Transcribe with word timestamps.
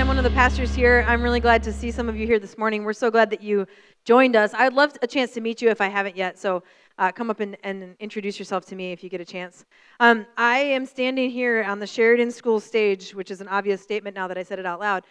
I'm 0.00 0.08
one 0.08 0.16
of 0.16 0.24
the 0.24 0.30
pastors 0.30 0.74
here. 0.74 1.04
I'm 1.06 1.20
really 1.20 1.40
glad 1.40 1.62
to 1.64 1.74
see 1.74 1.90
some 1.90 2.08
of 2.08 2.16
you 2.16 2.26
here 2.26 2.38
this 2.38 2.56
morning. 2.56 2.84
We're 2.84 2.94
so 2.94 3.10
glad 3.10 3.28
that 3.28 3.42
you 3.42 3.66
joined 4.06 4.34
us. 4.34 4.54
I'd 4.54 4.72
love 4.72 4.96
a 5.02 5.06
chance 5.06 5.32
to 5.32 5.42
meet 5.42 5.60
you 5.60 5.68
if 5.68 5.82
I 5.82 5.88
haven't 5.88 6.16
yet, 6.16 6.38
so 6.38 6.62
uh, 6.98 7.12
come 7.12 7.28
up 7.28 7.40
and, 7.40 7.54
and, 7.64 7.96
introduce 8.00 8.38
yourself 8.38 8.64
to 8.68 8.76
me 8.76 8.92
if 8.92 9.04
you 9.04 9.10
get 9.10 9.20
a 9.20 9.26
chance. 9.26 9.66
Um, 10.00 10.24
I 10.38 10.56
am 10.60 10.86
standing 10.86 11.28
here 11.28 11.64
on 11.64 11.80
the 11.80 11.86
Sheridan 11.86 12.30
School 12.30 12.60
stage, 12.60 13.14
which 13.14 13.30
is 13.30 13.42
an 13.42 13.48
obvious 13.48 13.82
statement 13.82 14.16
now 14.16 14.26
that 14.26 14.38
I 14.38 14.42
said 14.42 14.58
it 14.58 14.64
out 14.64 14.80
loud. 14.80 15.04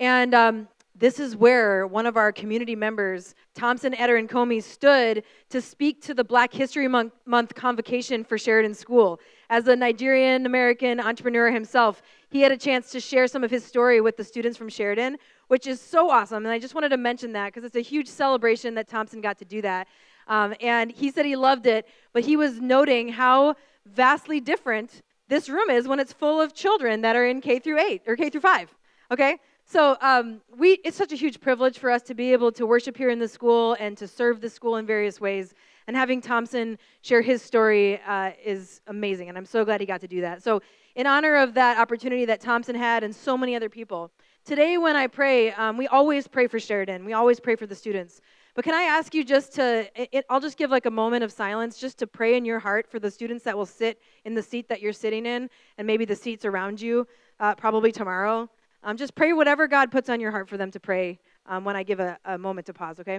And 0.00 0.34
um, 0.34 0.66
this 0.96 1.18
is 1.18 1.36
where 1.36 1.86
one 1.86 2.06
of 2.06 2.16
our 2.16 2.30
community 2.30 2.76
members, 2.76 3.34
Thompson 3.54 3.94
Aderinkomi, 3.94 4.62
stood 4.62 5.22
to 5.50 5.60
speak 5.60 6.00
to 6.02 6.14
the 6.14 6.22
Black 6.22 6.52
History 6.52 6.86
Month, 6.86 7.12
Month 7.26 7.54
convocation 7.54 8.24
for 8.24 8.38
Sheridan 8.38 8.74
School. 8.74 9.20
As 9.50 9.66
a 9.66 9.74
Nigerian 9.74 10.46
American 10.46 11.00
entrepreneur 11.00 11.50
himself, 11.50 12.02
he 12.34 12.40
had 12.40 12.50
a 12.50 12.56
chance 12.56 12.90
to 12.90 12.98
share 12.98 13.28
some 13.28 13.44
of 13.44 13.50
his 13.52 13.64
story 13.64 14.00
with 14.00 14.16
the 14.16 14.24
students 14.24 14.58
from 14.58 14.68
Sheridan, 14.68 15.18
which 15.46 15.68
is 15.68 15.80
so 15.80 16.10
awesome. 16.10 16.44
And 16.44 16.52
I 16.52 16.58
just 16.58 16.74
wanted 16.74 16.88
to 16.88 16.96
mention 16.96 17.32
that 17.34 17.46
because 17.54 17.62
it's 17.62 17.76
a 17.76 17.80
huge 17.80 18.08
celebration 18.08 18.74
that 18.74 18.88
Thompson 18.88 19.20
got 19.20 19.38
to 19.38 19.44
do 19.44 19.62
that. 19.62 19.86
Um, 20.26 20.52
and 20.60 20.90
he 20.90 21.12
said 21.12 21.26
he 21.26 21.36
loved 21.36 21.66
it, 21.66 21.86
but 22.12 22.24
he 22.24 22.36
was 22.36 22.60
noting 22.60 23.08
how 23.08 23.54
vastly 23.86 24.40
different 24.40 25.02
this 25.28 25.48
room 25.48 25.70
is 25.70 25.86
when 25.86 26.00
it's 26.00 26.12
full 26.12 26.40
of 26.40 26.52
children 26.54 27.02
that 27.02 27.14
are 27.14 27.24
in 27.24 27.40
K 27.40 27.60
through 27.60 27.78
8 27.78 28.02
or 28.04 28.16
K 28.16 28.30
through 28.30 28.40
5. 28.40 28.74
Okay? 29.12 29.38
So 29.64 29.96
um, 30.00 30.40
we, 30.58 30.80
it's 30.84 30.96
such 30.96 31.12
a 31.12 31.16
huge 31.16 31.40
privilege 31.40 31.78
for 31.78 31.88
us 31.88 32.02
to 32.02 32.14
be 32.14 32.32
able 32.32 32.50
to 32.50 32.66
worship 32.66 32.96
here 32.96 33.10
in 33.10 33.20
the 33.20 33.28
school 33.28 33.76
and 33.78 33.96
to 33.96 34.08
serve 34.08 34.40
the 34.40 34.50
school 34.50 34.74
in 34.78 34.86
various 34.86 35.20
ways. 35.20 35.54
And 35.86 35.96
having 35.96 36.20
Thompson 36.20 36.78
share 37.02 37.22
his 37.22 37.42
story 37.42 38.00
uh, 38.04 38.32
is 38.44 38.80
amazing, 38.88 39.28
and 39.28 39.38
I'm 39.38 39.44
so 39.44 39.64
glad 39.64 39.80
he 39.80 39.86
got 39.86 40.00
to 40.00 40.08
do 40.08 40.22
that. 40.22 40.42
So, 40.42 40.62
in 40.94 41.06
honor 41.06 41.36
of 41.36 41.54
that 41.54 41.78
opportunity 41.78 42.24
that 42.26 42.40
Thompson 42.40 42.74
had 42.74 43.02
and 43.02 43.14
so 43.14 43.36
many 43.36 43.56
other 43.56 43.68
people, 43.68 44.12
today 44.44 44.78
when 44.78 44.96
I 44.96 45.06
pray, 45.06 45.52
um, 45.52 45.76
we 45.76 45.88
always 45.88 46.28
pray 46.28 46.46
for 46.46 46.60
Sheridan. 46.60 47.04
We 47.04 47.12
always 47.12 47.40
pray 47.40 47.56
for 47.56 47.66
the 47.66 47.74
students. 47.74 48.20
But 48.54 48.64
can 48.64 48.74
I 48.74 48.82
ask 48.82 49.14
you 49.14 49.24
just 49.24 49.54
to, 49.54 49.88
it, 49.96 50.24
I'll 50.30 50.40
just 50.40 50.56
give 50.56 50.70
like 50.70 50.86
a 50.86 50.90
moment 50.90 51.24
of 51.24 51.32
silence 51.32 51.78
just 51.78 51.98
to 51.98 52.06
pray 52.06 52.36
in 52.36 52.44
your 52.44 52.60
heart 52.60 52.88
for 52.88 53.00
the 53.00 53.10
students 53.10 53.42
that 53.44 53.56
will 53.56 53.66
sit 53.66 54.00
in 54.24 54.34
the 54.34 54.42
seat 54.42 54.68
that 54.68 54.80
you're 54.80 54.92
sitting 54.92 55.26
in 55.26 55.50
and 55.76 55.86
maybe 55.86 56.04
the 56.04 56.14
seats 56.14 56.44
around 56.44 56.80
you, 56.80 57.06
uh, 57.40 57.56
probably 57.56 57.90
tomorrow. 57.90 58.48
Um, 58.84 58.96
just 58.96 59.16
pray 59.16 59.32
whatever 59.32 59.66
God 59.66 59.90
puts 59.90 60.08
on 60.08 60.20
your 60.20 60.30
heart 60.30 60.48
for 60.48 60.56
them 60.56 60.70
to 60.70 60.78
pray 60.78 61.18
um, 61.46 61.64
when 61.64 61.74
I 61.74 61.82
give 61.82 61.98
a, 61.98 62.16
a 62.24 62.38
moment 62.38 62.66
to 62.66 62.74
pause, 62.74 63.00
okay? 63.00 63.18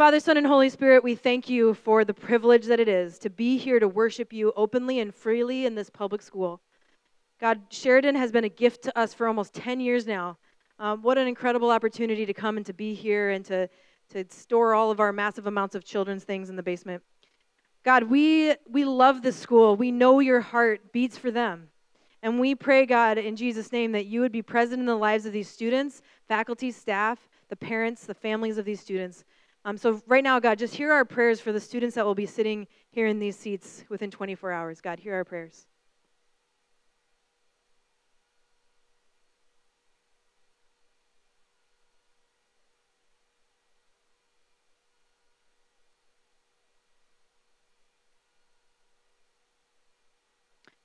Father, 0.00 0.18
Son, 0.18 0.38
and 0.38 0.46
Holy 0.46 0.70
Spirit, 0.70 1.04
we 1.04 1.14
thank 1.14 1.50
you 1.50 1.74
for 1.74 2.06
the 2.06 2.14
privilege 2.14 2.64
that 2.64 2.80
it 2.80 2.88
is 2.88 3.18
to 3.18 3.28
be 3.28 3.58
here 3.58 3.78
to 3.78 3.86
worship 3.86 4.32
you 4.32 4.50
openly 4.56 4.98
and 5.00 5.14
freely 5.14 5.66
in 5.66 5.74
this 5.74 5.90
public 5.90 6.22
school. 6.22 6.62
God, 7.38 7.60
Sheridan 7.68 8.14
has 8.14 8.32
been 8.32 8.44
a 8.44 8.48
gift 8.48 8.82
to 8.84 8.98
us 8.98 9.12
for 9.12 9.26
almost 9.28 9.52
10 9.52 9.78
years 9.78 10.06
now. 10.06 10.38
Um, 10.78 11.02
what 11.02 11.18
an 11.18 11.28
incredible 11.28 11.70
opportunity 11.70 12.24
to 12.24 12.32
come 12.32 12.56
and 12.56 12.64
to 12.64 12.72
be 12.72 12.94
here 12.94 13.28
and 13.28 13.44
to, 13.44 13.68
to 14.12 14.24
store 14.30 14.74
all 14.74 14.90
of 14.90 15.00
our 15.00 15.12
massive 15.12 15.46
amounts 15.46 15.74
of 15.74 15.84
children's 15.84 16.24
things 16.24 16.48
in 16.48 16.56
the 16.56 16.62
basement. 16.62 17.02
God, 17.84 18.04
we, 18.04 18.54
we 18.70 18.86
love 18.86 19.20
this 19.20 19.36
school. 19.36 19.76
We 19.76 19.92
know 19.92 20.20
your 20.20 20.40
heart 20.40 20.94
beats 20.94 21.18
for 21.18 21.30
them. 21.30 21.68
And 22.22 22.40
we 22.40 22.54
pray, 22.54 22.86
God, 22.86 23.18
in 23.18 23.36
Jesus' 23.36 23.70
name, 23.70 23.92
that 23.92 24.06
you 24.06 24.22
would 24.22 24.32
be 24.32 24.40
present 24.40 24.80
in 24.80 24.86
the 24.86 24.96
lives 24.96 25.26
of 25.26 25.34
these 25.34 25.50
students, 25.50 26.00
faculty, 26.26 26.70
staff, 26.70 27.28
the 27.50 27.56
parents, 27.56 28.06
the 28.06 28.14
families 28.14 28.56
of 28.56 28.64
these 28.64 28.80
students. 28.80 29.24
Um, 29.62 29.76
so, 29.76 30.00
right 30.06 30.24
now, 30.24 30.40
God, 30.40 30.58
just 30.58 30.74
hear 30.74 30.90
our 30.90 31.04
prayers 31.04 31.38
for 31.38 31.52
the 31.52 31.60
students 31.60 31.94
that 31.96 32.06
will 32.06 32.14
be 32.14 32.24
sitting 32.24 32.66
here 32.90 33.06
in 33.06 33.18
these 33.18 33.36
seats 33.36 33.84
within 33.90 34.10
24 34.10 34.52
hours. 34.52 34.80
God, 34.80 34.98
hear 34.98 35.14
our 35.14 35.24
prayers. 35.24 35.66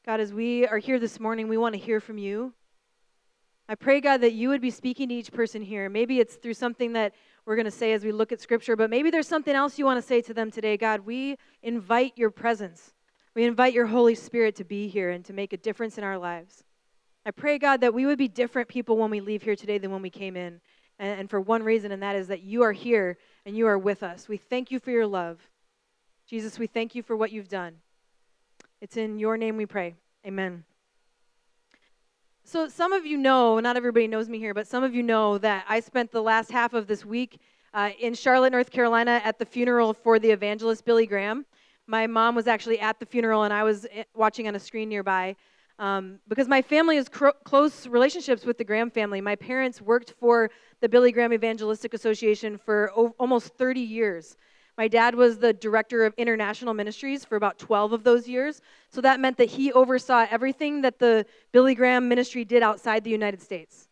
God, 0.05 0.19
as 0.19 0.33
we 0.33 0.67
are 0.67 0.77
here 0.77 0.99
this 0.99 1.19
morning, 1.19 1.47
we 1.47 1.57
want 1.57 1.73
to 1.73 1.79
hear 1.79 2.01
from 2.01 2.17
you. 2.17 2.53
I 3.67 3.73
pray, 3.73 4.01
God, 4.01 4.17
that 4.21 4.33
you 4.33 4.49
would 4.49 4.61
be 4.61 4.69
speaking 4.69 5.09
to 5.09 5.15
each 5.15 5.31
person 5.31 5.63
here. 5.63 5.89
Maybe 5.89 6.19
it's 6.19 6.35
through 6.35 6.53
something 6.53 6.93
that 6.93 7.15
we're 7.45 7.55
going 7.55 7.65
to 7.65 7.71
say 7.71 7.93
as 7.93 8.03
we 8.03 8.11
look 8.11 8.31
at 8.31 8.41
Scripture, 8.41 8.75
but 8.75 8.89
maybe 8.89 9.09
there's 9.09 9.27
something 9.27 9.55
else 9.55 9.77
you 9.77 9.85
want 9.85 10.01
to 10.01 10.07
say 10.07 10.21
to 10.21 10.33
them 10.33 10.49
today. 10.51 10.77
God, 10.77 11.01
we 11.01 11.37
invite 11.61 12.13
your 12.15 12.31
presence. 12.31 12.93
We 13.35 13.43
invite 13.43 13.73
your 13.73 13.85
Holy 13.85 14.15
Spirit 14.15 14.55
to 14.55 14.63
be 14.63 14.87
here 14.87 15.11
and 15.11 15.23
to 15.25 15.33
make 15.33 15.53
a 15.53 15.57
difference 15.57 15.97
in 15.97 16.03
our 16.03 16.17
lives. 16.17 16.63
I 17.25 17.31
pray, 17.31 17.57
God, 17.57 17.81
that 17.81 17.93
we 17.93 18.05
would 18.05 18.17
be 18.17 18.27
different 18.27 18.67
people 18.67 18.97
when 18.97 19.09
we 19.09 19.19
leave 19.19 19.43
here 19.43 19.55
today 19.55 19.77
than 19.77 19.91
when 19.91 20.01
we 20.01 20.09
came 20.09 20.35
in. 20.35 20.61
And, 20.99 21.19
and 21.21 21.29
for 21.29 21.41
one 21.41 21.63
reason, 21.63 21.91
and 21.91 22.01
that 22.01 22.15
is 22.15 22.27
that 22.27 22.41
you 22.41 22.63
are 22.63 22.71
here 22.71 23.17
and 23.45 23.57
you 23.57 23.67
are 23.67 23.77
with 23.77 24.03
us. 24.03 24.27
We 24.27 24.37
thank 24.37 24.71
you 24.71 24.79
for 24.79 24.91
your 24.91 25.07
love. 25.07 25.39
Jesus, 26.27 26.57
we 26.57 26.67
thank 26.67 26.95
you 26.95 27.03
for 27.03 27.15
what 27.15 27.31
you've 27.31 27.49
done. 27.49 27.75
It's 28.81 28.97
in 28.97 29.19
your 29.19 29.37
name 29.37 29.57
we 29.57 29.65
pray. 29.65 29.95
Amen. 30.25 30.63
So, 32.47 32.67
some 32.67 32.93
of 32.93 33.07
you 33.07 33.17
know, 33.17 33.59
not 33.59 33.75
everybody 33.75 34.07
knows 34.07 34.29
me 34.29 34.37
here, 34.37 34.53
but 34.53 34.67
some 34.67 34.83
of 34.83 34.93
you 34.93 35.01
know 35.01 35.39
that 35.39 35.65
I 35.67 35.79
spent 35.79 36.11
the 36.11 36.21
last 36.21 36.51
half 36.51 36.75
of 36.75 36.85
this 36.85 37.03
week 37.03 37.39
uh, 37.73 37.89
in 37.99 38.13
Charlotte, 38.13 38.51
North 38.51 38.69
Carolina, 38.69 39.19
at 39.23 39.39
the 39.39 39.45
funeral 39.45 39.95
for 39.95 40.19
the 40.19 40.29
evangelist 40.29 40.85
Billy 40.85 41.07
Graham. 41.07 41.47
My 41.87 42.05
mom 42.05 42.35
was 42.35 42.45
actually 42.45 42.79
at 42.79 42.99
the 42.99 43.05
funeral, 43.07 43.45
and 43.45 43.51
I 43.51 43.63
was 43.63 43.87
eh, 43.91 44.03
watching 44.13 44.47
on 44.47 44.53
a 44.53 44.59
screen 44.59 44.89
nearby. 44.89 45.35
Um, 45.79 46.19
because 46.27 46.47
my 46.47 46.61
family 46.61 46.97
has 46.97 47.09
close 47.09 47.87
relationships 47.87 48.45
with 48.45 48.59
the 48.59 48.63
Graham 48.63 48.91
family. 48.91 49.21
My 49.21 49.35
parents 49.35 49.81
worked 49.81 50.13
for 50.19 50.51
the 50.81 50.87
Billy 50.87 51.11
Graham 51.11 51.33
Evangelistic 51.33 51.95
Association 51.95 52.59
for 52.59 52.91
o- 52.95 53.15
almost 53.17 53.55
30 53.55 53.79
years. 53.79 54.37
My 54.77 54.87
dad 54.87 55.15
was 55.15 55.37
the 55.37 55.53
director 55.53 56.05
of 56.05 56.13
international 56.17 56.73
ministries 56.73 57.23
for 57.23 57.37
about 57.37 57.57
12 57.57 57.93
of 57.93 58.03
those 58.03 58.27
years. 58.27 58.61
So 58.89 58.99
that 59.01 59.19
meant 59.19 59.37
that 59.37 59.49
he 59.49 59.71
oversaw 59.71 60.27
everything 60.29 60.81
that 60.81 60.99
the 60.99 61.25
Billy 61.51 61.75
Graham 61.75 62.09
ministry 62.09 62.43
did 62.43 62.61
outside 62.61 63.03
the 63.03 63.09
United 63.09 63.41
States. 63.41 63.87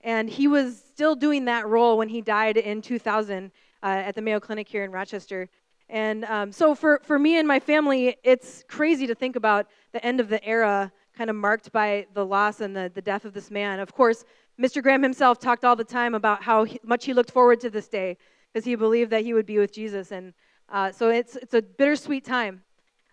And 0.00 0.28
he 0.28 0.48
was 0.48 0.82
still 0.88 1.14
doing 1.14 1.44
that 1.44 1.66
role 1.66 1.96
when 1.98 2.08
he 2.08 2.20
died 2.20 2.56
in 2.56 2.82
2000 2.82 3.52
uh, 3.82 3.86
at 3.86 4.14
the 4.14 4.22
Mayo 4.22 4.40
Clinic 4.40 4.68
here 4.68 4.84
in 4.84 4.90
Rochester. 4.90 5.48
And 5.88 6.24
um, 6.24 6.50
so 6.50 6.74
for, 6.74 7.00
for 7.04 7.18
me 7.18 7.38
and 7.38 7.46
my 7.46 7.60
family, 7.60 8.16
it's 8.24 8.64
crazy 8.68 9.06
to 9.06 9.14
think 9.14 9.36
about 9.36 9.66
the 9.92 10.04
end 10.04 10.18
of 10.18 10.28
the 10.28 10.44
era 10.44 10.90
kind 11.16 11.30
of 11.30 11.36
marked 11.36 11.70
by 11.72 12.06
the 12.14 12.26
loss 12.26 12.60
and 12.60 12.76
the, 12.76 12.90
the 12.92 13.00
death 13.00 13.24
of 13.24 13.32
this 13.32 13.50
man. 13.50 13.78
Of 13.78 13.94
course, 13.94 14.24
Mr. 14.60 14.82
Graham 14.82 15.02
himself 15.02 15.38
talked 15.38 15.64
all 15.64 15.76
the 15.76 15.84
time 15.84 16.14
about 16.14 16.42
how 16.42 16.64
he, 16.64 16.80
much 16.82 17.04
he 17.04 17.14
looked 17.14 17.30
forward 17.30 17.60
to 17.60 17.70
this 17.70 17.88
day 17.88 18.16
because 18.56 18.64
he 18.64 18.74
believed 18.74 19.10
that 19.10 19.22
he 19.22 19.34
would 19.34 19.44
be 19.44 19.58
with 19.58 19.70
Jesus. 19.70 20.12
And 20.12 20.32
uh, 20.70 20.90
so 20.90 21.10
it's, 21.10 21.36
it's 21.36 21.52
a 21.52 21.60
bittersweet 21.60 22.24
time. 22.24 22.62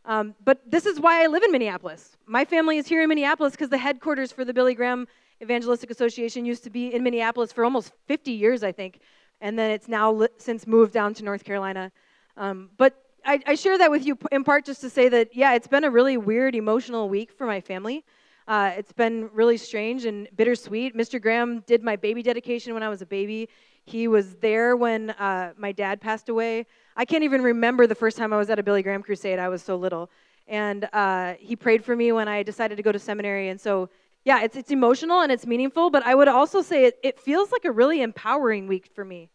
Um, 0.06 0.36
but 0.42 0.62
this 0.66 0.86
is 0.86 1.02
why 1.02 1.22
I 1.22 1.28
live 1.28 1.44
in 1.44 1.52
Minneapolis. 1.52 2.16
My 2.26 2.46
family 2.46 2.78
is 2.78 2.88
here 2.88 3.04
in 3.04 3.10
Minneapolis 3.10 3.52
because 3.52 3.68
the 3.68 3.78
headquarters 3.78 4.32
for 4.32 4.46
the 4.46 4.54
Billy 4.54 4.74
Graham 4.74 5.06
Evangelistic 5.42 5.92
Association 5.92 6.46
used 6.46 6.64
to 6.64 6.70
be 6.70 6.94
in 6.94 7.04
Minneapolis 7.04 7.52
for 7.52 7.66
almost 7.66 7.92
50 8.08 8.32
years, 8.32 8.64
I 8.64 8.72
think. 8.72 9.02
And 9.42 9.60
then 9.60 9.72
it's 9.72 9.90
now 9.90 10.14
li- 10.14 10.30
since 10.38 10.66
moved 10.66 10.94
down 10.94 11.14
to 11.16 11.26
North 11.26 11.44
Carolina. 11.44 11.92
Um, 12.38 12.70
but 12.78 13.04
I, 13.26 13.42
I, 13.46 13.56
share 13.56 13.78
that 13.80 13.92
with 13.92 14.06
you 14.06 14.18
in 14.32 14.46
part 14.46 14.64
just 14.64 14.80
to 14.80 14.90
say 14.90 15.10
that, 15.10 15.36
yeah, 15.36 15.56
it's 15.56 15.68
been 15.68 15.84
a 15.84 15.92
really 15.92 16.16
weird, 16.16 16.56
emotional 16.56 17.10
week 17.10 17.34
for 17.34 17.46
my 17.46 17.60
family. 17.60 18.06
Uh, 18.48 18.72
it's 18.78 18.94
been 18.94 19.30
really 19.34 19.58
strange 19.58 20.06
and 20.06 20.30
bittersweet. 20.38 20.96
Mr. 20.96 21.22
Graham 21.22 21.66
did 21.68 21.84
my 21.84 21.98
baby 21.98 22.24
dedication 22.24 22.74
when 22.74 22.84
I 22.84 22.88
was 22.88 23.02
a 23.02 23.06
baby. 23.06 23.50
He 23.86 24.08
was 24.08 24.36
there 24.36 24.76
when 24.76 25.10
uh, 25.12 25.54
my 25.58 25.72
dad 25.72 26.00
passed 26.00 26.30
away. 26.30 26.66
I 26.96 27.06
can't 27.06 27.24
even 27.24 27.42
remember 27.42 27.86
the 27.86 27.96
first 27.96 28.18
time 28.18 28.32
I 28.32 28.38
was 28.38 28.50
at 28.50 28.60
a 28.60 28.64
Billy 28.64 28.82
Graham 28.82 29.04
crusade. 29.04 29.40
I 29.40 29.50
was 29.50 29.62
so 29.62 29.76
little. 29.76 30.10
And 30.48 30.88
uh, 30.94 31.34
he 31.40 31.56
prayed 31.56 31.84
for 31.84 31.96
me 31.96 32.12
when 32.12 32.28
I 32.28 32.44
decided 32.44 32.76
to 32.78 32.84
go 32.84 32.92
to 32.92 33.00
seminary. 33.00 33.50
And 33.50 33.60
so, 33.60 33.90
yeah, 34.26 34.42
it's, 34.42 34.56
it's 34.56 34.72
emotional 34.72 35.22
and 35.22 35.32
it's 35.32 35.46
meaningful, 35.46 35.90
but 35.90 36.06
I 36.06 36.16
would 36.16 36.28
also 36.28 36.62
say 36.62 36.86
it, 36.86 36.98
it 37.04 37.20
feels 37.20 37.52
like 37.52 37.66
a 37.66 37.72
really 37.72 38.02
empowering 38.02 38.68
week 38.68 38.90
for 38.94 39.04
me. 39.04 39.30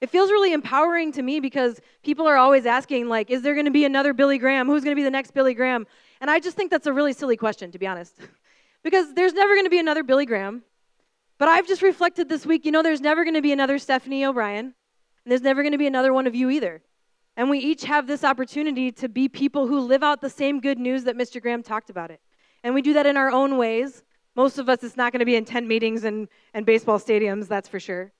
It 0.00 0.10
feels 0.10 0.30
really 0.30 0.52
empowering 0.52 1.12
to 1.12 1.22
me 1.22 1.40
because 1.40 1.80
people 2.02 2.26
are 2.26 2.36
always 2.36 2.66
asking, 2.66 3.08
like, 3.08 3.30
is 3.30 3.40
there 3.42 3.54
going 3.54 3.64
to 3.64 3.70
be 3.70 3.86
another 3.86 4.12
Billy 4.12 4.36
Graham? 4.36 4.66
Who's 4.66 4.84
going 4.84 4.94
to 4.94 5.00
be 5.00 5.04
the 5.04 5.10
next 5.10 5.32
Billy 5.32 5.54
Graham? 5.54 5.86
And 6.20 6.30
I 6.30 6.38
just 6.38 6.56
think 6.56 6.70
that's 6.70 6.86
a 6.86 6.92
really 6.92 7.14
silly 7.14 7.36
question, 7.36 7.70
to 7.72 7.78
be 7.78 7.86
honest. 7.86 8.14
because 8.82 9.14
there's 9.14 9.32
never 9.32 9.54
going 9.54 9.64
to 9.64 9.70
be 9.70 9.78
another 9.78 10.02
Billy 10.02 10.26
Graham. 10.26 10.62
But 11.38 11.48
I've 11.48 11.66
just 11.66 11.82
reflected 11.82 12.28
this 12.28 12.46
week, 12.46 12.64
you 12.64 12.72
know, 12.72 12.82
there's 12.82 13.00
never 13.00 13.24
going 13.24 13.34
to 13.34 13.42
be 13.42 13.52
another 13.52 13.78
Stephanie 13.78 14.24
O'Brien, 14.24 14.66
and 14.66 14.74
there's 15.26 15.42
never 15.42 15.62
going 15.62 15.72
to 15.72 15.78
be 15.78 15.86
another 15.86 16.12
one 16.12 16.26
of 16.26 16.34
you 16.34 16.48
either. 16.50 16.82
And 17.36 17.50
we 17.50 17.58
each 17.58 17.84
have 17.84 18.06
this 18.06 18.24
opportunity 18.24 18.90
to 18.92 19.08
be 19.08 19.28
people 19.28 19.66
who 19.66 19.80
live 19.80 20.02
out 20.02 20.22
the 20.22 20.30
same 20.30 20.60
good 20.60 20.78
news 20.78 21.04
that 21.04 21.16
Mr. 21.16 21.40
Graham 21.42 21.62
talked 21.62 21.90
about 21.90 22.10
it. 22.10 22.20
And 22.64 22.74
we 22.74 22.80
do 22.80 22.94
that 22.94 23.04
in 23.04 23.18
our 23.18 23.30
own 23.30 23.58
ways. 23.58 24.02
Most 24.34 24.58
of 24.58 24.70
us, 24.70 24.82
it's 24.82 24.96
not 24.96 25.12
going 25.12 25.20
to 25.20 25.26
be 25.26 25.36
in 25.36 25.44
tent 25.44 25.66
meetings 25.66 26.04
and, 26.04 26.28
and 26.54 26.64
baseball 26.64 26.98
stadiums, 26.98 27.48
that's 27.48 27.68
for 27.68 27.78
sure. 27.78 28.12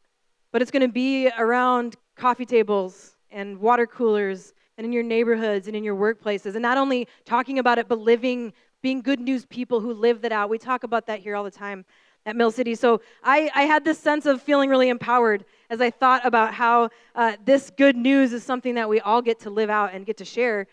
But 0.52 0.60
it's 0.60 0.70
going 0.70 0.86
to 0.86 0.92
be 0.92 1.30
around 1.38 1.96
coffee 2.16 2.44
tables 2.44 3.16
and 3.30 3.58
water 3.58 3.86
coolers 3.86 4.52
and 4.76 4.84
in 4.84 4.92
your 4.92 5.02
neighborhoods 5.02 5.66
and 5.66 5.76
in 5.76 5.84
your 5.84 5.96
workplaces. 5.96 6.54
And 6.54 6.62
not 6.62 6.76
only 6.76 7.08
talking 7.24 7.58
about 7.58 7.78
it, 7.78 7.88
but 7.88 7.98
living, 7.98 8.52
being 8.82 9.00
good 9.00 9.20
news 9.20 9.46
people 9.46 9.80
who 9.80 9.94
live 9.94 10.20
that 10.22 10.32
out. 10.32 10.50
We 10.50 10.58
talk 10.58 10.84
about 10.84 11.06
that 11.06 11.20
here 11.20 11.34
all 11.34 11.44
the 11.44 11.50
time. 11.50 11.86
At 12.26 12.36
Mill 12.36 12.50
City. 12.50 12.74
So 12.74 13.00
I, 13.22 13.50
I 13.54 13.62
had 13.62 13.84
this 13.84 13.98
sense 13.98 14.26
of 14.26 14.42
feeling 14.42 14.68
really 14.68 14.88
empowered 14.88 15.44
as 15.70 15.80
I 15.80 15.90
thought 15.90 16.26
about 16.26 16.52
how 16.52 16.90
uh, 17.14 17.36
this 17.44 17.70
good 17.70 17.96
news 17.96 18.32
is 18.32 18.42
something 18.42 18.74
that 18.74 18.88
we 18.88 19.00
all 19.00 19.22
get 19.22 19.40
to 19.40 19.50
live 19.50 19.70
out 19.70 19.94
and 19.94 20.04
get 20.04 20.16
to 20.18 20.24
share, 20.24 20.66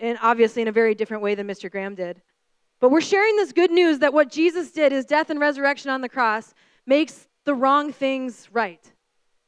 and 0.00 0.18
obviously 0.22 0.62
in 0.62 0.68
a 0.68 0.72
very 0.72 0.94
different 0.94 1.22
way 1.22 1.34
than 1.34 1.48
Mr. 1.48 1.70
Graham 1.70 1.94
did. 1.94 2.20
But 2.78 2.90
we're 2.90 3.00
sharing 3.00 3.34
this 3.36 3.52
good 3.52 3.72
news 3.72 3.98
that 3.98 4.12
what 4.12 4.30
Jesus 4.30 4.70
did, 4.70 4.92
his 4.92 5.04
death 5.04 5.30
and 5.30 5.40
resurrection 5.40 5.90
on 5.90 6.02
the 6.02 6.08
cross, 6.08 6.54
makes 6.86 7.26
the 7.44 7.54
wrong 7.54 7.92
things 7.92 8.48
right. 8.52 8.92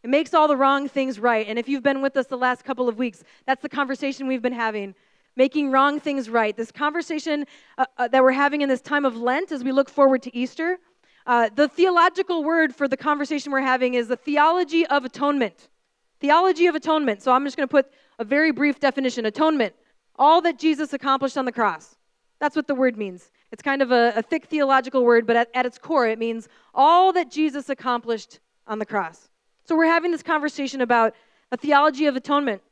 It 0.02 0.08
makes 0.08 0.32
all 0.32 0.48
the 0.48 0.56
wrong 0.56 0.88
things 0.88 1.20
right. 1.20 1.46
And 1.46 1.58
if 1.58 1.68
you've 1.68 1.82
been 1.82 2.00
with 2.00 2.16
us 2.16 2.26
the 2.26 2.38
last 2.38 2.64
couple 2.64 2.88
of 2.88 2.96
weeks, 2.96 3.22
that's 3.46 3.62
the 3.62 3.68
conversation 3.68 4.26
we've 4.26 4.42
been 4.42 4.52
having 4.52 4.94
making 5.36 5.70
wrong 5.70 6.00
things 6.00 6.28
right. 6.28 6.56
This 6.56 6.72
conversation 6.72 7.46
uh, 7.78 7.86
uh, 7.96 8.08
that 8.08 8.22
we're 8.22 8.32
having 8.32 8.62
in 8.62 8.68
this 8.68 8.80
time 8.80 9.04
of 9.04 9.16
Lent 9.16 9.52
as 9.52 9.64
we 9.64 9.72
look 9.72 9.88
forward 9.88 10.22
to 10.22 10.36
Easter. 10.36 10.78
Uh, 11.26 11.50
the 11.54 11.68
theological 11.68 12.42
word 12.42 12.74
for 12.74 12.88
the 12.88 12.96
conversation 12.96 13.52
we're 13.52 13.60
having 13.60 13.94
is 13.94 14.08
the 14.08 14.16
theology 14.16 14.86
of 14.86 15.04
atonement. 15.04 15.68
Theology 16.20 16.66
of 16.66 16.74
atonement. 16.74 17.22
So 17.22 17.32
I'm 17.32 17.44
just 17.44 17.56
going 17.56 17.68
to 17.68 17.70
put 17.70 17.90
a 18.18 18.24
very 18.24 18.50
brief 18.50 18.80
definition 18.80 19.26
atonement. 19.26 19.74
All 20.16 20.40
that 20.42 20.58
Jesus 20.58 20.92
accomplished 20.92 21.36
on 21.36 21.44
the 21.44 21.52
cross. 21.52 21.96
That's 22.40 22.56
what 22.56 22.66
the 22.66 22.74
word 22.74 22.96
means. 22.96 23.30
It's 23.52 23.62
kind 23.62 23.82
of 23.82 23.90
a, 23.90 24.12
a 24.16 24.22
thick 24.22 24.46
theological 24.46 25.04
word, 25.04 25.26
but 25.26 25.36
at, 25.36 25.48
at 25.54 25.66
its 25.66 25.78
core, 25.78 26.06
it 26.06 26.18
means 26.18 26.48
all 26.74 27.12
that 27.12 27.30
Jesus 27.30 27.68
accomplished 27.68 28.40
on 28.66 28.78
the 28.78 28.86
cross. 28.86 29.28
So 29.64 29.76
we're 29.76 29.86
having 29.86 30.10
this 30.10 30.22
conversation 30.22 30.80
about 30.80 31.14
a 31.52 31.56
theology 31.56 32.06
of 32.06 32.16
atonement. 32.16 32.62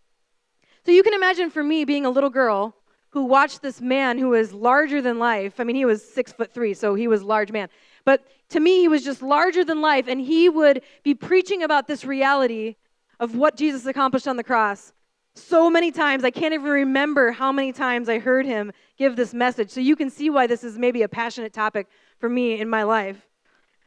So 0.84 0.92
you 0.92 1.02
can 1.02 1.14
imagine 1.14 1.50
for 1.50 1.62
me 1.62 1.84
being 1.84 2.06
a 2.06 2.10
little 2.10 2.30
girl 2.30 2.74
who 3.10 3.24
watched 3.24 3.62
this 3.62 3.80
man 3.80 4.18
who 4.18 4.28
was 4.28 4.52
larger 4.52 5.02
than 5.02 5.18
life. 5.18 5.58
I 5.58 5.64
mean, 5.64 5.76
he 5.76 5.84
was 5.84 6.02
six 6.02 6.32
foot 6.32 6.52
three, 6.52 6.74
so 6.74 6.94
he 6.94 7.08
was 7.08 7.22
a 7.22 7.26
large 7.26 7.50
man. 7.50 7.68
But 8.08 8.24
to 8.48 8.58
me, 8.58 8.80
he 8.80 8.88
was 8.88 9.04
just 9.04 9.20
larger 9.20 9.66
than 9.66 9.82
life, 9.82 10.08
and 10.08 10.18
he 10.18 10.48
would 10.48 10.80
be 11.02 11.14
preaching 11.14 11.62
about 11.62 11.86
this 11.86 12.06
reality 12.06 12.76
of 13.20 13.36
what 13.36 13.54
Jesus 13.54 13.84
accomplished 13.84 14.26
on 14.26 14.38
the 14.38 14.42
cross 14.42 14.94
so 15.34 15.68
many 15.68 15.92
times. 15.92 16.24
I 16.24 16.30
can't 16.30 16.54
even 16.54 16.70
remember 16.70 17.32
how 17.32 17.52
many 17.52 17.70
times 17.70 18.08
I 18.08 18.18
heard 18.18 18.46
him 18.46 18.72
give 18.96 19.14
this 19.14 19.34
message. 19.34 19.68
So 19.68 19.80
you 19.80 19.94
can 19.94 20.08
see 20.08 20.30
why 20.30 20.46
this 20.46 20.64
is 20.64 20.78
maybe 20.78 21.02
a 21.02 21.08
passionate 21.08 21.52
topic 21.52 21.86
for 22.18 22.30
me 22.30 22.58
in 22.58 22.66
my 22.70 22.82
life. 22.82 23.28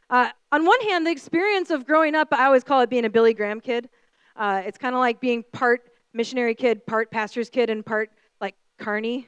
Uh, 0.08 0.30
on 0.52 0.64
one 0.64 0.80
hand, 0.82 1.04
the 1.04 1.10
experience 1.10 1.70
of 1.70 1.84
growing 1.84 2.14
up, 2.14 2.28
I 2.30 2.44
always 2.44 2.62
call 2.62 2.80
it 2.80 2.88
being 2.88 3.04
a 3.04 3.10
Billy 3.10 3.34
Graham 3.34 3.60
kid. 3.60 3.88
Uh, 4.36 4.62
it's 4.64 4.78
kind 4.78 4.94
of 4.94 5.00
like 5.00 5.20
being 5.20 5.42
part 5.50 5.80
missionary 6.12 6.54
kid, 6.54 6.86
part 6.86 7.10
pastor's 7.10 7.50
kid, 7.50 7.70
and 7.70 7.84
part 7.84 8.08
like 8.40 8.54
carny. 8.78 9.26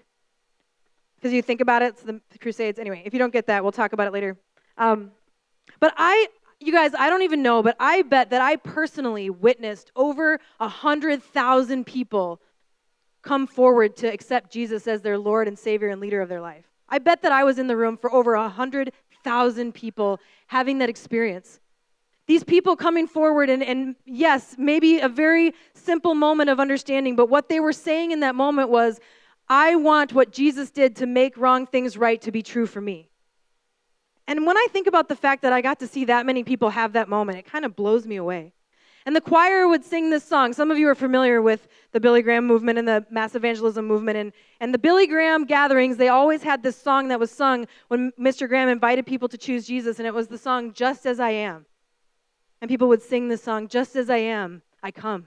Because 1.16 1.32
you 1.32 1.42
think 1.42 1.60
about 1.60 1.82
it, 1.82 1.94
it's 1.94 2.02
the 2.04 2.20
Crusades. 2.38 2.78
Anyway, 2.78 3.02
if 3.04 3.12
you 3.12 3.18
don't 3.18 3.32
get 3.32 3.48
that, 3.48 3.64
we'll 3.64 3.72
talk 3.72 3.92
about 3.92 4.06
it 4.06 4.12
later. 4.12 4.38
Um, 4.76 5.12
but 5.80 5.94
I, 5.96 6.28
you 6.60 6.72
guys, 6.72 6.92
I 6.98 7.10
don't 7.10 7.22
even 7.22 7.42
know, 7.42 7.62
but 7.62 7.76
I 7.78 8.02
bet 8.02 8.30
that 8.30 8.40
I 8.40 8.56
personally 8.56 9.30
witnessed 9.30 9.92
over 9.94 10.40
a 10.60 10.68
hundred 10.68 11.22
thousand 11.22 11.84
people 11.86 12.40
come 13.22 13.46
forward 13.46 13.96
to 13.96 14.06
accept 14.06 14.52
Jesus 14.52 14.86
as 14.86 15.02
their 15.02 15.18
Lord 15.18 15.48
and 15.48 15.58
Savior 15.58 15.88
and 15.88 16.00
leader 16.00 16.20
of 16.20 16.28
their 16.28 16.40
life. 16.40 16.64
I 16.88 16.98
bet 16.98 17.22
that 17.22 17.32
I 17.32 17.44
was 17.44 17.58
in 17.58 17.66
the 17.66 17.76
room 17.76 17.96
for 17.96 18.12
over 18.12 18.34
a 18.34 18.48
hundred 18.48 18.92
thousand 19.24 19.72
people 19.72 20.20
having 20.46 20.78
that 20.78 20.90
experience. 20.90 21.60
These 22.26 22.44
people 22.44 22.76
coming 22.76 23.06
forward, 23.06 23.50
and, 23.50 23.62
and 23.62 23.96
yes, 24.06 24.56
maybe 24.58 25.00
a 25.00 25.08
very 25.08 25.52
simple 25.74 26.14
moment 26.14 26.50
of 26.50 26.60
understanding, 26.60 27.16
but 27.16 27.28
what 27.28 27.48
they 27.48 27.60
were 27.60 27.72
saying 27.72 28.12
in 28.12 28.20
that 28.20 28.34
moment 28.34 28.70
was, 28.70 29.00
I 29.48 29.76
want 29.76 30.14
what 30.14 30.32
Jesus 30.32 30.70
did 30.70 30.96
to 30.96 31.06
make 31.06 31.36
wrong 31.36 31.66
things 31.66 31.98
right 31.98 32.20
to 32.22 32.32
be 32.32 32.42
true 32.42 32.66
for 32.66 32.80
me. 32.80 33.10
And 34.26 34.46
when 34.46 34.56
I 34.56 34.66
think 34.70 34.86
about 34.86 35.08
the 35.08 35.16
fact 35.16 35.42
that 35.42 35.52
I 35.52 35.60
got 35.60 35.80
to 35.80 35.86
see 35.86 36.06
that 36.06 36.24
many 36.24 36.44
people 36.44 36.70
have 36.70 36.94
that 36.94 37.08
moment, 37.08 37.38
it 37.38 37.44
kind 37.44 37.64
of 37.64 37.76
blows 37.76 38.06
me 38.06 38.16
away. 38.16 38.52
And 39.06 39.14
the 39.14 39.20
choir 39.20 39.68
would 39.68 39.84
sing 39.84 40.08
this 40.08 40.24
song. 40.24 40.54
Some 40.54 40.70
of 40.70 40.78
you 40.78 40.88
are 40.88 40.94
familiar 40.94 41.42
with 41.42 41.68
the 41.92 42.00
Billy 42.00 42.22
Graham 42.22 42.46
movement 42.46 42.78
and 42.78 42.88
the 42.88 43.04
mass 43.10 43.34
evangelism 43.34 43.86
movement. 43.86 44.16
And, 44.16 44.32
and 44.60 44.72
the 44.72 44.78
Billy 44.78 45.06
Graham 45.06 45.44
gatherings, 45.44 45.98
they 45.98 46.08
always 46.08 46.42
had 46.42 46.62
this 46.62 46.80
song 46.80 47.08
that 47.08 47.20
was 47.20 47.30
sung 47.30 47.66
when 47.88 48.12
Mr. 48.18 48.48
Graham 48.48 48.70
invited 48.70 49.04
people 49.04 49.28
to 49.28 49.36
choose 49.36 49.66
Jesus, 49.66 49.98
and 49.98 50.06
it 50.06 50.14
was 50.14 50.28
the 50.28 50.38
song, 50.38 50.72
Just 50.72 51.04
as 51.04 51.20
I 51.20 51.30
Am. 51.30 51.66
And 52.62 52.68
people 52.70 52.88
would 52.88 53.02
sing 53.02 53.28
this 53.28 53.42
song, 53.42 53.68
Just 53.68 53.94
as 53.94 54.08
I 54.08 54.16
am, 54.16 54.62
I 54.82 54.90
come. 54.90 55.26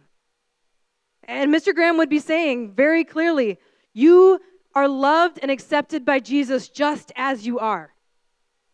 And 1.24 1.54
Mr. 1.54 1.76
Graham 1.76 1.98
would 1.98 2.10
be 2.10 2.20
saying 2.20 2.74
very 2.74 3.04
clearly, 3.04 3.60
You 3.94 4.40
are 4.74 4.88
loved 4.88 5.38
and 5.44 5.52
accepted 5.52 6.04
by 6.04 6.20
Jesus 6.20 6.68
just 6.68 7.12
as 7.16 7.46
you 7.46 7.60
are. 7.60 7.94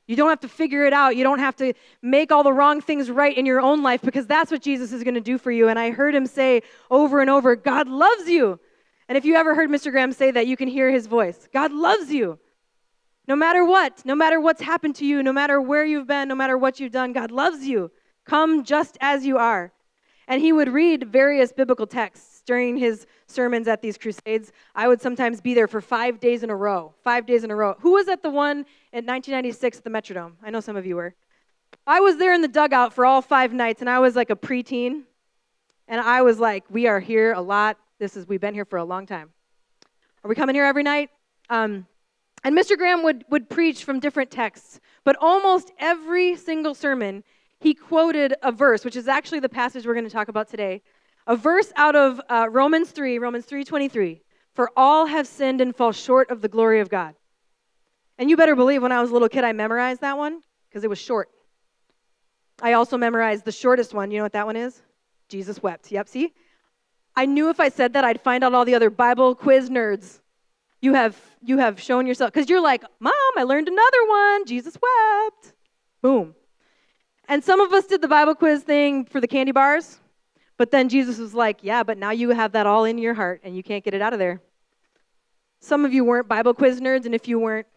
You 0.08 0.16
don't 0.16 0.30
have 0.30 0.42
to 0.42 0.50
figure 0.50 0.86
it 0.86 0.94
out. 0.94 1.16
You 1.16 1.24
don't 1.24 1.40
have 1.40 1.56
to 1.58 1.74
make 2.02 2.32
all 2.32 2.44
the 2.44 2.52
wrong 2.52 2.82
things 2.82 3.10
right 3.10 3.36
in 3.36 3.46
your 3.46 3.62
own 3.62 3.84
life 3.84 4.02
because 4.02 4.28
that's 4.28 4.52
what 4.52 4.62
Jesus 4.62 4.92
is 4.92 5.04
going 5.04 5.14
to 5.14 5.22
do 5.22 5.38
for 5.38 5.52
you. 5.52 5.70
And 5.70 5.80
I 5.80 5.92
heard 5.92 6.14
him 6.14 6.26
say 6.26 6.62
over 6.92 7.22
and 7.22 7.30
over, 7.30 7.56
God 7.56 7.88
loves 7.88 8.28
you. 8.28 8.60
And 9.08 9.18
if 9.18 9.24
you 9.24 9.36
ever 9.36 9.56
heard 9.56 9.70
Mr. 9.70 9.92
Graham 9.92 10.12
say 10.12 10.32
that, 10.32 10.48
you 10.48 10.58
can 10.58 10.68
hear 10.68 10.90
his 10.90 11.08
voice. 11.08 11.48
God 11.54 11.72
loves 11.72 12.12
you. 12.12 12.40
No 13.28 13.36
matter 13.36 13.64
what, 13.64 14.06
no 14.06 14.16
matter 14.16 14.42
what's 14.42 14.62
happened 14.62 14.96
to 14.96 15.06
you, 15.06 15.24
no 15.24 15.32
matter 15.32 15.62
where 15.62 15.86
you've 15.86 16.08
been, 16.08 16.28
no 16.28 16.36
matter 16.36 16.58
what 16.58 16.80
you've 16.80 16.92
done, 16.92 17.14
God 17.14 17.32
loves 17.32 17.66
you. 17.66 17.90
Come 18.26 18.66
just 18.66 18.98
as 19.00 19.26
you 19.26 19.38
are. 19.38 19.72
And 20.28 20.42
he 20.42 20.52
would 20.52 20.70
read 20.70 21.12
various 21.12 21.54
biblical 21.54 21.88
texts 21.88 22.33
during 22.46 22.78
his 22.78 23.06
sermons 23.28 23.68
at 23.68 23.82
these 23.82 23.98
crusades, 23.98 24.52
I 24.76 24.88
would 24.88 25.02
sometimes 25.02 25.42
be 25.42 25.54
there 25.54 25.68
for 25.68 25.82
five 25.82 26.20
days 26.20 26.44
in 26.44 26.50
a 26.50 26.56
row. 26.56 26.94
Five 27.04 27.26
days 27.26 27.44
in 27.44 27.52
a 27.52 27.56
row. 27.56 27.76
Who 27.80 27.94
was 27.94 28.08
at 28.08 28.22
the 28.22 28.30
one 28.30 28.66
in 28.92 29.06
1996 29.06 29.78
at 29.78 29.84
the 29.84 29.90
Metrodome? 29.90 30.34
I 30.44 30.50
know 30.50 30.60
some 30.60 30.76
of 30.76 30.86
you 30.86 30.96
were. 30.96 31.16
I 31.88 32.00
was 32.00 32.18
there 32.18 32.34
in 32.34 32.42
the 32.42 32.48
dugout 32.48 32.94
for 32.94 33.06
all 33.06 33.22
five 33.22 33.54
nights, 33.54 33.82
and 33.82 33.90
I 33.90 34.00
was 34.00 34.16
like 34.16 34.30
a 34.30 34.36
preteen. 34.36 35.04
And 35.88 36.00
I 36.00 36.22
was 36.22 36.40
like, 36.40 36.64
we 36.70 36.88
are 36.88 37.00
here 37.00 37.34
a 37.34 37.42
lot. 37.42 37.78
This 38.00 38.16
is, 38.16 38.28
we've 38.28 38.42
been 38.42 38.54
here 38.54 38.66
for 38.66 38.78
a 38.78 38.86
long 38.86 39.06
time. 39.06 39.32
Are 40.24 40.30
we 40.30 40.36
coming 40.36 40.56
here 40.56 40.66
every 40.66 40.84
night? 40.84 41.10
Um, 41.50 41.86
and 42.44 42.58
Mr. 42.58 42.78
Graham 42.78 43.04
would, 43.04 43.26
would 43.30 43.50
preach 43.50 43.84
from 43.84 44.00
different 44.00 44.32
texts, 44.32 44.80
but 45.04 45.16
almost 45.20 45.72
every 45.80 46.36
single 46.36 46.74
sermon, 46.74 47.24
he 47.60 47.74
quoted 47.74 48.36
a 48.42 48.52
verse, 48.52 48.84
which 48.84 48.96
is 48.96 49.08
actually 49.08 49.40
the 49.40 49.50
passage 49.50 49.86
we're 49.86 49.94
going 49.94 50.06
to 50.06 50.12
talk 50.12 50.28
about 50.28 50.50
today, 50.50 50.82
a 51.28 51.36
verse 51.36 51.72
out 51.76 51.96
of 51.96 52.22
uh, 52.30 52.48
Romans 52.52 52.92
3, 52.92 53.20
Romans 53.20 53.46
3:23. 53.46 54.22
For 54.54 54.70
all 54.78 55.08
have 55.08 55.26
sinned 55.28 55.62
and 55.62 55.76
fall 55.76 55.92
short 55.92 56.30
of 56.30 56.42
the 56.42 56.48
glory 56.48 56.80
of 56.80 56.90
God. 56.90 57.16
And 58.20 58.30
you 58.30 58.38
better 58.38 58.56
believe 58.56 58.84
when 58.84 58.92
I 58.92 59.02
was 59.02 59.10
a 59.10 59.14
little 59.14 59.30
kid, 59.30 59.44
I 59.44 59.52
memorized 59.52 60.02
that 60.02 60.18
one 60.18 60.42
because 60.70 60.84
it 60.84 60.90
was 60.90 61.00
short. 61.00 61.30
I 62.62 62.74
also 62.74 62.98
memorized 62.98 63.46
the 63.46 63.52
shortest 63.52 63.94
one. 63.94 64.12
You 64.12 64.18
know 64.18 64.24
what 64.24 64.34
that 64.34 64.46
one 64.46 64.56
is? 64.56 64.80
Jesus 65.28 65.64
wept. 65.64 65.92
Yep, 65.92 66.08
see? 66.08 66.34
I 67.16 67.26
knew 67.26 67.50
if 67.50 67.60
I 67.60 67.70
said 67.70 67.94
that, 67.94 68.04
I'd 68.04 68.22
find 68.22 68.44
out 68.44 68.54
all 68.54 68.66
the 68.66 68.76
other 68.76 68.90
Bible 68.90 69.34
quiz 69.34 69.70
nerds. 69.70 70.20
You 70.82 70.94
have, 70.94 71.20
you 71.42 71.58
have 71.58 71.82
shown 71.82 72.06
yourself, 72.06 72.32
because 72.32 72.50
you're 72.50 72.62
like, 72.62 72.84
Mom, 73.00 73.14
I 73.38 73.44
learned 73.44 73.70
another 73.70 74.08
one. 74.08 74.46
Jesus 74.46 74.76
wept. 74.76 75.54
Boom. 76.02 76.36
And 77.28 77.44
some 77.44 77.60
of 77.62 77.72
us 77.74 77.88
did 77.88 78.02
the 78.02 78.08
Bible 78.08 78.36
quiz 78.36 78.64
thing 78.64 79.06
for 79.06 79.22
the 79.22 79.28
candy 79.28 79.52
bars. 79.52 80.00
But 80.58 80.72
then 80.72 80.90
Jesus 80.90 81.18
was 81.18 81.34
like, 81.34 81.60
Yeah, 81.64 81.84
but 81.84 81.98
now 81.98 82.12
you 82.12 82.30
have 82.30 82.52
that 82.54 82.68
all 82.68 82.86
in 82.86 82.98
your 82.98 83.14
heart 83.14 83.42
and 83.44 83.56
you 83.56 83.64
can't 83.64 83.84
get 83.84 83.94
it 83.94 84.02
out 84.02 84.14
of 84.14 84.20
there. 84.20 84.42
Some 85.60 85.86
of 85.86 85.94
you 85.94 86.04
weren't 86.04 86.28
Bible 86.28 86.54
quiz 86.54 86.82
nerds, 86.82 87.06
and 87.06 87.16
if 87.16 87.28
you 87.28 87.40
weren't, 87.40 87.68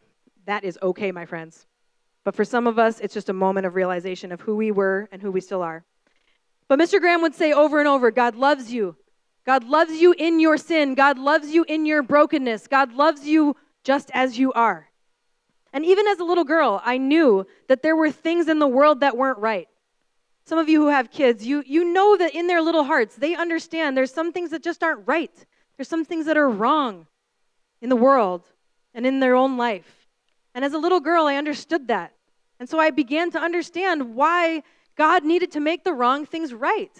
that 0.46 0.64
is 0.64 0.78
okay, 0.82 1.12
my 1.12 1.24
friends. 1.24 1.66
But 2.24 2.34
for 2.34 2.44
some 2.44 2.66
of 2.66 2.78
us, 2.78 2.98
it's 2.98 3.14
just 3.14 3.28
a 3.28 3.32
moment 3.32 3.66
of 3.66 3.76
realization 3.76 4.32
of 4.32 4.40
who 4.40 4.56
we 4.56 4.72
were 4.72 5.08
and 5.12 5.22
who 5.22 5.30
we 5.30 5.40
still 5.40 5.62
are. 5.62 5.84
But 6.66 6.80
Mr. 6.80 6.98
Graham 6.98 7.22
would 7.22 7.36
say 7.36 7.52
over 7.52 7.78
and 7.78 7.86
over 7.86 8.10
God 8.10 8.34
loves 8.34 8.72
you. 8.72 8.96
God 9.44 9.62
loves 9.62 9.92
you 9.92 10.12
in 10.18 10.40
your 10.40 10.56
sin. 10.56 10.96
God 10.96 11.18
loves 11.18 11.50
you 11.50 11.64
in 11.68 11.86
your 11.86 12.02
brokenness. 12.02 12.66
God 12.66 12.92
loves 12.92 13.24
you 13.24 13.54
just 13.84 14.10
as 14.12 14.36
you 14.36 14.52
are. 14.52 14.88
And 15.72 15.84
even 15.84 16.08
as 16.08 16.18
a 16.18 16.24
little 16.24 16.42
girl, 16.42 16.82
I 16.84 16.98
knew 16.98 17.46
that 17.68 17.82
there 17.82 17.94
were 17.94 18.10
things 18.10 18.48
in 18.48 18.58
the 18.58 18.66
world 18.66 19.00
that 19.00 19.16
weren't 19.16 19.38
right. 19.38 19.68
Some 20.46 20.58
of 20.58 20.68
you 20.68 20.80
who 20.80 20.88
have 20.88 21.10
kids, 21.10 21.44
you, 21.44 21.64
you 21.66 21.92
know 21.92 22.16
that 22.16 22.32
in 22.32 22.46
their 22.46 22.62
little 22.62 22.84
hearts, 22.84 23.16
they 23.16 23.34
understand 23.34 23.96
there's 23.96 24.14
some 24.14 24.32
things 24.32 24.50
that 24.50 24.62
just 24.62 24.84
aren't 24.84 25.06
right. 25.06 25.32
There's 25.76 25.88
some 25.88 26.04
things 26.04 26.26
that 26.26 26.36
are 26.36 26.48
wrong 26.48 27.08
in 27.82 27.88
the 27.88 27.96
world 27.96 28.44
and 28.94 29.04
in 29.04 29.18
their 29.18 29.34
own 29.34 29.56
life. 29.56 30.06
And 30.54 30.64
as 30.64 30.72
a 30.72 30.78
little 30.78 31.00
girl, 31.00 31.26
I 31.26 31.34
understood 31.34 31.88
that. 31.88 32.12
And 32.60 32.68
so 32.68 32.78
I 32.78 32.90
began 32.90 33.32
to 33.32 33.40
understand 33.40 34.14
why 34.14 34.62
God 34.96 35.24
needed 35.24 35.50
to 35.52 35.60
make 35.60 35.82
the 35.82 35.92
wrong 35.92 36.24
things 36.24 36.54
right. 36.54 36.92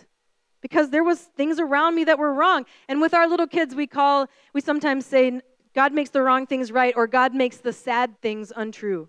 Because 0.60 0.90
there 0.90 1.04
was 1.04 1.20
things 1.20 1.60
around 1.60 1.94
me 1.94 2.02
that 2.04 2.18
were 2.18 2.34
wrong. 2.34 2.66
And 2.88 3.00
with 3.00 3.14
our 3.14 3.28
little 3.28 3.46
kids, 3.46 3.76
we 3.76 3.86
call, 3.86 4.26
we 4.54 4.60
sometimes 4.60 5.06
say, 5.06 5.40
God 5.72 5.92
makes 5.92 6.10
the 6.10 6.20
wrong 6.20 6.46
things 6.46 6.72
right, 6.72 6.94
or 6.96 7.06
God 7.06 7.32
makes 7.32 7.58
the 7.58 7.72
sad 7.72 8.20
things 8.20 8.52
untrue. 8.54 9.08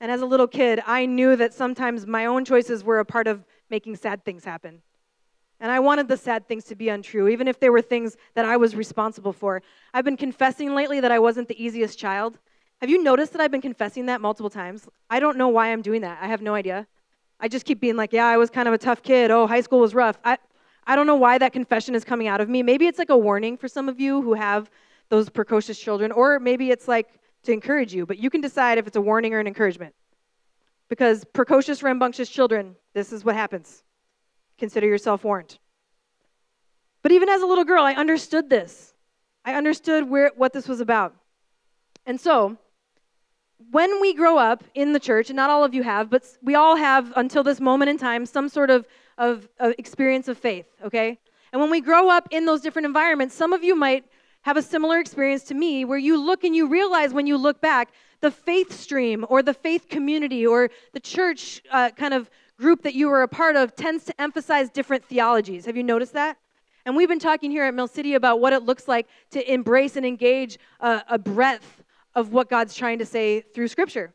And 0.00 0.10
as 0.12 0.20
a 0.20 0.26
little 0.26 0.46
kid, 0.46 0.82
I 0.86 1.06
knew 1.06 1.36
that 1.36 1.54
sometimes 1.54 2.06
my 2.06 2.26
own 2.26 2.44
choices 2.44 2.84
were 2.84 2.98
a 2.98 3.04
part 3.04 3.26
of 3.26 3.44
making 3.70 3.96
sad 3.96 4.24
things 4.24 4.44
happen. 4.44 4.82
And 5.58 5.72
I 5.72 5.80
wanted 5.80 6.08
the 6.08 6.18
sad 6.18 6.46
things 6.46 6.64
to 6.64 6.74
be 6.74 6.90
untrue, 6.90 7.28
even 7.28 7.48
if 7.48 7.58
they 7.58 7.70
were 7.70 7.80
things 7.80 8.16
that 8.34 8.44
I 8.44 8.58
was 8.58 8.76
responsible 8.76 9.32
for. 9.32 9.62
I've 9.94 10.04
been 10.04 10.18
confessing 10.18 10.74
lately 10.74 11.00
that 11.00 11.10
I 11.10 11.18
wasn't 11.18 11.48
the 11.48 11.62
easiest 11.62 11.98
child. 11.98 12.38
Have 12.82 12.90
you 12.90 13.02
noticed 13.02 13.32
that 13.32 13.40
I've 13.40 13.50
been 13.50 13.62
confessing 13.62 14.06
that 14.06 14.20
multiple 14.20 14.50
times? 14.50 14.86
I 15.08 15.18
don't 15.18 15.38
know 15.38 15.48
why 15.48 15.72
I'm 15.72 15.80
doing 15.80 16.02
that. 16.02 16.18
I 16.20 16.26
have 16.26 16.42
no 16.42 16.54
idea. 16.54 16.86
I 17.40 17.48
just 17.48 17.64
keep 17.64 17.80
being 17.80 17.96
like, 17.96 18.12
yeah, 18.12 18.26
I 18.26 18.36
was 18.36 18.50
kind 18.50 18.68
of 18.68 18.74
a 18.74 18.78
tough 18.78 19.02
kid. 19.02 19.30
Oh, 19.30 19.46
high 19.46 19.62
school 19.62 19.80
was 19.80 19.94
rough. 19.94 20.18
I, 20.24 20.36
I 20.86 20.94
don't 20.94 21.06
know 21.06 21.16
why 21.16 21.38
that 21.38 21.54
confession 21.54 21.94
is 21.94 22.04
coming 22.04 22.28
out 22.28 22.42
of 22.42 22.50
me. 22.50 22.62
Maybe 22.62 22.86
it's 22.86 22.98
like 22.98 23.10
a 23.10 23.16
warning 23.16 23.56
for 23.56 23.66
some 23.66 23.88
of 23.88 23.98
you 23.98 24.20
who 24.20 24.34
have 24.34 24.70
those 25.08 25.30
precocious 25.30 25.78
children, 25.78 26.12
or 26.12 26.38
maybe 26.38 26.70
it's 26.70 26.86
like 26.86 27.08
to 27.46 27.52
encourage 27.52 27.94
you, 27.94 28.06
but 28.06 28.18
you 28.18 28.30
can 28.30 28.40
decide 28.40 28.78
if 28.78 28.86
it's 28.86 28.96
a 28.96 29.00
warning 29.00 29.34
or 29.34 29.40
an 29.40 29.46
encouragement. 29.46 29.94
Because 30.88 31.24
precocious, 31.24 31.82
rambunctious 31.82 32.28
children, 32.28 32.76
this 32.94 33.12
is 33.12 33.24
what 33.24 33.34
happens. 33.34 33.82
Consider 34.58 34.86
yourself 34.86 35.24
warned. 35.24 35.58
But 37.02 37.12
even 37.12 37.28
as 37.28 37.42
a 37.42 37.46
little 37.46 37.64
girl, 37.64 37.84
I 37.84 37.94
understood 37.94 38.50
this. 38.50 38.94
I 39.44 39.54
understood 39.54 40.08
where, 40.08 40.32
what 40.36 40.52
this 40.52 40.68
was 40.68 40.80
about. 40.80 41.14
And 42.04 42.20
so, 42.20 42.56
when 43.70 44.00
we 44.00 44.14
grow 44.14 44.38
up 44.38 44.62
in 44.74 44.92
the 44.92 45.00
church, 45.00 45.30
and 45.30 45.36
not 45.36 45.50
all 45.50 45.64
of 45.64 45.74
you 45.74 45.82
have, 45.82 46.10
but 46.10 46.24
we 46.42 46.54
all 46.54 46.76
have 46.76 47.12
until 47.16 47.42
this 47.42 47.60
moment 47.60 47.90
in 47.90 47.98
time 47.98 48.26
some 48.26 48.48
sort 48.48 48.70
of, 48.70 48.86
of, 49.18 49.48
of 49.58 49.74
experience 49.78 50.28
of 50.28 50.38
faith, 50.38 50.66
okay? 50.84 51.18
And 51.52 51.60
when 51.60 51.70
we 51.70 51.80
grow 51.80 52.10
up 52.10 52.28
in 52.30 52.44
those 52.44 52.60
different 52.60 52.86
environments, 52.86 53.34
some 53.34 53.52
of 53.52 53.64
you 53.64 53.74
might 53.74 54.04
have 54.46 54.56
a 54.56 54.62
similar 54.62 55.00
experience 55.00 55.42
to 55.42 55.54
me 55.54 55.84
where 55.84 55.98
you 55.98 56.16
look 56.16 56.44
and 56.44 56.54
you 56.54 56.68
realize 56.68 57.12
when 57.12 57.26
you 57.26 57.36
look 57.36 57.60
back 57.60 57.90
the 58.20 58.30
faith 58.30 58.72
stream 58.72 59.26
or 59.28 59.42
the 59.42 59.52
faith 59.52 59.88
community 59.88 60.46
or 60.46 60.70
the 60.92 61.00
church 61.00 61.60
uh, 61.72 61.90
kind 61.90 62.14
of 62.14 62.30
group 62.56 62.82
that 62.82 62.94
you 62.94 63.08
were 63.08 63.22
a 63.22 63.28
part 63.28 63.56
of 63.56 63.74
tends 63.74 64.04
to 64.04 64.20
emphasize 64.20 64.70
different 64.70 65.04
theologies. 65.04 65.66
Have 65.66 65.76
you 65.76 65.82
noticed 65.82 66.12
that? 66.12 66.38
And 66.84 66.94
we've 66.94 67.08
been 67.08 67.18
talking 67.18 67.50
here 67.50 67.64
at 67.64 67.74
Mill 67.74 67.88
City 67.88 68.14
about 68.14 68.38
what 68.38 68.52
it 68.52 68.62
looks 68.62 68.86
like 68.86 69.08
to 69.32 69.52
embrace 69.52 69.96
and 69.96 70.06
engage 70.06 70.58
a, 70.78 71.02
a 71.10 71.18
breadth 71.18 71.82
of 72.14 72.32
what 72.32 72.48
God's 72.48 72.76
trying 72.76 73.00
to 73.00 73.04
say 73.04 73.40
through 73.40 73.66
Scripture. 73.66 74.14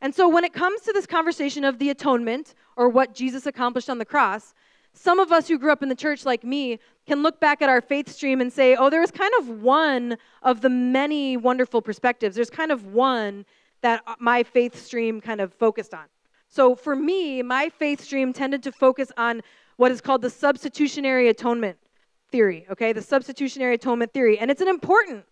And 0.00 0.14
so 0.14 0.28
when 0.28 0.44
it 0.44 0.52
comes 0.52 0.82
to 0.82 0.92
this 0.92 1.06
conversation 1.06 1.64
of 1.64 1.80
the 1.80 1.90
atonement 1.90 2.54
or 2.76 2.88
what 2.88 3.14
Jesus 3.14 3.46
accomplished 3.46 3.90
on 3.90 3.98
the 3.98 4.04
cross, 4.04 4.54
some 4.94 5.18
of 5.18 5.32
us 5.32 5.48
who 5.48 5.58
grew 5.58 5.72
up 5.72 5.82
in 5.82 5.88
the 5.88 5.94
church, 5.94 6.24
like 6.24 6.44
me, 6.44 6.78
can 7.06 7.22
look 7.22 7.40
back 7.40 7.62
at 7.62 7.68
our 7.68 7.80
faith 7.80 8.08
stream 8.08 8.40
and 8.40 8.52
say, 8.52 8.76
oh, 8.76 8.90
there 8.90 9.00
was 9.00 9.10
kind 9.10 9.32
of 9.40 9.62
one 9.62 10.16
of 10.42 10.60
the 10.60 10.68
many 10.68 11.36
wonderful 11.36 11.82
perspectives. 11.82 12.36
There's 12.36 12.50
kind 12.50 12.70
of 12.70 12.86
one 12.86 13.44
that 13.80 14.02
my 14.20 14.42
faith 14.42 14.80
stream 14.80 15.20
kind 15.20 15.40
of 15.40 15.52
focused 15.52 15.94
on. 15.94 16.04
So 16.48 16.74
for 16.74 16.94
me, 16.94 17.42
my 17.42 17.68
faith 17.70 18.00
stream 18.00 18.32
tended 18.32 18.62
to 18.64 18.72
focus 18.72 19.10
on 19.16 19.42
what 19.76 19.90
is 19.90 20.00
called 20.00 20.22
the 20.22 20.30
substitutionary 20.30 21.28
atonement 21.28 21.78
theory, 22.30 22.66
okay? 22.70 22.92
The 22.92 23.02
substitutionary 23.02 23.74
atonement 23.74 24.12
theory. 24.12 24.38
And 24.38 24.50
it's 24.50 24.60
an 24.60 24.68
important 24.68 25.24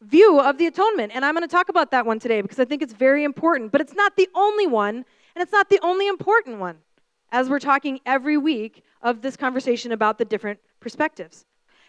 view 0.00 0.40
of 0.40 0.58
the 0.58 0.66
atonement. 0.66 1.12
And 1.14 1.24
I'm 1.24 1.34
going 1.34 1.46
to 1.46 1.52
talk 1.52 1.68
about 1.68 1.90
that 1.90 2.06
one 2.06 2.18
today 2.18 2.40
because 2.40 2.60
I 2.60 2.64
think 2.64 2.82
it's 2.82 2.92
very 2.92 3.24
important. 3.24 3.72
But 3.72 3.80
it's 3.80 3.94
not 3.94 4.16
the 4.16 4.28
only 4.34 4.66
one, 4.66 4.96
and 4.96 5.42
it's 5.42 5.52
not 5.52 5.68
the 5.68 5.80
only 5.82 6.08
important 6.08 6.58
one 6.58 6.78
as 7.30 7.48
we're 7.48 7.58
talking 7.58 8.00
every 8.06 8.36
week 8.36 8.84
of 9.02 9.22
this 9.22 9.36
conversation 9.36 9.92
about 9.92 10.18
the 10.18 10.24
different 10.24 10.58
perspectives. 10.80 11.44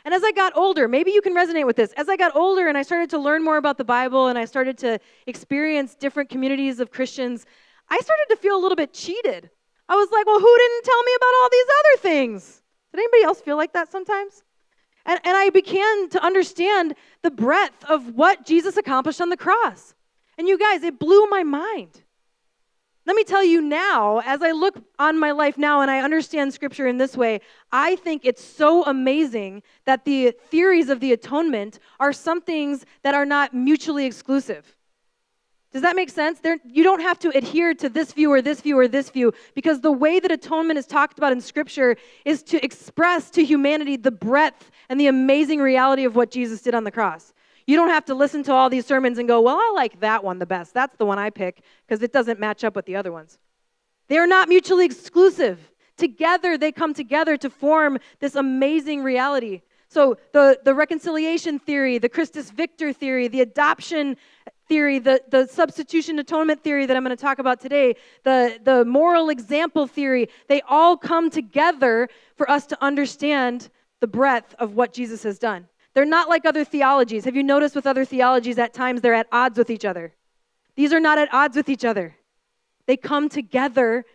And 0.06 0.14
as 0.14 0.24
I 0.24 0.32
got 0.32 0.56
older, 0.56 0.88
maybe 0.88 1.12
you 1.12 1.22
can 1.22 1.34
resonate 1.34 1.66
with 1.66 1.78
this. 1.78 1.94
As 1.94 2.10
I 2.10 2.18
got 2.18 2.36
older 2.36 2.68
and 2.68 2.78
I 2.78 2.82
started 2.82 3.10
to 3.12 3.18
learn 3.18 3.44
more 3.44 3.58
about 3.58 3.78
the 3.78 3.86
Bible 3.86 4.28
and 4.28 4.38
I 4.38 4.46
started 4.46 4.78
to 4.80 5.00
experience 5.28 5.96
different 5.96 6.30
communities 6.30 6.80
of 6.80 6.92
Christians, 6.92 7.46
I 7.90 7.98
started 8.00 8.26
to 8.32 8.36
feel 8.36 8.58
a 8.58 8.62
little 8.62 8.76
bit 8.76 8.94
cheated. 8.94 9.50
I 9.88 9.96
was 9.96 10.10
like, 10.12 10.26
well, 10.26 10.40
who 10.40 10.58
didn't 10.58 10.84
tell 10.84 11.04
me 11.04 11.12
about 11.16 11.34
all 11.42 11.50
these 11.52 11.66
other 11.80 12.02
things? 12.02 12.62
Did 12.92 13.00
anybody 13.00 13.24
else 13.24 13.42
feel 13.42 13.58
like 13.58 13.74
that 13.74 13.92
sometimes? 13.92 14.44
And, 15.06 15.20
and 15.24 15.38
I 15.38 15.50
began 15.50 16.10
to 16.10 16.24
understand 16.24 16.96
the 17.22 17.32
breadth 17.32 17.84
of 17.86 18.16
what 18.16 18.46
Jesus 18.46 18.78
accomplished 18.78 19.22
on 19.22 19.30
the 19.30 19.38
cross. 19.38 19.94
And 20.38 20.48
you 20.48 20.58
guys, 20.58 20.84
it 20.84 21.00
blew 21.00 21.28
my 21.28 21.44
mind. 21.44 22.02
Let 23.06 23.18
me 23.18 23.26
tell 23.26 23.44
you 23.44 23.62
now, 23.62 24.22
as 24.26 24.42
I 24.42 24.52
look 24.52 24.82
on 24.98 25.20
my 25.20 25.32
life 25.32 25.58
now 25.58 25.82
and 25.82 25.92
I 25.92 26.00
understand 26.00 26.54
scripture 26.54 26.88
in 26.88 26.98
this 26.98 27.18
way, 27.18 27.42
I 27.72 27.98
think 27.98 28.22
it's 28.24 28.44
so 28.44 28.86
amazing 28.86 29.62
that 29.84 30.06
the 30.06 30.32
theories 30.48 30.90
of 30.90 31.02
the 31.02 31.12
atonement 31.12 31.80
are 32.00 32.14
some 32.14 32.40
things 32.40 32.86
that 33.02 33.14
are 33.14 33.26
not 33.26 33.54
mutually 33.54 34.06
exclusive. 34.06 34.78
Does 35.74 35.82
that 35.82 35.96
make 35.96 36.12
sense? 36.12 36.40
There, 36.40 36.60
you 36.64 36.84
don't 36.84 37.02
have 37.02 37.20
to 37.20 37.36
adhere 37.36 37.74
to 37.74 37.90
this 37.90 38.14
view 38.14 38.32
or 38.32 38.42
this 38.42 38.62
view 38.62 38.78
or 38.78 38.88
this 38.88 39.10
view 39.10 39.34
because 39.56 39.82
the 39.82 39.92
way 39.92 40.20
that 40.20 40.32
atonement 40.32 40.78
is 40.78 40.86
talked 40.86 41.18
about 41.18 41.32
in 41.32 41.42
Scripture 41.42 41.98
is 42.24 42.44
to 42.44 42.64
express 42.64 43.32
to 43.32 43.44
humanity 43.44 43.98
the 43.98 44.12
breadth 44.12 44.70
and 44.88 45.00
the 45.00 45.08
amazing 45.08 45.60
reality 45.60 46.06
of 46.06 46.16
what 46.16 46.30
Jesus 46.30 46.62
did 46.62 46.76
on 46.76 46.84
the 46.84 46.92
cross. 46.92 47.34
You 47.66 47.78
don't 47.78 47.90
have 47.90 48.06
to 48.06 48.16
listen 48.16 48.44
to 48.44 48.54
all 48.54 48.70
these 48.70 48.86
sermons 48.86 49.18
and 49.18 49.28
go, 49.28 49.42
well, 49.42 49.58
I 49.58 49.72
like 49.76 50.00
that 50.02 50.24
one 50.24 50.40
the 50.40 50.46
best. 50.46 50.74
That's 50.74 50.96
the 50.98 51.06
one 51.06 51.20
I 51.20 51.30
pick 51.30 51.62
because 51.88 52.04
it 52.04 52.12
doesn't 52.12 52.40
match 52.40 52.64
up 52.64 52.76
with 52.76 52.86
the 52.86 52.96
other 52.96 53.12
ones. 53.12 53.38
They're 54.08 54.28
not 54.28 54.50
mutually 54.50 54.86
exclusive. 54.86 55.72
Together, 55.96 56.58
they 56.58 56.72
come 56.72 56.94
together 56.94 57.38
to 57.38 57.50
form 57.50 58.00
this 58.20 58.36
amazing 58.36 59.04
reality. 59.04 59.62
So, 59.88 60.18
the, 60.32 60.60
the 60.64 60.74
reconciliation 60.74 61.60
theory, 61.60 62.00
the 62.00 62.10
Christus 62.10 62.50
Victor 62.50 62.92
theory, 62.94 63.28
the 63.28 63.42
adoption 63.42 64.18
theory, 64.68 64.98
the, 64.98 65.22
the 65.30 65.48
substitution 65.48 66.18
atonement 66.18 66.64
theory 66.64 66.88
that 66.88 66.98
I'm 66.98 67.04
going 67.04 67.16
to 67.16 67.22
talk 67.22 67.38
about 67.38 67.62
today, 67.62 67.96
the, 68.24 68.60
the 68.64 68.86
moral 68.86 69.30
example 69.30 69.86
theory, 69.86 70.30
they 70.48 70.62
all 70.62 70.98
come 70.98 71.30
together 71.30 72.10
for 72.36 72.50
us 72.50 72.66
to 72.68 72.84
understand 72.84 73.70
the 74.00 74.08
breadth 74.08 74.56
of 74.58 74.74
what 74.74 74.94
Jesus 74.94 75.22
has 75.24 75.38
done. 75.38 75.68
They're 75.94 76.06
not 76.06 76.30
like 76.30 76.46
other 76.46 76.66
theologies. 76.66 77.26
Have 77.26 77.36
you 77.36 77.44
noticed 77.44 77.76
with 77.76 77.86
other 77.86 78.06
theologies, 78.06 78.58
at 78.58 78.74
times 78.74 79.02
they're 79.02 79.14
at 79.14 79.28
odds 79.32 79.58
with 79.58 79.70
each 79.70 79.86
other? 79.86 80.14
These 80.76 80.92
are 80.92 81.00
not 81.00 81.20
at 81.20 81.34
odds 81.34 81.56
with 81.56 81.70
each 81.70 81.86
other. 81.86 82.16
They 82.88 82.98
come 82.98 83.30
together 83.30 84.06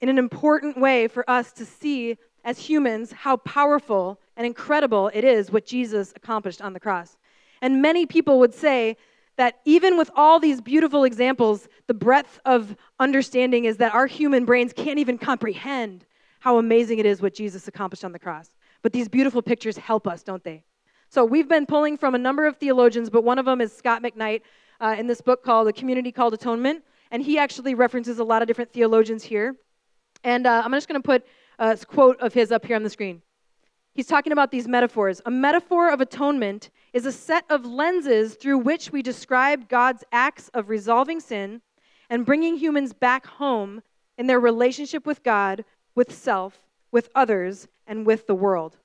in 0.00 0.08
an 0.08 0.18
important 0.18 0.78
way 0.78 1.08
for 1.08 1.28
us 1.28 1.52
to 1.52 1.66
see 1.66 2.16
as 2.42 2.58
humans 2.58 3.12
how 3.12 3.36
powerful 3.36 4.18
and 4.36 4.46
incredible 4.46 5.10
it 5.12 5.24
is 5.24 5.50
what 5.50 5.66
Jesus 5.66 6.12
accomplished 6.16 6.62
on 6.62 6.72
the 6.72 6.80
cross. 6.80 7.18
And 7.60 7.82
many 7.82 8.06
people 8.06 8.38
would 8.38 8.54
say 8.54 8.96
that 9.36 9.60
even 9.66 9.98
with 9.98 10.10
all 10.16 10.40
these 10.40 10.60
beautiful 10.60 11.04
examples, 11.04 11.68
the 11.86 11.94
breadth 11.94 12.40
of 12.46 12.74
understanding 12.98 13.66
is 13.66 13.76
that 13.76 13.94
our 13.94 14.06
human 14.06 14.46
brains 14.46 14.72
can't 14.72 14.98
even 14.98 15.18
comprehend 15.18 16.06
how 16.40 16.56
amazing 16.56 16.98
it 16.98 17.06
is 17.06 17.20
what 17.20 17.34
Jesus 17.34 17.68
accomplished 17.68 18.04
on 18.04 18.12
the 18.12 18.18
cross. 18.18 18.48
But 18.82 18.94
these 18.94 19.08
beautiful 19.08 19.42
pictures 19.42 19.76
help 19.76 20.06
us, 20.06 20.22
don't 20.22 20.42
they? 20.42 20.64
So 21.12 21.24
we've 21.24 21.48
been 21.48 21.66
pulling 21.66 21.98
from 21.98 22.14
a 22.14 22.18
number 22.18 22.46
of 22.46 22.58
theologians, 22.58 23.10
but 23.10 23.24
one 23.24 23.40
of 23.40 23.44
them 23.44 23.60
is 23.60 23.76
Scot 23.76 24.00
McKnight 24.00 24.42
uh, 24.80 24.94
in 24.96 25.08
this 25.08 25.20
book 25.20 25.42
called 25.42 25.66
A 25.66 25.72
Community 25.72 26.12
Called 26.12 26.34
Atonement. 26.34 26.84
And 27.10 27.20
he 27.20 27.36
actually 27.36 27.74
references 27.74 28.20
a 28.20 28.24
lot 28.24 28.42
of 28.42 28.46
different 28.46 28.72
theologians 28.72 29.24
here. 29.24 29.56
And 30.22 30.46
uh, 30.46 30.62
I'm 30.64 30.70
just 30.70 30.86
going 30.86 31.02
to 31.02 31.04
put 31.04 31.26
a 31.58 31.76
quote 31.76 32.20
of 32.20 32.32
his 32.32 32.52
up 32.52 32.64
here 32.64 32.76
on 32.76 32.84
the 32.84 32.90
screen. 32.90 33.22
He's 33.92 34.06
talking 34.06 34.32
about 34.32 34.52
these 34.52 34.68
metaphors. 34.68 35.20
A 35.26 35.32
metaphor 35.32 35.90
of 35.90 36.00
atonement 36.00 36.70
is 36.92 37.06
a 37.06 37.12
set 37.12 37.44
of 37.50 37.66
lenses 37.66 38.36
through 38.36 38.58
which 38.58 38.92
we 38.92 39.02
describe 39.02 39.68
God's 39.68 40.04
acts 40.12 40.48
of 40.54 40.68
resolving 40.68 41.18
sin 41.18 41.60
and 42.08 42.24
bringing 42.24 42.56
humans 42.56 42.92
back 42.92 43.26
home 43.26 43.82
in 44.16 44.28
their 44.28 44.38
relationship 44.38 45.06
with 45.06 45.24
God, 45.24 45.64
with 45.96 46.14
self, 46.14 46.68
with 46.92 47.08
others, 47.16 47.66
and 47.84 48.06
with 48.06 48.28
the 48.28 48.34
world. 48.36 48.76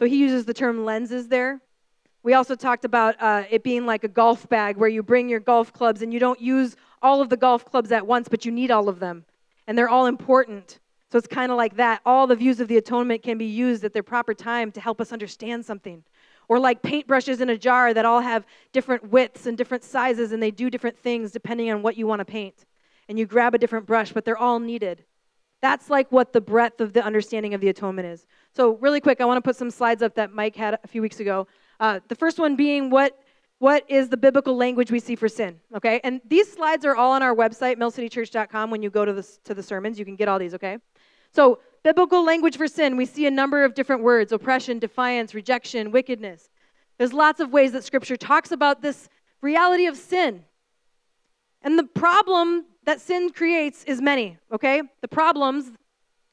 So 0.00 0.06
he 0.06 0.16
uses 0.16 0.46
the 0.46 0.54
term 0.54 0.86
lenses 0.86 1.28
there. 1.28 1.60
We 2.22 2.32
also 2.32 2.54
talked 2.54 2.86
about 2.86 3.16
uh, 3.20 3.44
it 3.50 3.62
being 3.62 3.84
like 3.84 4.02
a 4.02 4.08
golf 4.08 4.48
bag 4.48 4.78
where 4.78 4.88
you 4.88 5.02
bring 5.02 5.28
your 5.28 5.40
golf 5.40 5.74
clubs 5.74 6.00
and 6.00 6.10
you 6.10 6.18
don't 6.18 6.40
use 6.40 6.74
all 7.02 7.20
of 7.20 7.28
the 7.28 7.36
golf 7.36 7.66
clubs 7.66 7.92
at 7.92 8.06
once, 8.06 8.26
but 8.26 8.46
you 8.46 8.50
need 8.50 8.70
all 8.70 8.88
of 8.88 8.98
them. 8.98 9.26
And 9.66 9.76
they're 9.76 9.90
all 9.90 10.06
important. 10.06 10.78
So 11.12 11.18
it's 11.18 11.26
kind 11.26 11.52
of 11.52 11.58
like 11.58 11.76
that. 11.76 12.00
All 12.06 12.26
the 12.26 12.34
views 12.34 12.60
of 12.60 12.68
the 12.68 12.78
atonement 12.78 13.22
can 13.22 13.36
be 13.36 13.44
used 13.44 13.84
at 13.84 13.92
their 13.92 14.02
proper 14.02 14.32
time 14.32 14.72
to 14.72 14.80
help 14.80 15.02
us 15.02 15.12
understand 15.12 15.66
something. 15.66 16.02
Or 16.48 16.58
like 16.58 16.80
paintbrushes 16.80 17.42
in 17.42 17.50
a 17.50 17.58
jar 17.58 17.92
that 17.92 18.06
all 18.06 18.20
have 18.20 18.46
different 18.72 19.10
widths 19.10 19.44
and 19.44 19.58
different 19.58 19.84
sizes 19.84 20.32
and 20.32 20.42
they 20.42 20.50
do 20.50 20.70
different 20.70 20.98
things 20.98 21.30
depending 21.30 21.70
on 21.70 21.82
what 21.82 21.98
you 21.98 22.06
want 22.06 22.20
to 22.20 22.24
paint. 22.24 22.64
And 23.10 23.18
you 23.18 23.26
grab 23.26 23.54
a 23.54 23.58
different 23.58 23.84
brush, 23.84 24.14
but 24.14 24.24
they're 24.24 24.38
all 24.38 24.60
needed. 24.60 25.04
That's 25.60 25.90
like 25.90 26.10
what 26.10 26.32
the 26.32 26.40
breadth 26.40 26.80
of 26.80 26.94
the 26.94 27.04
understanding 27.04 27.52
of 27.52 27.60
the 27.60 27.68
atonement 27.68 28.08
is. 28.08 28.26
So, 28.52 28.76
really 28.76 29.00
quick, 29.00 29.20
I 29.20 29.24
want 29.24 29.38
to 29.38 29.42
put 29.42 29.56
some 29.56 29.70
slides 29.70 30.02
up 30.02 30.14
that 30.16 30.32
Mike 30.32 30.56
had 30.56 30.78
a 30.82 30.88
few 30.88 31.02
weeks 31.02 31.20
ago. 31.20 31.46
Uh, 31.78 32.00
the 32.08 32.14
first 32.14 32.38
one 32.38 32.56
being 32.56 32.90
what 32.90 33.18
what 33.58 33.84
is 33.88 34.08
the 34.08 34.16
biblical 34.16 34.56
language 34.56 34.90
we 34.90 34.98
see 34.98 35.14
for 35.14 35.28
sin 35.28 35.60
okay? 35.76 36.00
And 36.02 36.20
these 36.26 36.50
slides 36.50 36.84
are 36.84 36.96
all 36.96 37.12
on 37.12 37.22
our 37.22 37.34
website 37.34 37.76
millcitychurch.com 37.76 38.70
when 38.70 38.82
you 38.82 38.88
go 38.90 39.04
to 39.04 39.12
the, 39.12 39.26
to 39.44 39.54
the 39.54 39.62
sermons. 39.62 39.98
You 39.98 40.04
can 40.04 40.16
get 40.16 40.28
all 40.28 40.38
these 40.38 40.54
okay? 40.54 40.78
So 41.32 41.60
biblical 41.82 42.24
language 42.24 42.56
for 42.56 42.66
sin 42.66 42.96
we 42.96 43.06
see 43.06 43.26
a 43.26 43.30
number 43.30 43.64
of 43.64 43.74
different 43.74 44.02
words 44.02 44.32
oppression 44.32 44.78
defiance 44.78 45.34
rejection 45.34 45.90
wickedness. 45.90 46.50
There's 46.98 47.12
lots 47.12 47.40
of 47.40 47.52
ways 47.52 47.72
that 47.72 47.84
scripture 47.84 48.16
talks 48.16 48.50
about 48.50 48.82
this 48.82 49.08
reality 49.40 49.86
of 49.86 49.96
sin. 49.96 50.44
And 51.62 51.78
the 51.78 51.84
problem 51.84 52.64
that 52.84 53.00
sin 53.00 53.30
creates 53.30 53.84
is 53.84 54.00
many, 54.00 54.38
okay? 54.52 54.82
The 55.00 55.08
problems 55.08 55.72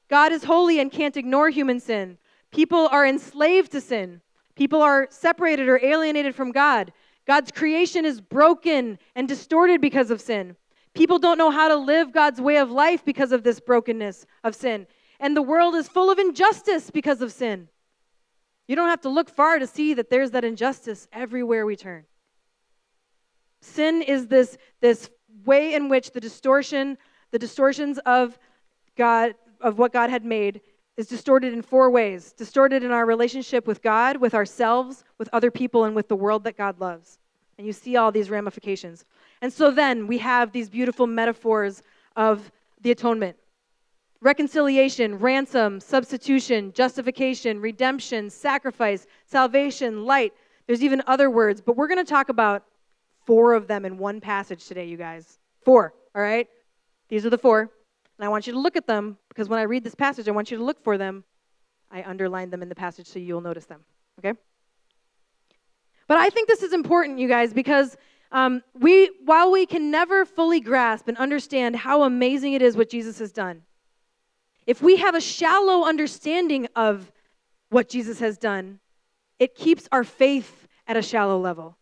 God 0.09 0.31
is 0.31 0.43
holy 0.43 0.79
and 0.79 0.91
can't 0.91 1.17
ignore 1.17 1.49
human 1.49 1.79
sin. 1.79 2.17
People 2.51 2.87
are 2.91 3.05
enslaved 3.05 3.71
to 3.73 3.81
sin. 3.81 4.21
People 4.55 4.81
are 4.81 5.07
separated 5.09 5.67
or 5.67 5.83
alienated 5.83 6.33
from 6.33 6.51
God. 6.51 6.91
God's 7.25 7.51
creation 7.51 8.05
is 8.05 8.21
broken 8.21 8.97
and 9.15 9.27
distorted 9.27 9.81
because 9.81 10.09
of 10.09 10.21
sin. 10.21 10.55
People 10.93 11.19
don't 11.19 11.37
know 11.37 11.51
how 11.51 11.67
to 11.67 11.75
live 11.75 12.11
God's 12.11 12.41
way 12.41 12.57
of 12.57 12.71
life 12.71 13.03
because 13.05 13.31
of 13.31 13.43
this 13.43 13.59
brokenness 13.59 14.25
of 14.43 14.55
sin. 14.55 14.87
And 15.19 15.35
the 15.35 15.41
world 15.41 15.75
is 15.75 15.87
full 15.87 16.09
of 16.09 16.19
injustice 16.19 16.89
because 16.89 17.21
of 17.21 17.31
sin. 17.31 17.67
You 18.67 18.75
don't 18.75 18.89
have 18.89 19.01
to 19.01 19.09
look 19.09 19.29
far 19.29 19.59
to 19.59 19.67
see 19.67 19.93
that 19.93 20.09
there's 20.09 20.31
that 20.31 20.43
injustice 20.43 21.07
everywhere 21.11 21.65
we 21.65 21.75
turn. 21.75 22.05
Sin 23.61 24.01
is 24.01 24.27
this, 24.27 24.57
this 24.81 25.09
way 25.45 25.73
in 25.73 25.89
which 25.89 26.11
the 26.11 26.19
distortion, 26.19 26.97
the 27.31 27.39
distortions 27.39 27.99
of 27.99 28.37
God, 28.95 29.35
of 29.61 29.77
what 29.77 29.93
God 29.93 30.09
had 30.09 30.25
made, 30.25 30.61
is 30.97 31.07
distorted 31.07 31.53
in 31.53 31.61
four 31.61 31.91
ways 31.91 32.33
distorted 32.33 32.83
in 32.83 32.91
our 32.91 33.05
relationship 33.05 33.67
with 33.67 33.81
God, 33.81 34.17
with 34.17 34.33
ourselves, 34.33 35.03
with 35.17 35.29
other 35.31 35.51
people, 35.51 35.85
and 35.85 35.95
with 35.95 36.07
the 36.07 36.15
world 36.15 36.43
that 36.43 36.57
God 36.57 36.79
loves. 36.79 37.19
And 37.57 37.65
you 37.65 37.73
see 37.73 37.95
all 37.95 38.11
these 38.11 38.29
ramifications. 38.29 39.05
And 39.41 39.53
so 39.53 39.71
then 39.71 40.07
we 40.07 40.17
have 40.19 40.51
these 40.51 40.69
beautiful 40.69 41.07
metaphors 41.07 41.83
of 42.15 42.51
the 42.81 42.91
atonement 42.91 43.37
reconciliation, 44.19 45.19
ransom, 45.19 45.79
substitution, 45.79 46.73
justification, 46.73 47.61
redemption, 47.61 48.31
sacrifice, 48.31 49.05
salvation, 49.25 50.05
light. 50.05 50.33
There's 50.65 50.83
even 50.83 51.03
other 51.05 51.29
words, 51.29 51.61
but 51.61 51.77
we're 51.77 51.87
going 51.87 52.03
to 52.03 52.09
talk 52.09 52.29
about 52.29 52.63
four 53.25 53.53
of 53.53 53.67
them 53.67 53.85
in 53.85 53.99
one 53.99 54.19
passage 54.19 54.65
today, 54.65 54.85
you 54.85 54.97
guys. 54.97 55.37
Four, 55.63 55.93
all 56.15 56.21
right? 56.21 56.47
These 57.09 57.27
are 57.27 57.29
the 57.29 57.37
four. 57.37 57.69
And 58.17 58.25
I 58.25 58.29
want 58.29 58.47
you 58.47 58.53
to 58.53 58.59
look 58.59 58.75
at 58.75 58.87
them 58.87 59.17
because 59.29 59.47
when 59.47 59.59
I 59.59 59.63
read 59.63 59.83
this 59.83 59.95
passage, 59.95 60.27
I 60.27 60.31
want 60.31 60.49
you 60.51 60.57
to 60.57 60.63
look 60.63 60.83
for 60.83 60.97
them. 60.97 61.23
I 61.91 62.03
underlined 62.03 62.51
them 62.51 62.61
in 62.61 62.69
the 62.69 62.75
passage 62.75 63.07
so 63.07 63.19
you'll 63.19 63.41
notice 63.41 63.65
them, 63.65 63.81
okay? 64.19 64.37
But 66.07 66.17
I 66.17 66.29
think 66.29 66.47
this 66.47 66.63
is 66.63 66.73
important, 66.73 67.19
you 67.19 67.27
guys, 67.27 67.53
because 67.53 67.95
um, 68.31 68.61
we, 68.73 69.09
while 69.23 69.51
we 69.51 69.65
can 69.65 69.91
never 69.91 70.25
fully 70.25 70.59
grasp 70.59 71.07
and 71.07 71.17
understand 71.17 71.75
how 71.75 72.03
amazing 72.03 72.53
it 72.53 72.61
is 72.61 72.75
what 72.75 72.89
Jesus 72.89 73.19
has 73.19 73.31
done, 73.31 73.63
if 74.65 74.81
we 74.81 74.97
have 74.97 75.15
a 75.15 75.21
shallow 75.21 75.87
understanding 75.87 76.67
of 76.75 77.11
what 77.69 77.87
Jesus 77.87 78.19
has 78.19 78.37
done, 78.37 78.79
it 79.39 79.55
keeps 79.55 79.87
our 79.91 80.03
faith 80.03 80.67
at 80.87 80.97
a 80.97 81.01
shallow 81.01 81.39
level. 81.39 81.77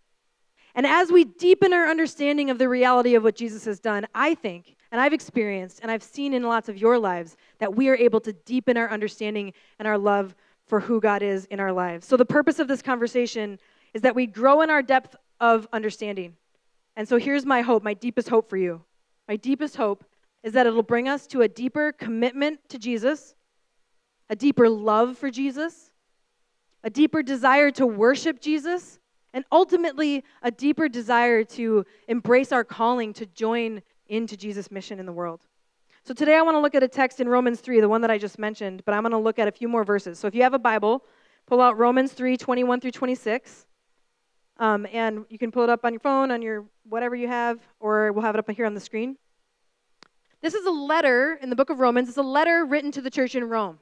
And 0.75 0.85
as 0.85 1.11
we 1.11 1.23
deepen 1.23 1.73
our 1.73 1.87
understanding 1.87 2.49
of 2.49 2.57
the 2.57 2.67
reality 2.67 3.15
of 3.15 3.23
what 3.23 3.35
Jesus 3.35 3.65
has 3.65 3.79
done, 3.79 4.05
I 4.13 4.35
think, 4.35 4.75
and 4.95 5.01
I've 5.01 5.11
experienced, 5.11 5.81
and 5.81 5.91
I've 5.91 6.01
seen 6.01 6.33
in 6.33 6.43
lots 6.43 6.69
of 6.69 6.77
your 6.77 6.97
lives, 6.97 7.35
that 7.59 7.75
we 7.75 7.89
are 7.89 7.97
able 7.97 8.21
to 8.21 8.31
deepen 8.31 8.77
our 8.77 8.89
understanding 8.89 9.51
and 9.77 9.89
our 9.89 9.97
love 9.97 10.33
for 10.67 10.79
who 10.79 11.01
God 11.01 11.21
is 11.21 11.43
in 11.47 11.59
our 11.59 11.73
lives. 11.73 12.07
So, 12.07 12.15
the 12.15 12.23
purpose 12.23 12.59
of 12.59 12.69
this 12.69 12.81
conversation 12.81 13.59
is 13.93 14.03
that 14.03 14.15
we 14.15 14.25
grow 14.25 14.61
in 14.61 14.69
our 14.69 14.81
depth 14.81 15.17
of 15.41 15.67
understanding. 15.73 16.37
And 16.95 17.05
so, 17.09 17.17
here's 17.17 17.45
my 17.45 17.59
hope, 17.59 17.83
my 17.83 17.93
deepest 17.93 18.29
hope 18.29 18.49
for 18.49 18.55
you. 18.55 18.83
My 19.27 19.35
deepest 19.35 19.75
hope 19.75 20.05
is 20.43 20.53
that 20.53 20.65
it'll 20.65 20.81
bring 20.81 21.09
us 21.09 21.27
to 21.27 21.41
a 21.41 21.49
deeper 21.49 21.91
commitment 21.91 22.61
to 22.69 22.79
Jesus, 22.79 23.35
a 24.29 24.35
deeper 24.37 24.69
love 24.69 25.17
for 25.17 25.29
Jesus, 25.29 25.91
a 26.85 26.89
deeper 26.89 27.21
desire 27.21 27.69
to 27.71 27.85
worship 27.85 28.39
Jesus 28.39 29.01
and 29.33 29.43
ultimately 29.51 30.23
a 30.41 30.51
deeper 30.51 30.87
desire 30.87 31.43
to 31.43 31.85
embrace 32.07 32.53
our 32.53 32.63
calling 32.63 33.11
to 33.11 33.25
join 33.25 33.81
into 34.07 34.37
Jesus' 34.37 34.71
mission 34.71 34.99
in 34.99 35.05
the 35.05 35.13
world. 35.13 35.41
So 36.03 36.13
today 36.13 36.35
I 36.35 36.41
want 36.41 36.55
to 36.55 36.59
look 36.59 36.75
at 36.75 36.83
a 36.83 36.87
text 36.87 37.19
in 37.19 37.27
Romans 37.27 37.59
3, 37.59 37.79
the 37.79 37.89
one 37.89 38.01
that 38.01 38.11
I 38.11 38.17
just 38.17 38.37
mentioned, 38.37 38.83
but 38.85 38.93
I'm 38.93 39.01
going 39.01 39.11
to 39.11 39.17
look 39.17 39.39
at 39.39 39.47
a 39.47 39.51
few 39.51 39.67
more 39.67 39.83
verses. 39.83 40.19
So 40.19 40.27
if 40.27 40.35
you 40.35 40.43
have 40.43 40.53
a 40.53 40.59
Bible, 40.59 41.03
pull 41.47 41.61
out 41.61 41.77
Romans 41.77 42.13
3, 42.13 42.37
21 42.37 42.79
through 42.79 42.91
26. 42.91 43.65
Um, 44.57 44.87
and 44.93 45.25
you 45.29 45.37
can 45.37 45.51
pull 45.51 45.63
it 45.63 45.69
up 45.69 45.83
on 45.83 45.93
your 45.93 45.99
phone, 45.99 46.31
on 46.31 46.41
your 46.41 46.65
whatever 46.87 47.15
you 47.15 47.27
have, 47.27 47.59
or 47.79 48.11
we'll 48.11 48.23
have 48.23 48.35
it 48.35 48.39
up 48.39 48.49
here 48.51 48.65
on 48.65 48.73
the 48.73 48.79
screen. 48.79 49.17
This 50.41 50.53
is 50.53 50.65
a 50.65 50.71
letter 50.71 51.39
in 51.41 51.49
the 51.49 51.55
book 51.55 51.69
of 51.69 51.79
Romans. 51.79 52.07
It's 52.07 52.17
a 52.17 52.21
letter 52.21 52.65
written 52.65 52.91
to 52.91 53.01
the 53.01 53.09
church 53.09 53.35
in 53.35 53.43
Rome 53.43 53.79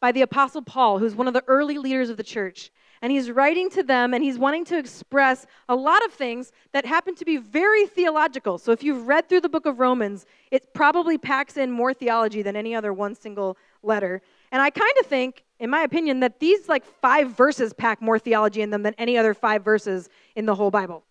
by 0.00 0.12
the 0.12 0.22
Apostle 0.22 0.62
Paul, 0.62 0.98
who's 0.98 1.14
one 1.14 1.26
of 1.26 1.34
the 1.34 1.42
early 1.48 1.76
leaders 1.76 2.08
of 2.08 2.16
the 2.16 2.22
church 2.22 2.70
and 3.02 3.12
he's 3.12 3.30
writing 3.30 3.70
to 3.70 3.82
them 3.82 4.14
and 4.14 4.22
he's 4.22 4.38
wanting 4.38 4.64
to 4.66 4.78
express 4.78 5.46
a 5.68 5.74
lot 5.74 6.04
of 6.04 6.12
things 6.12 6.52
that 6.72 6.84
happen 6.84 7.14
to 7.16 7.24
be 7.24 7.36
very 7.36 7.86
theological. 7.86 8.58
So 8.58 8.72
if 8.72 8.82
you've 8.82 9.06
read 9.06 9.28
through 9.28 9.42
the 9.42 9.48
book 9.48 9.66
of 9.66 9.78
Romans, 9.78 10.26
it 10.50 10.74
probably 10.74 11.18
packs 11.18 11.56
in 11.56 11.70
more 11.70 11.92
theology 11.94 12.42
than 12.42 12.56
any 12.56 12.74
other 12.74 12.92
one 12.92 13.14
single 13.14 13.56
letter. 13.82 14.22
And 14.52 14.62
I 14.62 14.70
kind 14.70 14.94
of 15.00 15.06
think, 15.06 15.44
in 15.58 15.70
my 15.70 15.82
opinion, 15.82 16.20
that 16.20 16.40
these 16.40 16.68
like 16.68 16.84
five 16.84 17.36
verses 17.36 17.72
pack 17.72 18.00
more 18.00 18.18
theology 18.18 18.62
in 18.62 18.70
them 18.70 18.82
than 18.82 18.94
any 18.98 19.18
other 19.18 19.34
five 19.34 19.64
verses 19.64 20.08
in 20.36 20.46
the 20.46 20.54
whole 20.54 20.70
Bible. 20.70 21.04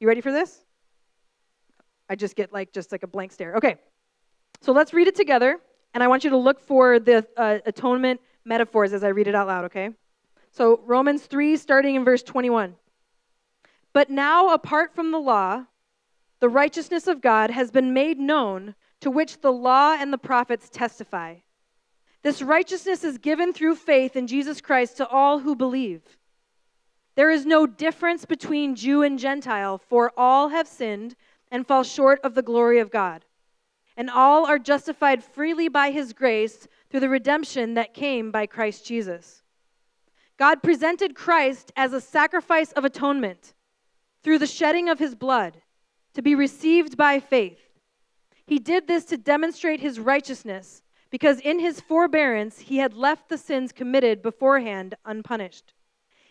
You 0.00 0.08
ready 0.08 0.20
for 0.20 0.32
this? 0.32 0.64
I 2.08 2.16
just 2.16 2.36
get 2.36 2.52
like 2.52 2.72
just 2.72 2.92
like 2.92 3.02
a 3.02 3.06
blank 3.06 3.32
stare. 3.32 3.54
Okay. 3.56 3.76
So 4.60 4.72
let's 4.72 4.94
read 4.94 5.08
it 5.08 5.16
together, 5.16 5.58
and 5.92 6.04
I 6.04 6.08
want 6.08 6.22
you 6.22 6.30
to 6.30 6.36
look 6.36 6.60
for 6.60 7.00
the 7.00 7.26
uh, 7.36 7.58
atonement 7.66 8.20
metaphors 8.44 8.92
as 8.92 9.02
I 9.02 9.08
read 9.08 9.26
it 9.26 9.34
out 9.34 9.48
loud, 9.48 9.64
okay? 9.64 9.90
So, 10.52 10.80
Romans 10.84 11.22
3, 11.22 11.56
starting 11.56 11.94
in 11.94 12.04
verse 12.04 12.22
21. 12.22 12.76
But 13.94 14.10
now, 14.10 14.52
apart 14.52 14.94
from 14.94 15.10
the 15.10 15.18
law, 15.18 15.64
the 16.40 16.48
righteousness 16.50 17.06
of 17.06 17.22
God 17.22 17.50
has 17.50 17.70
been 17.70 17.94
made 17.94 18.18
known, 18.18 18.74
to 19.00 19.10
which 19.10 19.40
the 19.40 19.52
law 19.52 19.96
and 19.98 20.12
the 20.12 20.18
prophets 20.18 20.68
testify. 20.68 21.36
This 22.22 22.42
righteousness 22.42 23.02
is 23.02 23.16
given 23.16 23.54
through 23.54 23.76
faith 23.76 24.14
in 24.14 24.26
Jesus 24.26 24.60
Christ 24.60 24.98
to 24.98 25.08
all 25.08 25.38
who 25.38 25.56
believe. 25.56 26.02
There 27.14 27.30
is 27.30 27.46
no 27.46 27.66
difference 27.66 28.26
between 28.26 28.76
Jew 28.76 29.02
and 29.02 29.18
Gentile, 29.18 29.78
for 29.78 30.12
all 30.18 30.48
have 30.50 30.68
sinned 30.68 31.16
and 31.50 31.66
fall 31.66 31.82
short 31.82 32.20
of 32.22 32.34
the 32.34 32.42
glory 32.42 32.78
of 32.78 32.90
God. 32.90 33.24
And 33.96 34.10
all 34.10 34.46
are 34.46 34.58
justified 34.58 35.24
freely 35.24 35.68
by 35.68 35.90
his 35.90 36.12
grace 36.12 36.68
through 36.90 37.00
the 37.00 37.08
redemption 37.08 37.74
that 37.74 37.94
came 37.94 38.30
by 38.30 38.46
Christ 38.46 38.86
Jesus. 38.86 39.41
God 40.42 40.60
presented 40.60 41.14
Christ 41.14 41.70
as 41.76 41.92
a 41.92 42.00
sacrifice 42.00 42.72
of 42.72 42.84
atonement 42.84 43.54
through 44.24 44.40
the 44.40 44.46
shedding 44.48 44.88
of 44.88 44.98
his 44.98 45.14
blood 45.14 45.62
to 46.14 46.20
be 46.20 46.34
received 46.34 46.96
by 46.96 47.20
faith. 47.20 47.60
He 48.44 48.58
did 48.58 48.88
this 48.88 49.04
to 49.04 49.16
demonstrate 49.16 49.78
his 49.78 50.00
righteousness 50.00 50.82
because 51.10 51.38
in 51.38 51.60
his 51.60 51.80
forbearance 51.80 52.58
he 52.58 52.78
had 52.78 52.92
left 52.92 53.28
the 53.28 53.38
sins 53.38 53.70
committed 53.70 54.20
beforehand 54.20 54.96
unpunished. 55.04 55.74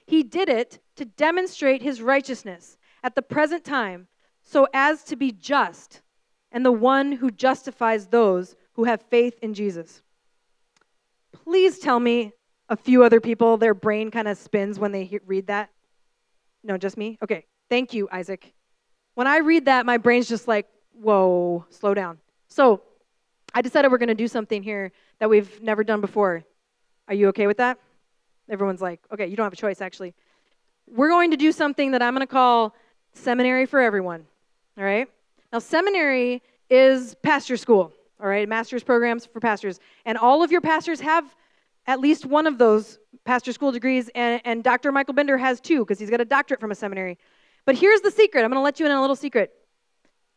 He 0.05 0.23
did 0.23 0.49
it 0.49 0.79
to 0.97 1.05
demonstrate 1.05 1.81
his 1.81 2.01
righteousness 2.01 2.77
at 3.01 3.15
the 3.15 3.21
present 3.21 3.63
time 3.63 4.09
so 4.41 4.67
as 4.73 5.05
to 5.05 5.15
be 5.15 5.31
just 5.31 6.01
and 6.51 6.65
the 6.65 6.71
one 6.73 7.13
who 7.13 7.31
justifies 7.31 8.07
those 8.07 8.57
who 8.73 8.83
have 8.83 9.03
faith 9.03 9.39
in 9.41 9.53
Jesus. 9.53 10.01
Please 11.31 11.79
tell 11.79 12.01
me 12.01 12.33
a 12.71 12.75
few 12.77 13.03
other 13.03 13.19
people, 13.19 13.57
their 13.57 13.73
brain 13.73 14.09
kind 14.09 14.29
of 14.29 14.37
spins 14.37 14.79
when 14.79 14.93
they 14.93 15.19
read 15.27 15.47
that? 15.47 15.69
No, 16.63 16.77
just 16.77 16.97
me? 16.97 17.19
Okay. 17.21 17.45
Thank 17.69 17.93
you, 17.93 18.07
Isaac. 18.11 18.53
When 19.13 19.27
I 19.27 19.39
read 19.39 19.65
that, 19.65 19.85
my 19.85 19.97
brain's 19.97 20.29
just 20.29 20.47
like, 20.47 20.67
whoa, 20.93 21.65
slow 21.69 21.93
down. 21.93 22.17
So 22.47 22.81
I 23.53 23.61
decided 23.61 23.91
we're 23.91 23.97
going 23.97 24.07
to 24.07 24.15
do 24.15 24.27
something 24.27 24.63
here 24.63 24.93
that 25.19 25.29
we've 25.29 25.61
never 25.61 25.83
done 25.83 25.99
before. 25.99 26.43
Are 27.09 27.13
you 27.13 27.27
okay 27.29 27.45
with 27.45 27.57
that? 27.57 27.77
Everyone's 28.49 28.81
like, 28.81 29.01
okay, 29.11 29.27
you 29.27 29.35
don't 29.35 29.45
have 29.45 29.53
a 29.53 29.57
choice, 29.57 29.81
actually. 29.81 30.13
We're 30.87 31.09
going 31.09 31.31
to 31.31 31.37
do 31.37 31.51
something 31.51 31.91
that 31.91 32.01
I'm 32.01 32.13
going 32.13 32.25
to 32.25 32.31
call 32.31 32.73
seminary 33.13 33.65
for 33.65 33.81
everyone. 33.81 34.25
All 34.77 34.83
right? 34.85 35.09
Now, 35.51 35.59
seminary 35.59 36.41
is 36.69 37.15
pastor 37.15 37.57
school, 37.57 37.91
all 38.21 38.27
right? 38.27 38.47
Master's 38.47 38.83
programs 38.83 39.25
for 39.25 39.41
pastors. 39.41 39.81
And 40.05 40.17
all 40.17 40.41
of 40.41 40.51
your 40.51 40.61
pastors 40.61 41.01
have 41.01 41.25
at 41.87 41.99
least 41.99 42.25
one 42.25 42.47
of 42.47 42.57
those 42.57 42.99
pastor 43.25 43.53
school 43.53 43.71
degrees, 43.71 44.09
and, 44.15 44.41
and 44.45 44.63
Dr. 44.63 44.91
Michael 44.91 45.13
Bender 45.13 45.37
has 45.37 45.59
two 45.59 45.79
because 45.79 45.99
he's 45.99 46.09
got 46.09 46.21
a 46.21 46.25
doctorate 46.25 46.59
from 46.59 46.71
a 46.71 46.75
seminary. 46.75 47.17
But 47.65 47.75
here's 47.75 48.01
the 48.01 48.11
secret 48.11 48.43
I'm 48.43 48.49
going 48.49 48.59
to 48.59 48.63
let 48.63 48.79
you 48.79 48.85
in 48.85 48.91
on 48.91 48.97
a 48.97 49.01
little 49.01 49.15
secret. 49.15 49.51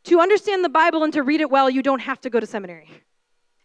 To 0.05 0.21
understand 0.21 0.65
the 0.65 0.69
Bible 0.69 1.03
and 1.03 1.13
to 1.15 1.23
read 1.23 1.41
it 1.41 1.51
well, 1.51 1.71
you 1.71 1.83
don't 1.83 2.01
have 2.01 2.21
to 2.23 2.31
go 2.31 2.39
to 2.39 2.47
seminary. 2.47 2.91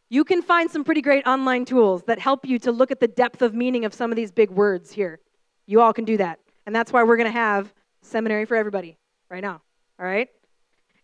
You 0.09 0.23
can 0.23 0.41
find 0.41 0.71
some 0.71 0.83
pretty 0.83 1.01
great 1.01 1.27
online 1.27 1.65
tools 1.65 2.03
that 2.03 2.17
help 2.17 2.45
you 2.45 2.57
to 2.59 2.71
look 2.71 2.91
at 2.91 2.99
the 2.99 3.07
depth 3.07 3.41
of 3.41 3.53
meaning 3.53 3.85
of 3.85 3.93
some 3.93 4.11
of 4.11 4.15
these 4.15 4.31
big 4.31 4.49
words 4.49 4.91
here. 4.91 5.19
You 5.67 5.81
all 5.81 5.93
can 5.93 6.05
do 6.05 6.17
that. 6.17 6.39
And 6.65 6.75
that's 6.75 6.91
why 6.93 7.03
we're 7.03 7.17
going 7.17 7.31
to 7.31 7.31
have 7.31 7.73
seminary 8.01 8.45
for 8.45 8.55
everybody 8.55 8.97
right 9.29 9.41
now. 9.41 9.61
All 9.99 10.05
right? 10.05 10.29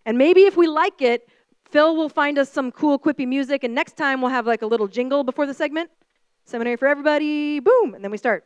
And 0.05 0.17
maybe 0.17 0.41
if 0.41 0.55
we 0.55 0.67
like 0.67 1.01
it, 1.01 1.27
Phil 1.69 1.95
will 1.95 2.09
find 2.09 2.39
us 2.39 2.51
some 2.51 2.71
cool, 2.71 2.97
quippy 2.97 3.27
music, 3.27 3.63
and 3.63 3.75
next 3.75 3.97
time 3.97 4.21
we'll 4.21 4.31
have 4.31 4.47
like 4.47 4.61
a 4.61 4.67
little 4.67 4.87
jingle 4.87 5.23
before 5.23 5.45
the 5.45 5.53
segment 5.53 5.89
Seminary 6.45 6.75
for 6.75 6.87
everybody, 6.87 7.59
boom, 7.59 7.95
and 7.95 8.03
then 8.03 8.11
we 8.11 8.17
start. 8.17 8.45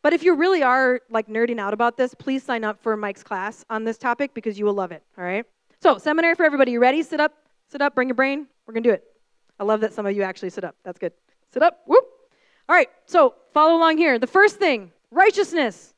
But 0.00 0.12
if 0.12 0.22
you 0.22 0.34
really 0.34 0.62
are 0.62 1.00
like 1.10 1.26
nerding 1.26 1.58
out 1.58 1.74
about 1.74 1.96
this, 1.96 2.14
please 2.14 2.44
sign 2.44 2.62
up 2.62 2.80
for 2.80 2.96
Mike's 2.96 3.24
class 3.24 3.64
on 3.68 3.82
this 3.82 3.98
topic 3.98 4.32
because 4.32 4.58
you 4.58 4.64
will 4.64 4.74
love 4.74 4.92
it, 4.92 5.02
all 5.18 5.24
right? 5.24 5.44
So, 5.82 5.98
seminary 5.98 6.36
for 6.36 6.46
everybody, 6.46 6.70
you 6.70 6.80
ready? 6.80 7.02
Sit 7.02 7.20
up, 7.20 7.34
sit 7.66 7.82
up, 7.82 7.96
bring 7.96 8.08
your 8.08 8.14
brain. 8.14 8.46
We're 8.66 8.74
going 8.74 8.84
to 8.84 8.88
do 8.88 8.94
it. 8.94 9.02
I 9.58 9.64
love 9.64 9.80
that 9.80 9.92
some 9.92 10.06
of 10.06 10.14
you 10.14 10.22
actually 10.22 10.50
sit 10.50 10.62
up. 10.62 10.76
That's 10.84 10.98
good. 11.00 11.12
Sit 11.52 11.62
up, 11.62 11.80
whoop. 11.86 12.04
All 12.68 12.76
right, 12.76 12.88
so 13.06 13.34
follow 13.52 13.76
along 13.76 13.98
here. 13.98 14.18
The 14.18 14.26
first 14.28 14.56
thing 14.56 14.92
righteousness. 15.10 15.94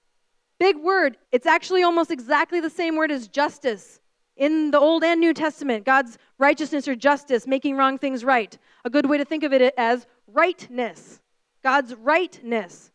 Big 0.59 0.77
word. 0.77 1.17
It's 1.33 1.47
actually 1.47 1.83
almost 1.83 2.11
exactly 2.11 2.61
the 2.61 2.71
same 2.71 2.97
word 2.97 3.11
as 3.11 3.29
justice. 3.29 4.00
In 4.41 4.71
the 4.71 4.81
Old 4.81 5.05
and 5.05 5.21
New 5.21 5.35
Testament, 5.35 5.85
God's 5.85 6.17
righteousness 6.39 6.89
or 6.89 6.97
justice, 6.97 7.47
making 7.47 7.77
wrong 7.77 7.99
things 7.99 8.25
right. 8.25 8.57
A 8.87 8.91
good 8.91 9.05
way 9.05 9.19
to 9.19 9.25
think 9.27 9.45
of 9.45 9.53
it 9.53 9.75
as 9.77 10.07
rightness. 10.27 11.21
God's 11.63 11.95
rightness. 11.95 12.91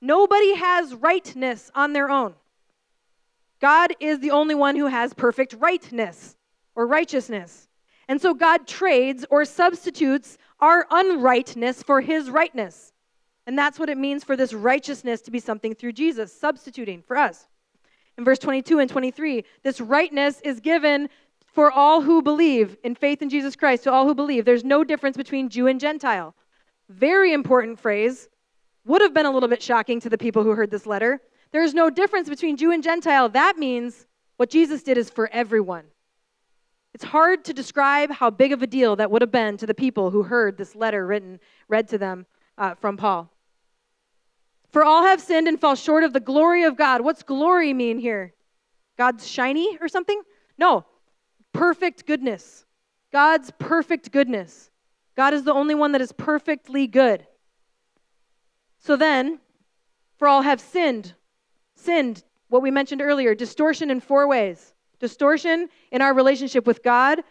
Nobody 0.00 0.56
has 0.56 0.96
rightness 0.96 1.70
on 1.72 1.92
their 1.92 2.10
own. 2.10 2.34
God 3.60 3.94
is 4.00 4.18
the 4.18 4.32
only 4.32 4.56
one 4.56 4.74
who 4.74 4.86
has 4.86 5.14
perfect 5.14 5.54
rightness 5.60 6.36
or 6.74 6.84
righteousness. 6.84 7.68
And 8.08 8.20
so 8.20 8.34
God 8.34 8.66
trades 8.66 9.24
or 9.30 9.44
substitutes 9.44 10.36
our 10.58 10.84
unrightness 10.90 11.80
for 11.80 12.00
his 12.00 12.28
rightness. 12.28 12.92
And 13.46 13.56
that's 13.56 13.78
what 13.78 13.88
it 13.88 13.98
means 13.98 14.24
for 14.24 14.36
this 14.36 14.52
righteousness 14.52 15.20
to 15.22 15.30
be 15.30 15.38
something 15.38 15.76
through 15.76 15.92
Jesus, 15.92 16.32
substituting 16.32 17.02
for 17.02 17.16
us. 17.16 17.46
In 18.18 18.24
verse 18.24 18.40
22 18.40 18.80
and 18.80 18.90
23, 18.90 19.44
this 19.62 19.80
rightness 19.80 20.40
is 20.40 20.58
given 20.58 21.08
for 21.46 21.70
all 21.70 22.02
who 22.02 22.20
believe 22.20 22.76
in 22.82 22.96
faith 22.96 23.22
in 23.22 23.30
Jesus 23.30 23.54
Christ, 23.54 23.84
to 23.84 23.92
all 23.92 24.06
who 24.06 24.14
believe. 24.14 24.44
There's 24.44 24.64
no 24.64 24.82
difference 24.82 25.16
between 25.16 25.48
Jew 25.48 25.68
and 25.68 25.78
Gentile. 25.78 26.34
Very 26.88 27.32
important 27.32 27.78
phrase. 27.78 28.28
Would 28.84 29.02
have 29.02 29.14
been 29.14 29.26
a 29.26 29.30
little 29.30 29.48
bit 29.48 29.62
shocking 29.62 30.00
to 30.00 30.08
the 30.08 30.18
people 30.18 30.42
who 30.42 30.50
heard 30.50 30.70
this 30.70 30.84
letter. 30.84 31.20
There's 31.52 31.74
no 31.74 31.90
difference 31.90 32.28
between 32.28 32.56
Jew 32.56 32.72
and 32.72 32.82
Gentile. 32.82 33.28
That 33.28 33.56
means 33.56 34.06
what 34.36 34.50
Jesus 34.50 34.82
did 34.82 34.98
is 34.98 35.10
for 35.10 35.30
everyone. 35.32 35.84
It's 36.94 37.04
hard 37.04 37.44
to 37.44 37.52
describe 37.52 38.10
how 38.10 38.30
big 38.30 38.52
of 38.52 38.62
a 38.62 38.66
deal 38.66 38.96
that 38.96 39.10
would 39.10 39.22
have 39.22 39.30
been 39.30 39.56
to 39.58 39.66
the 39.66 39.74
people 39.74 40.10
who 40.10 40.24
heard 40.24 40.56
this 40.56 40.74
letter 40.74 41.06
written, 41.06 41.38
read 41.68 41.86
to 41.88 41.98
them 41.98 42.26
uh, 42.56 42.74
from 42.74 42.96
Paul. 42.96 43.30
For 44.70 44.84
all 44.84 45.04
have 45.04 45.20
sinned 45.20 45.48
and 45.48 45.60
fall 45.60 45.74
short 45.74 46.04
of 46.04 46.12
the 46.12 46.20
glory 46.20 46.64
of 46.64 46.76
God. 46.76 47.00
What's 47.00 47.22
glory 47.22 47.72
mean 47.72 47.98
here? 47.98 48.34
God's 48.96 49.26
shiny 49.26 49.78
or 49.80 49.88
something? 49.88 50.20
No, 50.58 50.84
perfect 51.52 52.06
goodness. 52.06 52.66
God's 53.12 53.50
perfect 53.58 54.12
goodness. 54.12 54.70
God 55.16 55.34
is 55.34 55.44
the 55.44 55.54
only 55.54 55.74
one 55.74 55.92
that 55.92 56.00
is 56.00 56.12
perfectly 56.12 56.86
good. 56.86 57.26
So 58.78 58.96
then, 58.96 59.40
for 60.18 60.28
all 60.28 60.42
have 60.42 60.60
sinned. 60.60 61.14
Sinned, 61.74 62.22
what 62.48 62.62
we 62.62 62.70
mentioned 62.70 63.00
earlier, 63.00 63.34
distortion 63.34 63.90
in 63.90 64.00
four 64.00 64.28
ways 64.28 64.74
distortion 64.98 65.68
in 65.92 66.02
our 66.02 66.12
relationship 66.12 66.66
with 66.66 66.82
God, 66.82 67.22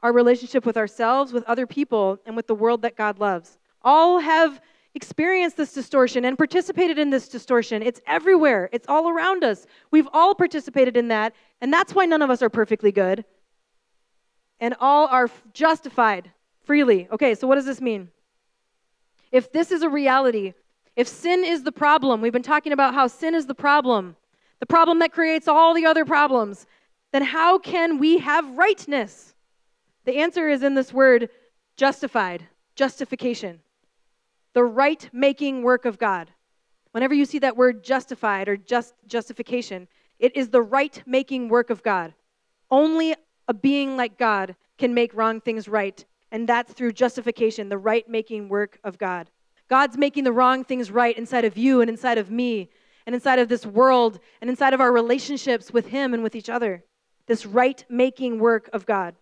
our 0.00 0.12
relationship 0.12 0.66
with 0.66 0.76
ourselves, 0.76 1.32
with 1.32 1.42
other 1.44 1.66
people, 1.66 2.18
and 2.26 2.36
with 2.36 2.46
the 2.46 2.54
world 2.54 2.82
that 2.82 2.96
God 2.96 3.18
loves. 3.18 3.58
All 3.80 4.20
have 4.20 4.60
experienced 4.94 5.56
this 5.56 5.72
distortion 5.72 6.24
and 6.24 6.38
participated 6.38 6.98
in 6.98 7.10
this 7.10 7.28
distortion. 7.28 7.82
It's 7.82 8.00
everywhere, 8.06 8.68
it's 8.72 8.88
all 8.88 9.08
around 9.08 9.42
us. 9.42 9.66
We've 9.90 10.08
all 10.12 10.34
participated 10.34 10.96
in 10.96 11.08
that, 11.08 11.34
and 11.60 11.72
that's 11.72 11.94
why 11.94 12.06
none 12.06 12.22
of 12.22 12.30
us 12.30 12.42
are 12.42 12.50
perfectly 12.50 12.92
good. 12.92 13.24
And 14.60 14.74
all 14.80 15.08
are 15.08 15.28
justified 15.52 16.30
freely. 16.64 17.08
Okay, 17.10 17.34
so 17.34 17.46
what 17.46 17.56
does 17.56 17.66
this 17.66 17.80
mean? 17.80 18.08
If 19.32 19.52
this 19.52 19.72
is 19.72 19.82
a 19.82 19.88
reality, 19.88 20.54
if 20.94 21.08
sin 21.08 21.44
is 21.44 21.64
the 21.64 21.72
problem, 21.72 22.20
we've 22.20 22.32
been 22.32 22.42
talking 22.42 22.72
about 22.72 22.94
how 22.94 23.08
sin 23.08 23.34
is 23.34 23.46
the 23.46 23.54
problem, 23.54 24.16
the 24.60 24.66
problem 24.66 25.00
that 25.00 25.12
creates 25.12 25.48
all 25.48 25.74
the 25.74 25.86
other 25.86 26.04
problems, 26.04 26.66
then 27.12 27.22
how 27.22 27.58
can 27.58 27.98
we 27.98 28.18
have 28.18 28.56
rightness? 28.56 29.34
The 30.04 30.18
answer 30.18 30.48
is 30.48 30.62
in 30.62 30.74
this 30.74 30.92
word 30.92 31.30
justified, 31.76 32.46
justification 32.76 33.60
the 34.54 34.64
right 34.64 35.08
making 35.12 35.62
work 35.62 35.84
of 35.84 35.98
God. 35.98 36.30
Whenever 36.92 37.12
you 37.12 37.24
see 37.24 37.40
that 37.40 37.56
word 37.56 37.84
justified 37.84 38.48
or 38.48 38.56
just 38.56 38.94
justification, 39.06 39.88
it 40.18 40.34
is 40.36 40.48
the 40.48 40.62
right 40.62 41.02
making 41.06 41.48
work 41.48 41.70
of 41.70 41.82
God. 41.82 42.14
Only 42.70 43.14
a 43.48 43.54
being 43.54 43.96
like 43.96 44.16
God 44.16 44.54
can 44.78 44.94
make 44.94 45.12
wrong 45.12 45.40
things 45.40 45.68
right, 45.68 46.04
and 46.30 46.48
that's 46.48 46.72
through 46.72 46.92
justification, 46.92 47.68
the 47.68 47.78
right 47.78 48.08
making 48.08 48.48
work 48.48 48.78
of 48.84 48.96
God. 48.96 49.28
God's 49.68 49.98
making 49.98 50.24
the 50.24 50.32
wrong 50.32 50.64
things 50.64 50.90
right 50.90 51.16
inside 51.16 51.44
of 51.44 51.56
you 51.56 51.80
and 51.80 51.90
inside 51.90 52.18
of 52.18 52.30
me 52.30 52.70
and 53.06 53.14
inside 53.14 53.38
of 53.38 53.48
this 53.48 53.66
world 53.66 54.20
and 54.40 54.48
inside 54.48 54.72
of 54.72 54.80
our 54.80 54.92
relationships 54.92 55.72
with 55.72 55.88
Him 55.88 56.14
and 56.14 56.22
with 56.22 56.34
each 56.34 56.48
other. 56.48 56.84
This 57.26 57.44
right 57.44 57.84
making 57.88 58.38
work 58.38 58.70
of 58.72 58.86
God. 58.86 59.16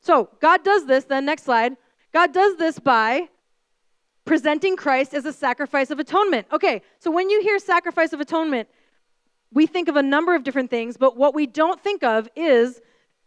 So, 0.00 0.30
God 0.40 0.64
does 0.64 0.86
this, 0.86 1.04
then, 1.04 1.24
next 1.24 1.44
slide. 1.44 1.76
God 2.12 2.32
does 2.32 2.56
this 2.56 2.78
by 2.78 3.28
presenting 4.24 4.76
Christ 4.76 5.14
as 5.14 5.24
a 5.24 5.32
sacrifice 5.32 5.90
of 5.90 5.98
atonement. 5.98 6.46
Okay, 6.52 6.82
so 6.98 7.10
when 7.10 7.30
you 7.30 7.42
hear 7.42 7.58
sacrifice 7.58 8.12
of 8.12 8.20
atonement, 8.20 8.68
we 9.52 9.66
think 9.66 9.88
of 9.88 9.96
a 9.96 10.02
number 10.02 10.34
of 10.34 10.42
different 10.42 10.70
things, 10.70 10.96
but 10.96 11.16
what 11.16 11.34
we 11.34 11.46
don't 11.46 11.80
think 11.80 12.02
of 12.02 12.28
is 12.34 12.80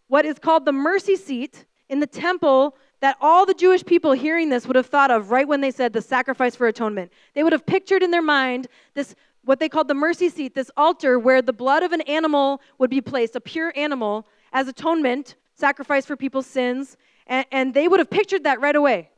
what 0.07 0.25
is 0.25 0.39
called 0.39 0.65
the 0.65 0.71
mercy 0.71 1.15
seat 1.15 1.65
in 1.89 1.99
the 1.99 2.07
temple 2.07 2.75
that 2.99 3.15
all 3.21 3.45
the 3.45 3.53
Jewish 3.53 3.85
people 3.85 4.11
hearing 4.11 4.49
this 4.49 4.65
would 4.65 4.75
have 4.75 4.87
thought 4.87 5.11
of 5.11 5.31
right 5.31 5.47
when 5.47 5.61
they 5.61 5.71
said 5.71 5.93
the 5.93 6.01
sacrifice 6.01 6.55
for 6.55 6.67
atonement. 6.67 7.11
They 7.35 7.43
would 7.43 7.53
have 7.53 7.65
pictured 7.65 8.03
in 8.03 8.11
their 8.11 8.21
mind 8.21 8.67
this 8.93 9.15
what 9.43 9.59
they 9.59 9.69
called 9.69 9.87
the 9.87 9.93
mercy 9.93 10.27
seat, 10.27 10.55
this 10.55 10.69
altar 10.75 11.17
where 11.17 11.41
the 11.41 11.53
blood 11.53 11.81
of 11.81 11.93
an 11.93 12.01
animal 12.01 12.61
would 12.79 12.89
be 12.89 12.99
placed, 12.99 13.33
a 13.37 13.39
pure 13.39 13.71
animal, 13.77 14.27
as 14.51 14.67
atonement, 14.67 15.35
sacrifice 15.53 16.05
for 16.05 16.17
people's 16.17 16.45
sins, 16.45 16.97
and, 17.27 17.45
and 17.53 17.73
they 17.73 17.87
would 17.87 17.99
have 17.99 18.09
pictured 18.09 18.43
that 18.43 18.59
right 18.59 18.75
away. 18.75 19.09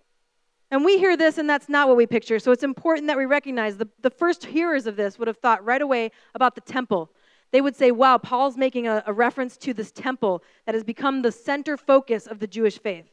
And 0.72 0.86
we 0.86 1.00
hear 1.00 1.18
this, 1.18 1.38
and 1.38 1.50
that's 1.50 1.68
not 1.68 1.88
what 1.88 1.98
we 1.98 2.06
picture. 2.06 2.38
So 2.38 2.52
it's 2.52 2.64
important 2.64 3.08
that 3.08 3.18
we 3.18 3.26
recognize 3.26 3.78
the, 3.78 3.88
the 4.02 4.10
first 4.12 4.46
hearers 4.46 4.86
of 4.86 4.96
this 4.96 5.18
would 5.18 5.28
have 5.28 5.38
thought 5.38 5.66
right 5.66 5.82
away 5.82 6.12
about 6.36 6.54
the 6.56 6.62
temple. 6.62 7.12
They 7.52 7.62
would 7.62 7.76
say, 7.76 7.92
wow, 7.92 8.20
Paul's 8.20 8.56
making 8.56 8.88
a, 8.88 9.04
a 9.08 9.14
reference 9.14 9.58
to 9.58 9.74
this 9.74 9.92
temple 9.92 10.44
that 10.66 10.76
has 10.76 10.84
become 10.84 11.24
the 11.24 11.32
center 11.32 11.76
focus 11.76 12.28
of 12.28 12.40
the 12.40 12.46
Jewish 12.46 12.80
faith. 12.80 13.08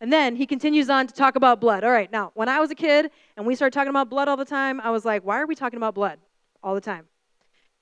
And 0.00 0.12
then 0.12 0.36
he 0.36 0.46
continues 0.46 0.88
on 0.88 1.06
to 1.06 1.14
talk 1.14 1.36
about 1.36 1.60
blood. 1.60 1.84
All 1.84 1.90
right, 1.90 2.10
now, 2.10 2.30
when 2.34 2.48
I 2.48 2.60
was 2.60 2.70
a 2.70 2.74
kid 2.74 3.10
and 3.36 3.46
we 3.46 3.54
started 3.54 3.74
talking 3.74 3.90
about 3.90 4.08
blood 4.08 4.28
all 4.28 4.36
the 4.36 4.44
time, 4.44 4.80
I 4.80 4.90
was 4.90 5.04
like, 5.04 5.24
why 5.24 5.40
are 5.40 5.46
we 5.46 5.54
talking 5.54 5.76
about 5.78 5.94
blood 5.94 6.18
all 6.62 6.74
the 6.74 6.80
time? 6.80 7.06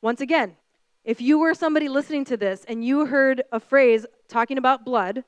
Once 0.03 0.21
again, 0.21 0.57
if 1.05 1.21
you 1.21 1.39
were 1.39 1.55
somebody 1.55 1.89
listening 1.89 2.25
to 2.27 2.37
this 2.37 2.65
and 2.67 2.85
you 2.85 3.07
heard 3.07 3.43
a 3.53 3.61
phrase 3.61 4.07
talking 4.29 4.59
about 4.59 4.85
blood, 4.85 5.25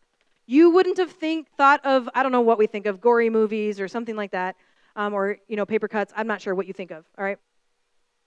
you 0.46 0.70
wouldn't 0.70 0.98
have 0.98 1.10
think 1.10 1.48
thought 1.56 1.84
of 1.84 2.08
I 2.14 2.22
don't 2.22 2.32
know 2.32 2.40
what 2.40 2.58
we 2.58 2.66
think 2.66 2.86
of 2.86 3.00
gory 3.00 3.30
movies 3.30 3.80
or 3.80 3.88
something 3.88 4.16
like 4.16 4.30
that, 4.30 4.56
um, 4.94 5.12
or 5.12 5.38
you 5.48 5.56
know 5.56 5.66
paper 5.66 5.88
cuts. 5.88 6.12
I'm 6.16 6.26
not 6.26 6.40
sure 6.40 6.54
what 6.54 6.66
you 6.66 6.72
think 6.72 6.90
of. 6.90 7.04
All 7.18 7.24
right, 7.24 7.38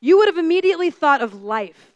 you 0.01 0.17
would 0.17 0.27
have 0.27 0.38
immediately 0.38 0.91
thought 0.91 1.21
of 1.21 1.43
life. 1.43 1.93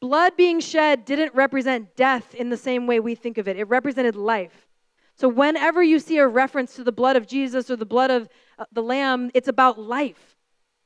Blood 0.00 0.36
being 0.36 0.60
shed 0.60 1.04
didn't 1.04 1.34
represent 1.34 1.96
death 1.96 2.34
in 2.34 2.50
the 2.50 2.56
same 2.56 2.86
way 2.86 3.00
we 3.00 3.14
think 3.14 3.38
of 3.38 3.48
it. 3.48 3.56
It 3.56 3.64
represented 3.64 4.16
life. 4.16 4.68
So 5.16 5.28
whenever 5.28 5.82
you 5.82 5.98
see 5.98 6.18
a 6.18 6.26
reference 6.26 6.74
to 6.74 6.84
the 6.84 6.92
blood 6.92 7.16
of 7.16 7.26
Jesus 7.26 7.70
or 7.70 7.76
the 7.76 7.86
blood 7.86 8.10
of 8.10 8.28
uh, 8.58 8.64
the 8.72 8.82
Lamb, 8.82 9.30
it's 9.32 9.48
about 9.48 9.78
life. 9.78 10.36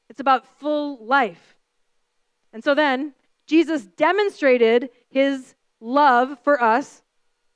It's 0.09 0.21
about 0.21 0.47
full 0.61 1.05
life. 1.05 1.57
And 2.53 2.63
so 2.63 2.75
then 2.75 3.15
Jesus 3.47 3.87
demonstrated 3.87 4.91
his 5.09 5.55
love 5.81 6.39
for 6.45 6.63
us 6.63 7.03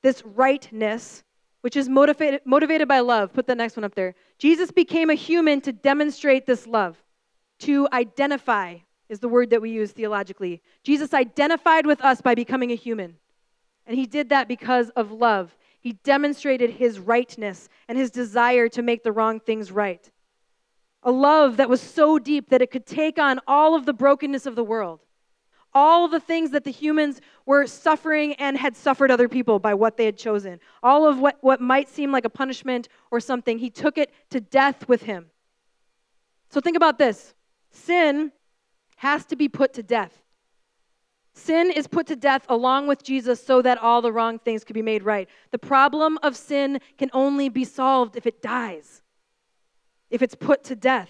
this 0.03 0.23
rightness, 0.23 1.23
which 1.61 1.75
is 1.75 1.89
motivated, 1.89 2.41
motivated 2.45 2.87
by 2.87 2.99
love. 2.99 3.33
Put 3.33 3.47
the 3.47 3.55
next 3.55 3.75
one 3.75 3.83
up 3.83 3.95
there. 3.95 4.13
Jesus 4.37 4.69
became 4.69 5.09
a 5.09 5.15
human 5.15 5.61
to 5.61 5.71
demonstrate 5.71 6.45
this 6.45 6.67
love, 6.67 7.01
to 7.59 7.87
identify 7.91 8.77
is 9.09 9.19
the 9.19 9.29
word 9.29 9.49
that 9.51 9.61
we 9.61 9.71
use 9.71 9.91
theologically. 9.91 10.61
Jesus 10.83 11.13
identified 11.13 11.85
with 11.85 12.03
us 12.03 12.21
by 12.21 12.35
becoming 12.35 12.71
a 12.71 12.75
human. 12.75 13.17
And 13.85 13.97
he 13.97 14.05
did 14.05 14.29
that 14.29 14.47
because 14.47 14.89
of 14.91 15.11
love. 15.11 15.55
He 15.81 15.93
demonstrated 16.03 16.71
his 16.71 16.99
rightness 16.99 17.69
and 17.87 17.97
his 17.97 18.11
desire 18.11 18.69
to 18.69 18.81
make 18.81 19.03
the 19.03 19.11
wrong 19.11 19.39
things 19.39 19.71
right. 19.71 20.09
A 21.03 21.11
love 21.11 21.57
that 21.57 21.69
was 21.69 21.81
so 21.81 22.17
deep 22.17 22.49
that 22.49 22.61
it 22.61 22.71
could 22.71 22.85
take 22.85 23.19
on 23.19 23.39
all 23.45 23.75
of 23.75 23.85
the 23.85 23.93
brokenness 23.93 24.45
of 24.45 24.55
the 24.55 24.63
world 24.63 25.01
all 25.73 26.07
the 26.07 26.19
things 26.19 26.51
that 26.51 26.63
the 26.63 26.71
humans 26.71 27.19
were 27.45 27.65
suffering 27.65 28.33
and 28.35 28.57
had 28.57 28.75
suffered 28.75 29.11
other 29.11 29.27
people 29.27 29.59
by 29.59 29.73
what 29.73 29.97
they 29.97 30.05
had 30.05 30.17
chosen. 30.17 30.59
All 30.81 31.07
of 31.07 31.19
what, 31.19 31.37
what 31.41 31.61
might 31.61 31.89
seem 31.89 32.11
like 32.11 32.25
a 32.25 32.29
punishment 32.29 32.87
or 33.11 33.19
something, 33.19 33.57
he 33.57 33.69
took 33.69 33.97
it 33.97 34.11
to 34.29 34.39
death 34.39 34.87
with 34.87 35.03
him. 35.03 35.27
So 36.49 36.61
think 36.61 36.77
about 36.77 36.97
this 36.97 37.33
sin 37.71 38.31
has 38.97 39.25
to 39.25 39.35
be 39.35 39.49
put 39.49 39.73
to 39.73 39.83
death. 39.83 40.21
Sin 41.35 41.71
is 41.71 41.87
put 41.87 42.05
to 42.07 42.15
death 42.15 42.45
along 42.47 42.85
with 42.85 43.01
Jesus 43.01 43.43
so 43.43 43.61
that 43.63 43.79
all 43.79 44.03
the 44.03 44.11
wrong 44.11 44.37
things 44.37 44.63
could 44.63 44.75
be 44.75 44.83
made 44.83 45.01
right. 45.01 45.27
The 45.49 45.57
problem 45.57 46.19
of 46.21 46.37
sin 46.37 46.79
can 46.99 47.09
only 47.11 47.49
be 47.49 47.65
solved 47.65 48.15
if 48.15 48.27
it 48.27 48.43
dies, 48.43 49.01
if 50.11 50.21
it's 50.21 50.35
put 50.35 50.63
to 50.65 50.75
death. 50.75 51.09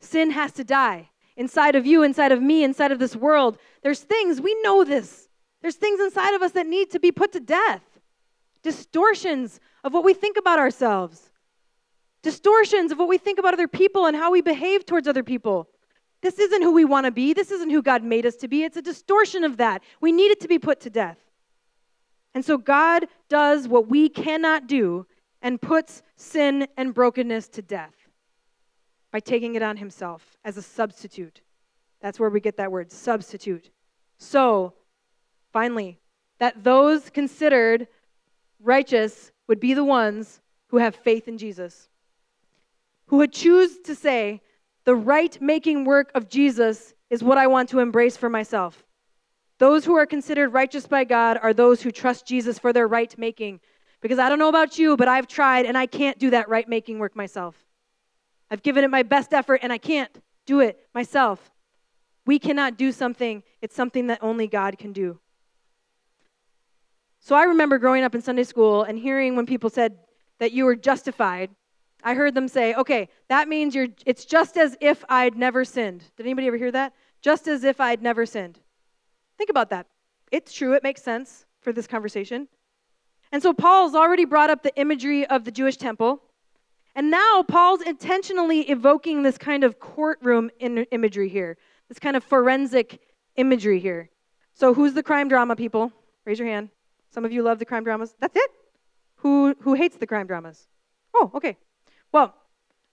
Sin 0.00 0.32
has 0.32 0.52
to 0.54 0.64
die 0.64 1.10
inside 1.36 1.74
of 1.74 1.86
you, 1.86 2.02
inside 2.02 2.32
of 2.32 2.40
me, 2.40 2.64
inside 2.64 2.92
of 2.92 2.98
this 2.98 3.16
world. 3.16 3.58
There's 3.82 4.00
things, 4.00 4.40
we 4.40 4.60
know 4.62 4.84
this. 4.84 5.28
There's 5.62 5.76
things 5.76 6.00
inside 6.00 6.34
of 6.34 6.42
us 6.42 6.52
that 6.52 6.66
need 6.66 6.90
to 6.90 7.00
be 7.00 7.10
put 7.10 7.32
to 7.32 7.40
death. 7.40 7.82
Distortions 8.62 9.60
of 9.82 9.92
what 9.92 10.04
we 10.04 10.14
think 10.14 10.36
about 10.36 10.58
ourselves, 10.58 11.30
distortions 12.22 12.92
of 12.92 12.98
what 12.98 13.08
we 13.08 13.18
think 13.18 13.38
about 13.38 13.52
other 13.52 13.68
people 13.68 14.06
and 14.06 14.16
how 14.16 14.30
we 14.30 14.40
behave 14.40 14.86
towards 14.86 15.06
other 15.06 15.22
people. 15.22 15.68
This 16.22 16.38
isn't 16.38 16.62
who 16.62 16.72
we 16.72 16.86
want 16.86 17.04
to 17.04 17.10
be. 17.10 17.34
This 17.34 17.50
isn't 17.50 17.68
who 17.68 17.82
God 17.82 18.02
made 18.02 18.24
us 18.24 18.36
to 18.36 18.48
be. 18.48 18.62
It's 18.64 18.78
a 18.78 18.82
distortion 18.82 19.44
of 19.44 19.58
that. 19.58 19.82
We 20.00 20.10
need 20.10 20.30
it 20.30 20.40
to 20.40 20.48
be 20.48 20.58
put 20.58 20.80
to 20.80 20.90
death. 20.90 21.18
And 22.32 22.42
so 22.42 22.56
God 22.56 23.06
does 23.28 23.68
what 23.68 23.88
we 23.88 24.08
cannot 24.08 24.66
do 24.66 25.06
and 25.42 25.60
puts 25.60 26.02
sin 26.16 26.66
and 26.78 26.94
brokenness 26.94 27.48
to 27.48 27.62
death 27.62 28.03
by 29.14 29.20
taking 29.20 29.54
it 29.54 29.62
on 29.62 29.76
himself 29.76 30.36
as 30.44 30.56
a 30.56 30.62
substitute. 30.62 31.40
That's 32.00 32.18
where 32.18 32.30
we 32.30 32.40
get 32.40 32.56
that 32.56 32.72
word, 32.72 32.90
substitute. 32.90 33.70
So, 34.18 34.74
finally, 35.52 36.00
that 36.40 36.64
those 36.64 37.10
considered 37.10 37.86
righteous 38.58 39.30
would 39.46 39.60
be 39.60 39.72
the 39.72 39.84
ones 39.84 40.40
who 40.66 40.78
have 40.78 40.96
faith 40.96 41.28
in 41.28 41.38
Jesus, 41.38 41.88
who 43.06 43.18
would 43.18 43.32
choose 43.32 43.78
to 43.84 43.94
say, 43.94 44.40
the 44.82 44.96
right 44.96 45.40
making 45.40 45.84
work 45.84 46.10
of 46.16 46.28
Jesus 46.28 46.92
is 47.08 47.22
what 47.22 47.38
I 47.38 47.46
want 47.46 47.68
to 47.68 47.78
embrace 47.78 48.16
for 48.16 48.28
myself. 48.28 48.84
Those 49.58 49.84
who 49.84 49.94
are 49.94 50.06
considered 50.06 50.48
righteous 50.48 50.88
by 50.88 51.04
God 51.04 51.38
are 51.40 51.54
those 51.54 51.80
who 51.82 51.92
trust 51.92 52.26
Jesus 52.26 52.58
for 52.58 52.72
their 52.72 52.88
right 52.88 53.16
making. 53.16 53.60
Because 54.00 54.18
I 54.18 54.28
don't 54.28 54.40
know 54.40 54.48
about 54.48 54.76
you, 54.76 54.96
but 54.96 55.06
I've 55.06 55.28
tried 55.28 55.66
and 55.66 55.78
I 55.78 55.86
can't 55.86 56.18
do 56.18 56.30
that 56.30 56.48
right 56.48 56.68
making 56.68 56.98
work 56.98 57.14
myself. 57.14 57.63
I've 58.54 58.62
given 58.62 58.84
it 58.84 58.90
my 58.90 59.02
best 59.02 59.34
effort 59.34 59.58
and 59.64 59.72
I 59.72 59.78
can't 59.78 60.16
do 60.46 60.60
it 60.60 60.78
myself. 60.94 61.50
We 62.24 62.38
cannot 62.38 62.76
do 62.76 62.92
something, 62.92 63.42
it's 63.60 63.74
something 63.74 64.06
that 64.06 64.20
only 64.22 64.46
God 64.46 64.78
can 64.78 64.92
do. 64.92 65.18
So 67.18 67.34
I 67.34 67.42
remember 67.46 67.78
growing 67.78 68.04
up 68.04 68.14
in 68.14 68.22
Sunday 68.22 68.44
school 68.44 68.84
and 68.84 68.96
hearing 68.96 69.34
when 69.34 69.44
people 69.44 69.70
said 69.70 69.98
that 70.38 70.52
you 70.52 70.66
were 70.66 70.76
justified, 70.76 71.50
I 72.04 72.14
heard 72.14 72.36
them 72.36 72.46
say, 72.46 72.74
okay, 72.74 73.08
that 73.28 73.48
means 73.48 73.74
you're, 73.74 73.88
it's 74.06 74.24
just 74.24 74.56
as 74.56 74.76
if 74.80 75.04
I'd 75.08 75.36
never 75.36 75.64
sinned. 75.64 76.04
Did 76.16 76.24
anybody 76.24 76.46
ever 76.46 76.56
hear 76.56 76.70
that? 76.70 76.92
Just 77.22 77.48
as 77.48 77.64
if 77.64 77.80
I'd 77.80 78.02
never 78.02 78.24
sinned. 78.24 78.60
Think 79.36 79.50
about 79.50 79.70
that. 79.70 79.88
It's 80.30 80.52
true, 80.52 80.74
it 80.74 80.84
makes 80.84 81.02
sense 81.02 81.44
for 81.60 81.72
this 81.72 81.88
conversation. 81.88 82.46
And 83.32 83.42
so 83.42 83.52
Paul's 83.52 83.96
already 83.96 84.26
brought 84.26 84.50
up 84.50 84.62
the 84.62 84.78
imagery 84.78 85.26
of 85.26 85.44
the 85.44 85.50
Jewish 85.50 85.76
temple. 85.76 86.22
And 86.94 87.10
now 87.10 87.42
Paul's 87.42 87.82
intentionally 87.82 88.60
evoking 88.70 89.22
this 89.22 89.36
kind 89.36 89.64
of 89.64 89.80
courtroom 89.80 90.50
imagery 90.60 91.28
here, 91.28 91.56
this 91.88 91.98
kind 91.98 92.16
of 92.16 92.22
forensic 92.22 93.00
imagery 93.36 93.80
here. 93.80 94.10
So, 94.54 94.72
who's 94.72 94.94
the 94.94 95.02
crime 95.02 95.28
drama 95.28 95.56
people? 95.56 95.92
Raise 96.24 96.38
your 96.38 96.46
hand. 96.46 96.70
Some 97.10 97.24
of 97.24 97.32
you 97.32 97.42
love 97.42 97.58
the 97.58 97.64
crime 97.64 97.84
dramas. 97.84 98.14
That's 98.20 98.36
it? 98.36 98.50
Who, 99.16 99.54
who 99.60 99.74
hates 99.74 99.96
the 99.96 100.06
crime 100.06 100.26
dramas? 100.26 100.68
Oh, 101.14 101.30
okay. 101.34 101.56
Well, 102.12 102.34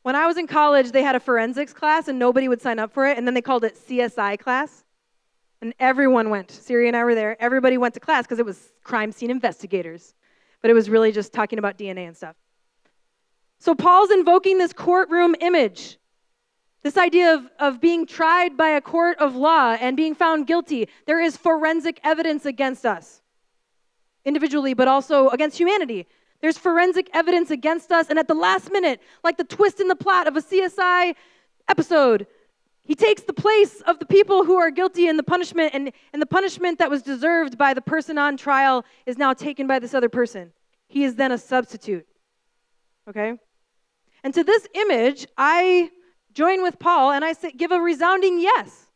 when 0.03 0.15
I 0.15 0.25
was 0.25 0.37
in 0.37 0.47
college, 0.47 0.91
they 0.91 1.03
had 1.03 1.15
a 1.15 1.19
forensics 1.19 1.73
class 1.73 2.07
and 2.07 2.17
nobody 2.17 2.47
would 2.47 2.61
sign 2.61 2.79
up 2.79 2.91
for 2.91 3.07
it. 3.07 3.17
And 3.17 3.27
then 3.27 3.33
they 3.33 3.41
called 3.41 3.63
it 3.63 3.75
CSI 3.75 4.39
class. 4.39 4.83
And 5.61 5.75
everyone 5.79 6.31
went. 6.31 6.49
Siri 6.49 6.87
and 6.87 6.97
I 6.97 7.03
were 7.03 7.13
there. 7.13 7.39
Everybody 7.39 7.77
went 7.77 7.93
to 7.93 7.99
class 7.99 8.25
because 8.25 8.39
it 8.39 8.45
was 8.45 8.71
crime 8.83 9.11
scene 9.11 9.29
investigators. 9.29 10.15
But 10.61 10.71
it 10.71 10.73
was 10.73 10.89
really 10.89 11.11
just 11.11 11.33
talking 11.33 11.59
about 11.59 11.77
DNA 11.77 12.07
and 12.07 12.17
stuff. 12.17 12.35
So 13.62 13.76
Paul's 13.76 14.10
invoking 14.10 14.58
this 14.58 14.74
courtroom 14.74 15.36
image. 15.39 16.00
This 16.82 16.97
idea 16.97 17.36
of, 17.36 17.47
of 17.60 17.80
being 17.80 18.08
tried 18.08 18.58
by 18.58 18.69
a 18.69 18.82
court 18.82 19.19
of 19.19 19.36
law 19.36 19.78
and 19.80 19.95
being 19.95 20.15
found 20.15 20.47
guilty. 20.47 20.88
There 21.06 21.21
is 21.21 21.38
forensic 21.38 22.00
evidence 22.04 22.47
against 22.47 22.88
us, 22.88 23.21
individually, 24.26 24.74
but 24.74 24.88
also 24.88 25.30
against 25.30 25.60
humanity. 25.60 26.08
There's 26.41 26.58
forensic 26.58 27.12
evidence 27.13 27.52
against 27.52 27.91
us, 27.91 28.10
and 28.10 28.17
at 28.17 28.28
the 28.28 28.34
last 28.34 28.71
minute, 28.71 29.00
like 29.24 29.38
the 29.38 29.43
twist 29.43 29.80
in 29.80 29.88
the 29.88 29.95
plot 29.95 30.28
of 30.28 30.36
a 30.36 30.41
CSI 30.41 31.13
episode, 31.67 32.26
he 32.82 32.95
takes 32.95 33.21
the 33.21 33.34
place 33.34 33.82
of 33.82 34.00
the 34.00 34.08
people 34.08 34.43
who 34.43 34.56
are 34.56 34.71
guilty 34.71 35.08
in 35.08 35.17
the 35.17 35.24
punishment, 35.24 35.76
and, 35.76 35.91
and 36.13 36.19
the 36.19 36.26
punishment 36.26 36.80
that 36.80 36.89
was 36.89 37.04
deserved 37.04 37.60
by 37.60 37.76
the 37.76 37.82
person 37.82 38.17
on 38.17 38.38
trial 38.38 38.84
is 39.06 39.19
now 39.19 39.34
taken 39.34 39.67
by 39.67 39.78
this 39.78 39.93
other 39.93 40.10
person. 40.10 40.52
He 40.88 41.04
is 41.04 41.13
then 41.13 41.32
a 41.32 41.38
substitute. 41.38 42.08
Okay? 43.08 43.38
And 44.23 44.34
to 44.34 44.43
this 44.43 44.67
image, 44.73 45.27
I 45.38 45.89
join 46.34 46.62
with 46.62 46.79
Paul 46.79 47.12
and 47.12 47.25
I 47.25 47.34
say, 47.34 47.51
give 47.51 47.71
a 47.71 47.81
resounding 47.81 48.39
yes, 48.39 48.88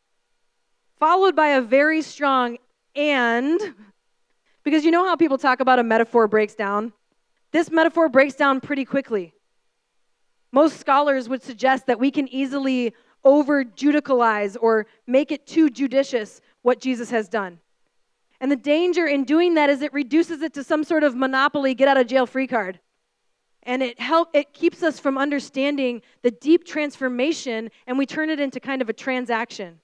followed 0.99 1.35
by 1.35 1.49
a 1.49 1.61
very 1.61 2.01
strong 2.01 2.57
and, 2.95 3.59
because 4.63 4.85
you 4.85 4.91
know 4.91 5.05
how 5.05 5.15
people 5.15 5.37
talk 5.37 5.59
about 5.59 5.79
a 5.79 5.83
metaphor 5.83 6.27
breaks 6.27 6.55
down? 6.55 6.93
This 7.51 7.71
metaphor 7.71 8.09
breaks 8.09 8.35
down 8.35 8.61
pretty 8.61 8.85
quickly. 8.85 9.33
Most 10.51 10.79
scholars 10.79 11.27
would 11.27 11.43
suggest 11.43 11.87
that 11.87 11.99
we 11.99 12.11
can 12.11 12.27
easily 12.29 12.93
over 13.23 13.63
judicialize 13.63 14.55
or 14.59 14.85
make 15.07 15.31
it 15.31 15.45
too 15.45 15.69
judicious 15.69 16.39
what 16.61 16.79
Jesus 16.79 17.09
has 17.09 17.27
done. 17.27 17.59
And 18.39 18.51
the 18.51 18.55
danger 18.55 19.05
in 19.07 19.23
doing 19.23 19.55
that 19.55 19.69
is 19.69 19.81
it 19.81 19.93
reduces 19.93 20.41
it 20.41 20.53
to 20.53 20.63
some 20.63 20.83
sort 20.83 21.03
of 21.03 21.15
monopoly, 21.15 21.73
get 21.73 21.87
out 21.87 21.97
of 21.97 22.07
jail 22.07 22.25
free 22.25 22.47
card. 22.47 22.79
And 23.65 23.81
it 23.81 23.99
help 23.99 24.29
it 24.33 24.53
keeps 24.53 24.83
us 24.83 24.99
from 24.99 25.17
understanding 25.17 26.01
the 26.21 26.31
deep 26.31 26.65
transformation 26.65 27.71
and 27.87 27.97
we 27.97 28.05
turn 28.05 28.29
it 28.29 28.39
into 28.39 28.59
kind 28.59 28.81
of 28.81 28.89
a 28.89 28.93
transaction. 28.93 29.79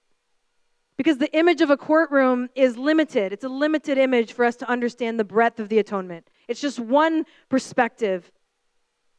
Because 0.98 1.18
the 1.18 1.36
image 1.36 1.62
of 1.62 1.72
a 1.72 1.78
courtroom 1.78 2.50
is 2.54 2.78
limited. 2.78 3.34
It's 3.34 3.44
a 3.44 3.50
limited 3.50 3.98
image 3.98 4.34
for 4.34 4.46
us 4.46 4.56
to 4.58 4.70
understand 4.70 5.20
the 5.20 5.24
breadth 5.24 5.60
of 5.60 5.68
the 5.70 5.80
atonement. 5.80 6.30
It's 6.48 6.62
just 6.62 6.80
one 6.80 7.26
perspective. 7.50 8.32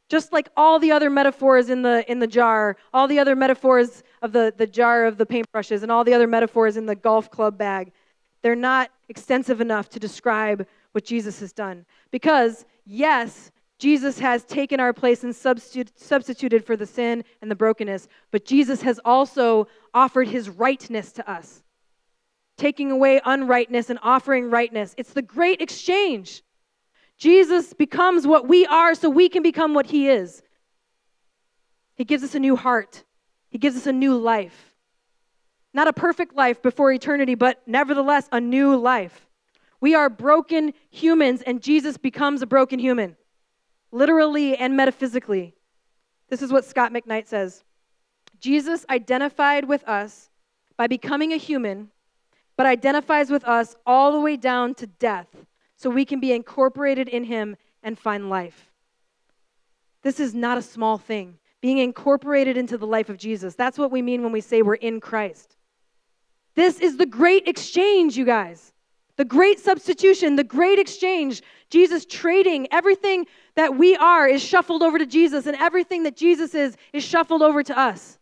Just 0.07 0.31
like 0.31 0.47
all 0.55 0.79
the 0.79 0.91
other 0.91 1.09
metaphors 1.09 1.69
in 1.69 1.81
the, 1.81 2.09
in 2.09 2.19
the 2.19 2.27
jar, 2.27 2.77
all 2.93 3.07
the 3.07 3.19
other 3.19 3.35
metaphors 3.35 4.03
of 4.21 4.31
the, 4.31 4.53
the 4.55 4.67
jar 4.67 5.05
of 5.05 5.17
the 5.17 5.25
paintbrushes, 5.25 5.81
and 5.81 5.91
all 5.91 6.03
the 6.03 6.13
other 6.13 6.27
metaphors 6.27 6.77
in 6.77 6.85
the 6.85 6.95
golf 6.95 7.31
club 7.31 7.57
bag, 7.57 7.91
they're 8.43 8.55
not 8.55 8.91
extensive 9.09 9.59
enough 9.59 9.89
to 9.89 9.99
describe 9.99 10.67
what 10.91 11.03
Jesus 11.03 11.39
has 11.39 11.51
done. 11.51 11.85
Because, 12.11 12.65
yes, 12.85 13.51
Jesus 13.83 14.17
has 14.19 14.45
taken 14.45 14.79
our 14.79 14.93
place 14.93 15.25
and 15.25 15.35
substituted 15.35 16.65
for 16.65 16.77
the 16.77 16.85
sin 16.85 17.25
and 17.41 17.51
the 17.51 17.55
brokenness, 17.55 18.07
but 18.31 18.45
Jesus 18.45 18.81
has 18.83 18.97
also 19.03 19.67
offered 19.93 20.29
his 20.29 20.49
rightness 20.49 21.11
to 21.11 21.29
us, 21.29 21.61
taking 22.57 22.91
away 22.91 23.19
unrightness 23.25 23.89
and 23.89 23.99
offering 24.01 24.49
rightness. 24.49 24.95
It's 24.97 25.11
the 25.11 25.21
great 25.21 25.59
exchange. 25.59 26.43
Jesus 27.17 27.73
becomes 27.73 28.25
what 28.25 28.47
we 28.47 28.65
are 28.67 28.95
so 28.95 29.09
we 29.09 29.27
can 29.27 29.43
become 29.43 29.73
what 29.73 29.87
he 29.87 30.07
is. 30.07 30.41
He 31.95 32.05
gives 32.05 32.23
us 32.23 32.35
a 32.35 32.39
new 32.39 32.55
heart, 32.55 33.03
he 33.49 33.57
gives 33.57 33.75
us 33.75 33.85
a 33.85 33.91
new 33.91 34.15
life. 34.17 34.73
Not 35.73 35.89
a 35.89 35.93
perfect 35.93 36.37
life 36.37 36.61
before 36.61 36.93
eternity, 36.93 37.35
but 37.35 37.61
nevertheless 37.67 38.29
a 38.31 38.39
new 38.39 38.77
life. 38.77 39.27
We 39.81 39.93
are 39.93 40.09
broken 40.09 40.73
humans, 40.89 41.41
and 41.41 41.61
Jesus 41.61 41.97
becomes 41.97 42.41
a 42.41 42.47
broken 42.47 42.79
human, 42.79 43.17
literally 43.93 44.57
and 44.57 44.75
metaphysically. 44.75 45.53
This 46.29 46.41
is 46.41 46.51
what 46.51 46.65
Scot 46.65 46.91
McKnight 46.91 47.27
says 47.27 47.63
Jesus 48.39 48.85
identified 48.89 49.65
with 49.65 49.87
us 49.87 50.29
by 50.75 50.87
becoming 50.87 51.31
a 51.31 51.37
human, 51.37 51.89
but 52.57 52.65
identifies 52.65 53.29
with 53.29 53.45
us 53.45 53.75
all 53.85 54.11
the 54.11 54.19
way 54.19 54.35
down 54.35 54.73
to 54.75 54.87
death 54.87 55.27
so 55.77 55.89
we 55.89 56.05
can 56.05 56.19
be 56.19 56.33
incorporated 56.33 57.07
in 57.07 57.23
Him 57.23 57.55
and 57.83 57.97
find 57.97 58.29
life. 58.29 58.71
This 60.01 60.19
is 60.19 60.33
not 60.33 60.57
a 60.57 60.61
small 60.61 60.97
thing. 60.97 61.37
Being 61.61 61.77
incorporated 61.77 62.57
into 62.57 62.77
the 62.77 62.87
life 62.87 63.07
of 63.07 63.17
Jesus. 63.17 63.55
That's 63.55 63.77
what 63.77 63.91
we 63.91 64.01
mean 64.01 64.21
when 64.23 64.33
we 64.33 64.41
say 64.41 64.61
we're 64.61 64.75
in 64.75 64.99
Christ. 64.99 65.55
This 66.55 66.79
is 66.79 66.97
the 66.97 67.05
great 67.05 67.47
exchange, 67.47 68.17
you 68.17 68.25
guys. 68.25 68.72
The 69.17 69.25
great 69.25 69.59
substitution, 69.59 70.35
the 70.35 70.43
great 70.43 70.79
exchange. 70.79 71.43
Jesus 71.69 72.05
trading 72.05 72.67
everything 72.71 73.25
that 73.55 73.77
we 73.77 73.95
are 73.95 74.27
is 74.27 74.43
shuffled 74.43 74.81
over 74.81 74.97
to 74.97 75.05
Jesus, 75.05 75.45
and 75.45 75.55
everything 75.57 76.03
that 76.03 76.15
Jesus 76.15 76.55
is 76.55 76.75
is 76.93 77.03
shuffled 77.03 77.41
over 77.41 77.61
to 77.63 77.77
us. 77.77 78.17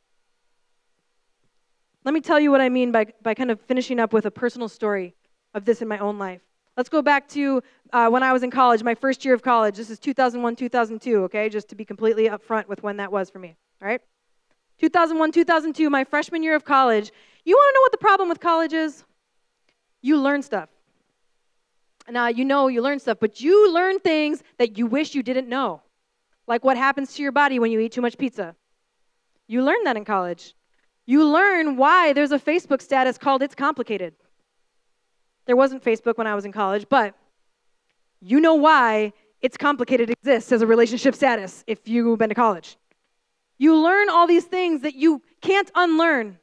Let 2.04 2.14
me 2.14 2.22
tell 2.22 2.40
you 2.40 2.50
what 2.52 2.62
I 2.62 2.70
mean 2.70 2.92
by, 2.92 3.08
by 3.22 3.34
kind 3.34 3.52
of 3.52 3.62
finishing 3.62 4.00
up 4.00 4.12
with 4.12 4.26
a 4.26 4.32
personal 4.32 4.68
story 4.68 5.14
of 5.54 5.66
this 5.66 5.82
in 5.82 5.88
my 5.88 6.00
own 6.00 6.18
life. 6.18 6.42
Let's 6.76 6.90
go 6.90 7.02
back 7.02 7.28
to 7.30 7.62
uh, 7.94 8.10
when 8.10 8.24
I 8.24 8.34
was 8.34 8.44
in 8.44 8.50
college, 8.50 8.82
my 8.82 8.96
first 8.96 9.24
year 9.24 9.34
of 9.34 9.44
college. 9.44 9.76
This 9.76 9.90
is 9.90 10.00
2001, 10.00 10.56
2002, 10.56 11.24
okay? 11.26 11.50
Just 11.50 11.70
to 11.70 11.76
be 11.76 11.86
completely 11.86 12.28
upfront 12.30 12.68
with 12.68 12.82
when 12.82 12.98
that 12.98 13.12
was 13.12 13.30
for 13.30 13.40
me, 13.40 13.56
all 13.82 13.88
right? 13.88 14.02
2001, 14.80 15.32
2002, 15.32 15.90
my 15.90 16.04
freshman 16.04 16.42
year 16.42 16.56
of 16.56 16.66
college. 16.66 17.12
You 17.46 17.56
want 17.56 17.72
to 17.72 17.78
know 17.78 17.82
what 17.82 17.92
the 17.92 17.98
problem 18.00 18.30
with 18.30 18.40
college 18.40 18.74
is? 18.74 19.04
You 20.02 20.20
learn 20.20 20.42
stuff. 20.42 20.70
Now, 22.12 22.26
uh, 22.26 22.28
you 22.28 22.43
know 22.43 22.67
you 22.67 22.82
learn 22.82 23.00
stuff, 23.00 23.17
but 23.21 23.39
you 23.39 23.74
learn 23.74 24.00
things 24.00 24.43
that 24.58 24.78
you 24.78 24.86
wish 24.86 25.15
you 25.15 25.24
didn't 25.24 25.47
know. 25.47 25.82
Like 26.45 26.65
what 26.65 26.76
happens 26.76 27.13
to 27.15 27.24
your 27.24 27.32
body 27.32 27.58
when 27.58 27.71
you 27.71 27.80
eat 27.80 27.93
too 27.93 28.02
much 28.02 28.17
pizza. 28.17 28.56
You 29.47 29.63
learn 29.63 29.84
that 29.86 29.95
in 29.95 30.04
college. 30.04 30.54
You 31.06 31.24
learn 31.26 31.78
why 31.78 32.12
there's 32.12 32.34
a 32.34 32.39
Facebook 32.39 32.82
status 32.82 33.17
called 33.17 33.41
It's 33.41 33.56
Complicated. 33.56 34.13
There 35.45 35.56
wasn't 35.56 35.84
Facebook 35.84 36.17
when 36.17 36.28
I 36.28 36.36
was 36.36 36.43
in 36.43 36.52
college, 36.52 36.86
but 36.89 37.15
you 38.19 38.41
know 38.41 38.56
why 38.56 39.13
it's 39.41 39.58
complicated 39.58 40.10
exists 40.10 40.52
as 40.52 40.62
a 40.62 40.67
relationship 40.67 41.15
status 41.15 41.63
if 41.65 41.88
you've 41.88 42.19
been 42.19 42.30
to 42.30 42.36
college. 42.36 42.78
You 43.58 43.76
learn 43.78 44.10
all 44.10 44.28
these 44.28 44.45
things 44.45 44.82
that 44.82 44.95
you 44.95 45.21
can't 45.41 45.71
unlearn. 45.76 46.39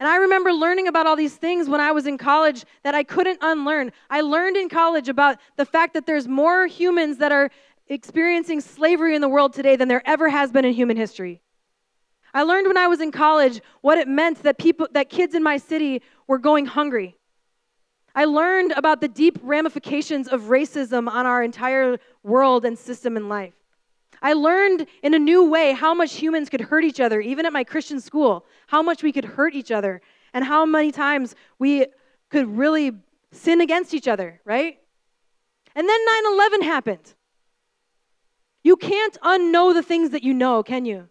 And 0.00 0.08
I 0.08 0.16
remember 0.16 0.50
learning 0.50 0.88
about 0.88 1.06
all 1.06 1.14
these 1.14 1.36
things 1.36 1.68
when 1.68 1.80
I 1.80 1.92
was 1.92 2.06
in 2.06 2.16
college 2.16 2.64
that 2.84 2.94
I 2.94 3.02
couldn't 3.02 3.38
unlearn. 3.42 3.92
I 4.08 4.22
learned 4.22 4.56
in 4.56 4.70
college 4.70 5.10
about 5.10 5.36
the 5.56 5.66
fact 5.66 5.92
that 5.92 6.06
there's 6.06 6.26
more 6.26 6.66
humans 6.66 7.18
that 7.18 7.32
are 7.32 7.50
experiencing 7.86 8.62
slavery 8.62 9.14
in 9.14 9.20
the 9.20 9.28
world 9.28 9.52
today 9.52 9.76
than 9.76 9.88
there 9.88 10.02
ever 10.06 10.30
has 10.30 10.50
been 10.50 10.64
in 10.64 10.72
human 10.72 10.96
history. 10.96 11.42
I 12.32 12.44
learned 12.44 12.66
when 12.66 12.78
I 12.78 12.86
was 12.86 13.00
in 13.00 13.10
college 13.10 13.60
what 13.82 13.98
it 13.98 14.08
meant 14.08 14.42
that 14.44 14.56
people 14.56 14.88
that 14.92 15.10
kids 15.10 15.34
in 15.34 15.42
my 15.42 15.58
city 15.58 16.00
were 16.26 16.38
going 16.38 16.64
hungry. 16.64 17.18
I 18.14 18.24
learned 18.24 18.72
about 18.72 19.02
the 19.02 19.08
deep 19.08 19.38
ramifications 19.42 20.28
of 20.28 20.44
racism 20.44 21.08
on 21.08 21.26
our 21.26 21.42
entire 21.42 21.98
world 22.22 22.64
and 22.64 22.78
system 22.78 23.18
in 23.18 23.28
life. 23.28 23.59
I 24.22 24.34
learned 24.34 24.86
in 25.02 25.14
a 25.14 25.18
new 25.18 25.48
way 25.48 25.72
how 25.72 25.94
much 25.94 26.14
humans 26.14 26.48
could 26.50 26.60
hurt 26.60 26.84
each 26.84 27.00
other, 27.00 27.20
even 27.20 27.46
at 27.46 27.52
my 27.52 27.64
Christian 27.64 28.00
school, 28.00 28.44
how 28.66 28.82
much 28.82 29.02
we 29.02 29.12
could 29.12 29.24
hurt 29.24 29.54
each 29.54 29.70
other, 29.70 30.02
and 30.34 30.44
how 30.44 30.66
many 30.66 30.92
times 30.92 31.34
we 31.58 31.86
could 32.28 32.46
really 32.56 32.92
sin 33.32 33.60
against 33.60 33.94
each 33.94 34.08
other, 34.08 34.40
right? 34.44 34.78
And 35.74 35.88
then 35.88 36.04
9 36.04 36.22
11 36.34 36.62
happened. 36.62 37.14
You 38.62 38.76
can't 38.76 39.16
unknow 39.22 39.72
the 39.72 39.82
things 39.82 40.10
that 40.10 40.22
you 40.22 40.34
know, 40.34 40.62
can 40.62 40.84
you? 40.84 41.08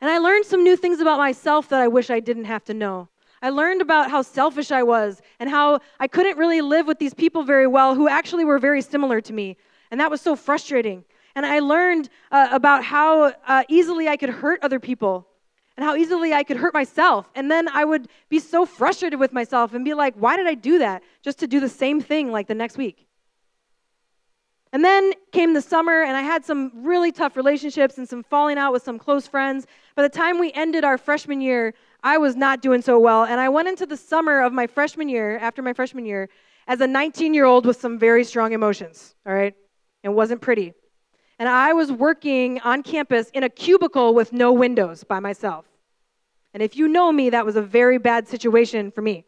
And 0.00 0.10
I 0.10 0.18
learned 0.18 0.46
some 0.46 0.62
new 0.62 0.76
things 0.76 1.00
about 1.00 1.18
myself 1.18 1.68
that 1.68 1.80
I 1.80 1.88
wish 1.88 2.08
I 2.08 2.20
didn't 2.20 2.44
have 2.44 2.64
to 2.64 2.74
know. 2.74 3.08
I 3.42 3.50
learned 3.50 3.82
about 3.82 4.10
how 4.10 4.22
selfish 4.22 4.70
I 4.70 4.82
was 4.82 5.20
and 5.38 5.50
how 5.50 5.80
I 6.00 6.08
couldn't 6.08 6.38
really 6.38 6.60
live 6.60 6.86
with 6.86 6.98
these 6.98 7.14
people 7.14 7.42
very 7.44 7.66
well 7.66 7.94
who 7.94 8.08
actually 8.08 8.44
were 8.44 8.58
very 8.58 8.82
similar 8.82 9.20
to 9.20 9.32
me. 9.32 9.56
And 9.90 10.00
that 10.00 10.10
was 10.10 10.20
so 10.20 10.34
frustrating. 10.34 11.04
And 11.38 11.46
I 11.46 11.60
learned 11.60 12.08
uh, 12.32 12.48
about 12.50 12.82
how 12.82 13.32
uh, 13.46 13.62
easily 13.68 14.08
I 14.08 14.16
could 14.16 14.28
hurt 14.28 14.58
other 14.60 14.80
people 14.80 15.28
and 15.76 15.84
how 15.84 15.94
easily 15.94 16.34
I 16.34 16.42
could 16.42 16.56
hurt 16.56 16.74
myself. 16.74 17.30
And 17.36 17.48
then 17.48 17.68
I 17.68 17.84
would 17.84 18.08
be 18.28 18.40
so 18.40 18.66
frustrated 18.66 19.20
with 19.20 19.32
myself 19.32 19.72
and 19.72 19.84
be 19.84 19.94
like, 19.94 20.16
why 20.16 20.36
did 20.36 20.48
I 20.48 20.54
do 20.54 20.80
that? 20.80 21.04
Just 21.22 21.38
to 21.38 21.46
do 21.46 21.60
the 21.60 21.68
same 21.68 22.00
thing 22.00 22.32
like 22.32 22.48
the 22.48 22.56
next 22.56 22.76
week. 22.76 23.06
And 24.72 24.84
then 24.84 25.12
came 25.30 25.54
the 25.54 25.62
summer, 25.62 26.02
and 26.02 26.16
I 26.16 26.22
had 26.22 26.44
some 26.44 26.72
really 26.74 27.12
tough 27.12 27.36
relationships 27.36 27.98
and 27.98 28.08
some 28.08 28.24
falling 28.24 28.58
out 28.58 28.72
with 28.72 28.82
some 28.82 28.98
close 28.98 29.28
friends. 29.28 29.68
By 29.94 30.02
the 30.02 30.08
time 30.08 30.40
we 30.40 30.50
ended 30.54 30.82
our 30.82 30.98
freshman 30.98 31.40
year, 31.40 31.72
I 32.02 32.18
was 32.18 32.34
not 32.34 32.62
doing 32.62 32.82
so 32.82 32.98
well. 32.98 33.22
And 33.22 33.40
I 33.40 33.48
went 33.48 33.68
into 33.68 33.86
the 33.86 33.96
summer 33.96 34.40
of 34.42 34.52
my 34.52 34.66
freshman 34.66 35.08
year, 35.08 35.38
after 35.38 35.62
my 35.62 35.72
freshman 35.72 36.04
year, 36.04 36.30
as 36.66 36.80
a 36.80 36.86
19 36.88 37.32
year 37.32 37.44
old 37.44 37.64
with 37.64 37.80
some 37.80 37.96
very 37.96 38.24
strong 38.24 38.52
emotions, 38.54 39.14
all 39.24 39.32
right? 39.32 39.54
It 40.02 40.08
wasn't 40.08 40.40
pretty. 40.40 40.74
And 41.38 41.48
I 41.48 41.72
was 41.72 41.92
working 41.92 42.60
on 42.60 42.82
campus 42.82 43.30
in 43.30 43.44
a 43.44 43.48
cubicle 43.48 44.14
with 44.14 44.32
no 44.32 44.52
windows 44.52 45.04
by 45.04 45.20
myself. 45.20 45.66
And 46.52 46.62
if 46.62 46.76
you 46.76 46.88
know 46.88 47.12
me, 47.12 47.30
that 47.30 47.46
was 47.46 47.56
a 47.56 47.62
very 47.62 47.98
bad 47.98 48.26
situation 48.26 48.90
for 48.90 49.02
me 49.02 49.24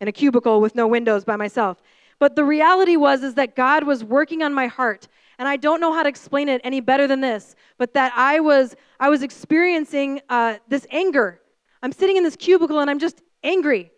in 0.00 0.08
a 0.08 0.12
cubicle 0.12 0.60
with 0.60 0.74
no 0.74 0.86
windows 0.86 1.24
by 1.24 1.36
myself. 1.36 1.82
But 2.18 2.36
the 2.36 2.44
reality 2.44 2.96
was 2.96 3.22
is 3.22 3.34
that 3.34 3.56
God 3.56 3.84
was 3.84 4.04
working 4.04 4.42
on 4.42 4.54
my 4.54 4.68
heart. 4.68 5.08
And 5.38 5.48
I 5.48 5.56
don't 5.56 5.80
know 5.80 5.92
how 5.92 6.04
to 6.04 6.08
explain 6.08 6.48
it 6.48 6.60
any 6.62 6.80
better 6.80 7.08
than 7.08 7.20
this, 7.20 7.56
but 7.78 7.94
that 7.94 8.12
I 8.14 8.38
was 8.38 8.76
I 9.00 9.08
was 9.08 9.24
experiencing 9.24 10.20
uh, 10.28 10.58
this 10.68 10.86
anger. 10.90 11.40
I'm 11.82 11.90
sitting 11.90 12.16
in 12.16 12.22
this 12.22 12.36
cubicle 12.36 12.78
and 12.78 12.88
I'm 12.88 13.00
just 13.00 13.22
angry. 13.42 13.90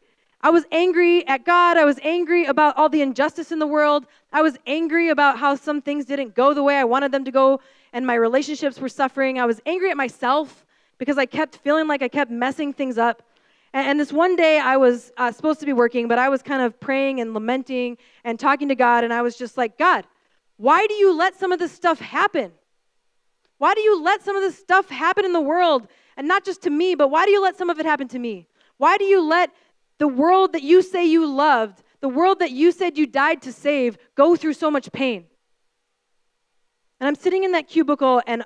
I 0.44 0.50
was 0.50 0.66
angry 0.70 1.26
at 1.26 1.46
God. 1.46 1.78
I 1.78 1.86
was 1.86 1.98
angry 2.02 2.44
about 2.44 2.76
all 2.76 2.90
the 2.90 3.00
injustice 3.00 3.50
in 3.50 3.58
the 3.58 3.66
world. 3.66 4.04
I 4.30 4.42
was 4.42 4.58
angry 4.66 5.08
about 5.08 5.38
how 5.38 5.54
some 5.54 5.80
things 5.80 6.04
didn't 6.04 6.34
go 6.34 6.52
the 6.52 6.62
way 6.62 6.76
I 6.76 6.84
wanted 6.84 7.12
them 7.12 7.24
to 7.24 7.30
go, 7.30 7.60
and 7.94 8.06
my 8.06 8.12
relationships 8.12 8.78
were 8.78 8.90
suffering. 8.90 9.40
I 9.40 9.46
was 9.46 9.62
angry 9.64 9.90
at 9.90 9.96
myself 9.96 10.66
because 10.98 11.16
I 11.16 11.24
kept 11.24 11.56
feeling 11.56 11.88
like 11.88 12.02
I 12.02 12.08
kept 12.08 12.30
messing 12.30 12.74
things 12.74 12.98
up. 12.98 13.22
And, 13.72 13.88
and 13.88 13.98
this 13.98 14.12
one 14.12 14.36
day, 14.36 14.58
I 14.58 14.76
was 14.76 15.12
uh, 15.16 15.32
supposed 15.32 15.60
to 15.60 15.66
be 15.66 15.72
working, 15.72 16.08
but 16.08 16.18
I 16.18 16.28
was 16.28 16.42
kind 16.42 16.60
of 16.60 16.78
praying 16.78 17.22
and 17.22 17.32
lamenting 17.32 17.96
and 18.22 18.38
talking 18.38 18.68
to 18.68 18.74
God, 18.74 19.02
and 19.02 19.14
I 19.14 19.22
was 19.22 19.38
just 19.38 19.56
like, 19.56 19.78
God, 19.78 20.04
why 20.58 20.86
do 20.86 20.92
you 20.92 21.16
let 21.16 21.36
some 21.36 21.52
of 21.52 21.58
this 21.58 21.72
stuff 21.72 22.00
happen? 22.00 22.52
Why 23.56 23.72
do 23.72 23.80
you 23.80 24.02
let 24.02 24.22
some 24.22 24.36
of 24.36 24.42
this 24.42 24.58
stuff 24.58 24.90
happen 24.90 25.24
in 25.24 25.32
the 25.32 25.40
world? 25.40 25.88
And 26.18 26.28
not 26.28 26.44
just 26.44 26.60
to 26.64 26.70
me, 26.70 26.94
but 26.94 27.10
why 27.10 27.24
do 27.24 27.30
you 27.30 27.40
let 27.40 27.56
some 27.56 27.70
of 27.70 27.80
it 27.80 27.86
happen 27.86 28.08
to 28.08 28.18
me? 28.18 28.46
Why 28.76 28.98
do 28.98 29.04
you 29.04 29.22
let 29.22 29.50
the 29.98 30.08
world 30.08 30.52
that 30.52 30.62
you 30.62 30.82
say 30.82 31.04
you 31.04 31.26
loved, 31.26 31.82
the 32.00 32.08
world 32.08 32.40
that 32.40 32.50
you 32.50 32.72
said 32.72 32.98
you 32.98 33.06
died 33.06 33.42
to 33.42 33.52
save, 33.52 33.96
go 34.14 34.36
through 34.36 34.54
so 34.54 34.70
much 34.70 34.90
pain? 34.92 35.24
And 37.00 37.08
I'm 37.08 37.14
sitting 37.14 37.44
in 37.44 37.52
that 37.52 37.68
cubicle, 37.68 38.22
and 38.26 38.44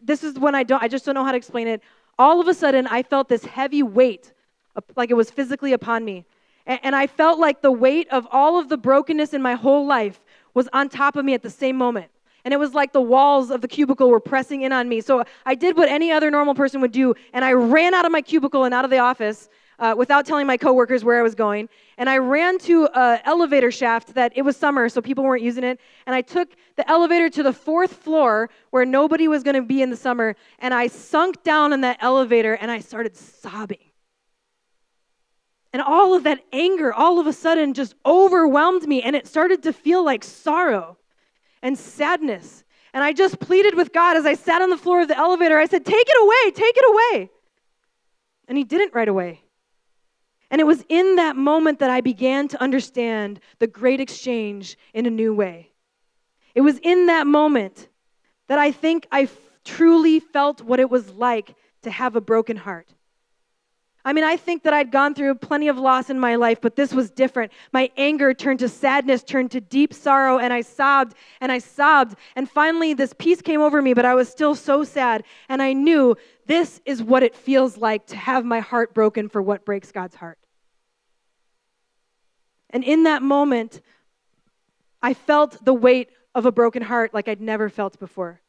this 0.00 0.22
is 0.22 0.38
when 0.38 0.54
I 0.54 0.62
don't, 0.62 0.82
I 0.82 0.88
just 0.88 1.04
don't 1.04 1.14
know 1.14 1.24
how 1.24 1.32
to 1.32 1.36
explain 1.36 1.68
it. 1.68 1.82
All 2.18 2.40
of 2.40 2.48
a 2.48 2.54
sudden, 2.54 2.86
I 2.86 3.02
felt 3.02 3.28
this 3.28 3.44
heavy 3.44 3.82
weight 3.82 4.32
like 4.96 5.10
it 5.10 5.14
was 5.14 5.30
physically 5.30 5.72
upon 5.72 6.04
me. 6.04 6.24
And 6.66 6.94
I 6.94 7.06
felt 7.06 7.38
like 7.38 7.62
the 7.62 7.72
weight 7.72 8.08
of 8.10 8.26
all 8.30 8.58
of 8.58 8.68
the 8.68 8.76
brokenness 8.76 9.32
in 9.32 9.40
my 9.40 9.54
whole 9.54 9.86
life 9.86 10.20
was 10.52 10.68
on 10.72 10.88
top 10.88 11.16
of 11.16 11.24
me 11.24 11.32
at 11.32 11.42
the 11.42 11.50
same 11.50 11.76
moment. 11.76 12.10
And 12.44 12.52
it 12.52 12.58
was 12.58 12.74
like 12.74 12.92
the 12.92 13.00
walls 13.00 13.50
of 13.50 13.62
the 13.62 13.68
cubicle 13.68 14.10
were 14.10 14.20
pressing 14.20 14.62
in 14.62 14.72
on 14.72 14.88
me. 14.88 15.00
So 15.00 15.24
I 15.46 15.54
did 15.54 15.76
what 15.76 15.88
any 15.88 16.12
other 16.12 16.30
normal 16.30 16.54
person 16.54 16.80
would 16.82 16.92
do, 16.92 17.14
and 17.32 17.44
I 17.44 17.52
ran 17.52 17.94
out 17.94 18.04
of 18.04 18.12
my 18.12 18.20
cubicle 18.20 18.64
and 18.64 18.74
out 18.74 18.84
of 18.84 18.90
the 18.90 18.98
office 18.98 19.48
uh, 19.78 19.94
without 19.96 20.26
telling 20.26 20.46
my 20.46 20.56
coworkers 20.56 21.04
where 21.04 21.18
I 21.18 21.22
was 21.22 21.34
going. 21.34 21.68
And 21.96 22.08
I 22.08 22.18
ran 22.18 22.58
to 22.60 22.88
an 22.94 23.20
elevator 23.24 23.70
shaft 23.70 24.14
that 24.14 24.32
it 24.36 24.42
was 24.42 24.56
summer, 24.56 24.88
so 24.88 25.00
people 25.00 25.24
weren't 25.24 25.42
using 25.42 25.64
it. 25.64 25.80
And 26.06 26.14
I 26.14 26.22
took 26.22 26.48
the 26.76 26.88
elevator 26.90 27.28
to 27.30 27.42
the 27.42 27.52
fourth 27.52 27.92
floor 27.92 28.50
where 28.70 28.84
nobody 28.84 29.28
was 29.28 29.42
going 29.42 29.56
to 29.56 29.62
be 29.62 29.82
in 29.82 29.90
the 29.90 29.96
summer. 29.96 30.36
And 30.58 30.74
I 30.74 30.86
sunk 30.88 31.42
down 31.42 31.72
in 31.72 31.82
that 31.82 31.98
elevator 32.00 32.54
and 32.54 32.70
I 32.70 32.80
started 32.80 33.16
sobbing. 33.16 33.78
And 35.72 35.82
all 35.82 36.14
of 36.14 36.24
that 36.24 36.40
anger 36.52 36.92
all 36.92 37.20
of 37.20 37.26
a 37.26 37.32
sudden 37.32 37.74
just 37.74 37.94
overwhelmed 38.06 38.88
me, 38.88 39.02
and 39.02 39.14
it 39.14 39.26
started 39.26 39.62
to 39.64 39.72
feel 39.72 40.02
like 40.04 40.24
sorrow 40.24 40.96
and 41.62 41.78
sadness. 41.78 42.64
And 42.94 43.04
I 43.04 43.12
just 43.12 43.38
pleaded 43.38 43.74
with 43.74 43.92
God 43.92 44.16
as 44.16 44.24
I 44.24 44.34
sat 44.34 44.62
on 44.62 44.70
the 44.70 44.78
floor 44.78 45.02
of 45.02 45.08
the 45.08 45.16
elevator. 45.16 45.58
I 45.58 45.66
said, 45.66 45.84
Take 45.84 46.06
it 46.08 46.22
away, 46.22 46.50
take 46.52 46.76
it 46.76 46.84
away. 46.88 47.30
And 48.48 48.56
He 48.56 48.64
didn't 48.64 48.94
right 48.94 49.08
away. 49.08 49.42
And 50.50 50.60
it 50.60 50.66
was 50.66 50.84
in 50.88 51.16
that 51.16 51.36
moment 51.36 51.78
that 51.80 51.90
I 51.90 52.00
began 52.00 52.48
to 52.48 52.62
understand 52.62 53.40
the 53.58 53.66
great 53.66 54.00
exchange 54.00 54.78
in 54.94 55.06
a 55.06 55.10
new 55.10 55.34
way. 55.34 55.70
It 56.54 56.62
was 56.62 56.78
in 56.78 57.06
that 57.06 57.26
moment 57.26 57.88
that 58.48 58.58
I 58.58 58.72
think 58.72 59.06
I 59.12 59.22
f- 59.22 59.36
truly 59.64 60.20
felt 60.20 60.62
what 60.62 60.80
it 60.80 60.90
was 60.90 61.10
like 61.10 61.54
to 61.82 61.90
have 61.90 62.16
a 62.16 62.20
broken 62.20 62.56
heart. 62.56 62.88
I 64.04 64.14
mean, 64.14 64.24
I 64.24 64.38
think 64.38 64.62
that 64.62 64.72
I'd 64.72 64.90
gone 64.90 65.14
through 65.14 65.34
plenty 65.34 65.68
of 65.68 65.76
loss 65.76 66.08
in 66.08 66.18
my 66.18 66.36
life, 66.36 66.62
but 66.62 66.76
this 66.76 66.94
was 66.94 67.10
different. 67.10 67.52
My 67.72 67.90
anger 67.98 68.32
turned 68.32 68.60
to 68.60 68.68
sadness, 68.68 69.22
turned 69.22 69.50
to 69.50 69.60
deep 69.60 69.92
sorrow, 69.92 70.38
and 70.38 70.50
I 70.50 70.62
sobbed 70.62 71.14
and 71.42 71.52
I 71.52 71.58
sobbed. 71.58 72.16
And 72.34 72.48
finally, 72.48 72.94
this 72.94 73.12
peace 73.18 73.42
came 73.42 73.60
over 73.60 73.82
me, 73.82 73.92
but 73.92 74.06
I 74.06 74.14
was 74.14 74.30
still 74.30 74.54
so 74.54 74.82
sad. 74.82 75.24
And 75.50 75.60
I 75.60 75.74
knew 75.74 76.16
this 76.48 76.80
is 76.84 77.02
what 77.02 77.22
it 77.22 77.36
feels 77.36 77.76
like 77.76 78.06
to 78.06 78.16
have 78.16 78.44
my 78.44 78.60
heart 78.60 78.94
broken 78.94 79.28
for 79.28 79.40
what 79.40 79.64
breaks 79.64 79.92
God's 79.92 80.16
heart. 80.16 80.38
And 82.70 82.82
in 82.82 83.04
that 83.04 83.22
moment, 83.22 83.80
I 85.00 85.14
felt 85.14 85.64
the 85.64 85.72
weight 85.72 86.10
of 86.34 86.44
a 86.44 86.52
broken 86.52 86.82
heart 86.82 87.14
like 87.14 87.28
I'd 87.28 87.40
never 87.40 87.68
felt 87.68 88.00
before 88.00 88.40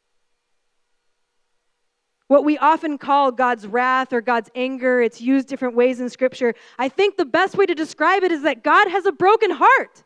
what 2.30 2.44
we 2.44 2.56
often 2.58 2.96
call 2.96 3.32
God's 3.32 3.66
wrath 3.66 4.12
or 4.12 4.20
God's 4.20 4.48
anger. 4.54 5.02
It's 5.02 5.20
used 5.20 5.48
different 5.48 5.74
ways 5.74 5.98
in 5.98 6.08
Scripture. 6.08 6.54
I 6.78 6.88
think 6.88 7.16
the 7.16 7.24
best 7.24 7.56
way 7.56 7.66
to 7.66 7.74
describe 7.74 8.22
it 8.22 8.30
is 8.30 8.42
that 8.42 8.62
God 8.62 8.88
has 8.88 9.04
a 9.04 9.10
broken 9.10 9.50
heart. 9.50 10.04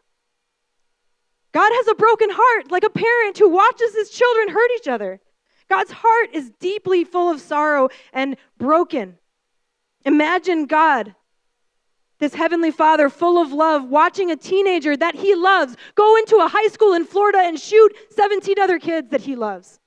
God 1.53 1.71
has 1.71 1.89
a 1.89 1.95
broken 1.95 2.31
heart, 2.33 2.71
like 2.71 2.83
a 2.83 2.89
parent 2.89 3.37
who 3.37 3.51
watches 3.51 3.95
his 3.95 4.09
children 4.09 4.49
hurt 4.49 4.71
each 4.79 4.89
other. 4.89 5.21
God's 5.69 5.93
heart 5.93 6.31
is 6.33 6.51
deeply 6.61 7.05
full 7.05 7.31
of 7.31 7.41
sorrow 7.41 7.89
and 8.13 8.37
broken. 8.59 9.19
Imagine 10.05 10.67
God, 10.67 11.15
this 12.19 12.35
heavenly 12.35 12.71
father 12.71 13.09
full 13.09 13.41
of 13.41 13.53
love, 13.53 13.89
watching 13.89 14.31
a 14.31 14.37
teenager 14.37 14.97
that 14.97 15.15
he 15.15 15.35
loves 15.35 15.77
go 15.95 16.17
into 16.17 16.37
a 16.37 16.49
high 16.49 16.69
school 16.69 16.95
in 16.95 17.05
Florida 17.05 17.39
and 17.39 17.59
shoot 17.59 17.95
17 18.11 18.59
other 18.61 18.79
kids 18.79 19.11
that 19.11 19.23
he 19.23 19.37
loves. 19.37 19.81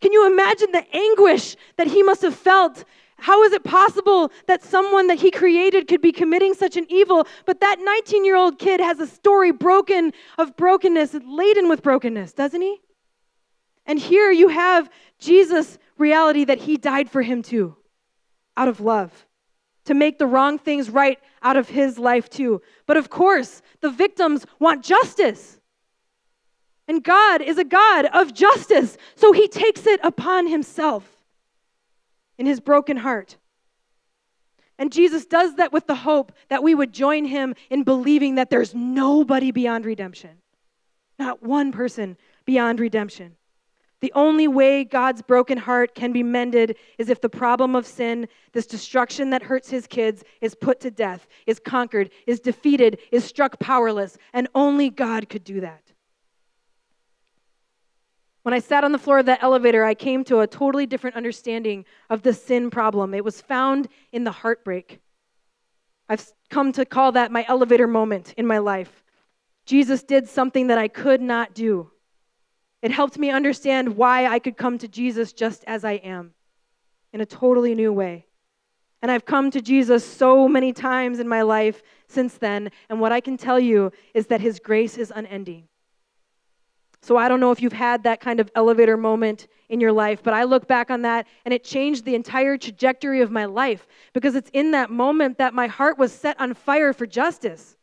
Can 0.00 0.12
you 0.12 0.26
imagine 0.26 0.72
the 0.72 0.84
anguish 0.94 1.56
that 1.76 1.86
he 1.86 2.02
must 2.02 2.22
have 2.22 2.34
felt? 2.34 2.84
How 3.18 3.42
is 3.44 3.52
it 3.52 3.64
possible 3.64 4.30
that 4.46 4.62
someone 4.62 5.06
that 5.06 5.18
he 5.18 5.30
created 5.30 5.88
could 5.88 6.02
be 6.02 6.12
committing 6.12 6.52
such 6.52 6.76
an 6.76 6.86
evil? 6.90 7.26
But 7.46 7.60
that 7.60 7.78
19 7.80 8.24
year 8.24 8.36
old 8.36 8.58
kid 8.58 8.80
has 8.80 9.00
a 9.00 9.06
story 9.06 9.52
broken 9.52 10.12
of 10.36 10.56
brokenness, 10.56 11.16
laden 11.26 11.68
with 11.68 11.82
brokenness, 11.82 12.34
doesn't 12.34 12.60
he? 12.60 12.80
And 13.86 13.98
here 13.98 14.30
you 14.30 14.48
have 14.48 14.90
Jesus' 15.18 15.78
reality 15.96 16.44
that 16.44 16.58
he 16.58 16.76
died 16.76 17.10
for 17.10 17.22
him 17.22 17.42
too, 17.42 17.76
out 18.56 18.68
of 18.68 18.80
love, 18.80 19.26
to 19.84 19.94
make 19.94 20.18
the 20.18 20.26
wrong 20.26 20.58
things 20.58 20.90
right 20.90 21.18
out 21.42 21.56
of 21.56 21.68
his 21.68 21.98
life 21.98 22.28
too. 22.28 22.60
But 22.86 22.96
of 22.96 23.08
course, 23.08 23.62
the 23.80 23.90
victims 23.90 24.44
want 24.58 24.84
justice. 24.84 25.58
And 26.88 27.02
God 27.02 27.42
is 27.42 27.58
a 27.58 27.64
God 27.64 28.06
of 28.06 28.34
justice, 28.34 28.96
so 29.14 29.32
he 29.32 29.48
takes 29.48 29.86
it 29.86 30.00
upon 30.02 30.46
himself 30.46 31.16
in 32.38 32.46
his 32.46 32.60
broken 32.60 32.96
heart. 32.98 33.36
And 34.78 34.92
Jesus 34.92 35.24
does 35.24 35.54
that 35.54 35.72
with 35.72 35.86
the 35.86 35.94
hope 35.94 36.32
that 36.48 36.62
we 36.62 36.74
would 36.74 36.92
join 36.92 37.24
him 37.24 37.54
in 37.70 37.82
believing 37.82 38.34
that 38.34 38.50
there's 38.50 38.74
nobody 38.74 39.50
beyond 39.50 39.86
redemption. 39.86 40.42
Not 41.18 41.42
one 41.42 41.72
person 41.72 42.18
beyond 42.44 42.78
redemption. 42.78 43.36
The 44.00 44.12
only 44.14 44.46
way 44.46 44.84
God's 44.84 45.22
broken 45.22 45.56
heart 45.56 45.94
can 45.94 46.12
be 46.12 46.22
mended 46.22 46.76
is 46.98 47.08
if 47.08 47.20
the 47.20 47.30
problem 47.30 47.74
of 47.74 47.86
sin, 47.86 48.28
this 48.52 48.66
destruction 48.66 49.30
that 49.30 49.42
hurts 49.42 49.70
his 49.70 49.86
kids, 49.86 50.22
is 50.40 50.54
put 50.54 50.80
to 50.80 50.90
death, 50.90 51.26
is 51.46 51.58
conquered, 51.58 52.10
is 52.26 52.40
defeated, 52.40 52.98
is 53.10 53.24
struck 53.24 53.58
powerless. 53.58 54.18
And 54.34 54.48
only 54.54 54.90
God 54.90 55.28
could 55.30 55.44
do 55.44 55.62
that. 55.62 55.82
When 58.42 58.52
I 58.52 58.60
sat 58.60 58.84
on 58.84 58.92
the 58.92 58.98
floor 58.98 59.18
of 59.18 59.26
that 59.26 59.42
elevator, 59.42 59.82
I 59.82 59.94
came 59.94 60.22
to 60.24 60.40
a 60.40 60.46
totally 60.46 60.86
different 60.86 61.16
understanding 61.16 61.84
of 62.10 62.22
the 62.22 62.32
sin 62.32 62.70
problem. 62.70 63.14
It 63.14 63.24
was 63.24 63.40
found 63.40 63.88
in 64.12 64.24
the 64.24 64.30
heartbreak. 64.30 65.00
I've 66.08 66.24
come 66.50 66.70
to 66.72 66.84
call 66.84 67.12
that 67.12 67.32
my 67.32 67.44
elevator 67.48 67.88
moment 67.88 68.34
in 68.36 68.46
my 68.46 68.58
life. 68.58 69.02
Jesus 69.64 70.04
did 70.04 70.28
something 70.28 70.68
that 70.68 70.78
I 70.78 70.86
could 70.86 71.20
not 71.20 71.54
do. 71.54 71.90
It 72.82 72.90
helped 72.90 73.18
me 73.18 73.30
understand 73.30 73.96
why 73.96 74.26
I 74.26 74.38
could 74.38 74.56
come 74.56 74.78
to 74.78 74.88
Jesus 74.88 75.32
just 75.32 75.64
as 75.66 75.84
I 75.84 75.92
am 75.92 76.34
in 77.12 77.20
a 77.20 77.26
totally 77.26 77.74
new 77.74 77.92
way. 77.92 78.26
And 79.02 79.10
I've 79.10 79.24
come 79.24 79.50
to 79.50 79.60
Jesus 79.60 80.04
so 80.04 80.48
many 80.48 80.72
times 80.72 81.18
in 81.18 81.28
my 81.28 81.42
life 81.42 81.82
since 82.08 82.34
then, 82.34 82.70
and 82.88 83.00
what 83.00 83.12
I 83.12 83.20
can 83.20 83.36
tell 83.36 83.60
you 83.60 83.92
is 84.14 84.26
that 84.28 84.40
His 84.40 84.58
grace 84.58 84.98
is 84.98 85.12
unending. 85.14 85.68
So 87.02 87.16
I 87.16 87.28
don't 87.28 87.38
know 87.38 87.52
if 87.52 87.62
you've 87.62 87.72
had 87.72 88.02
that 88.02 88.20
kind 88.20 88.40
of 88.40 88.50
elevator 88.56 88.96
moment 88.96 89.46
in 89.68 89.80
your 89.80 89.92
life, 89.92 90.22
but 90.22 90.34
I 90.34 90.42
look 90.42 90.66
back 90.66 90.90
on 90.90 91.02
that 91.02 91.26
and 91.44 91.54
it 91.54 91.62
changed 91.62 92.04
the 92.04 92.16
entire 92.16 92.58
trajectory 92.58 93.20
of 93.20 93.30
my 93.30 93.44
life 93.44 93.86
because 94.12 94.34
it's 94.34 94.50
in 94.52 94.72
that 94.72 94.90
moment 94.90 95.38
that 95.38 95.54
my 95.54 95.68
heart 95.68 95.98
was 95.98 96.12
set 96.12 96.40
on 96.40 96.54
fire 96.54 96.92
for 96.92 97.06
justice. 97.06 97.76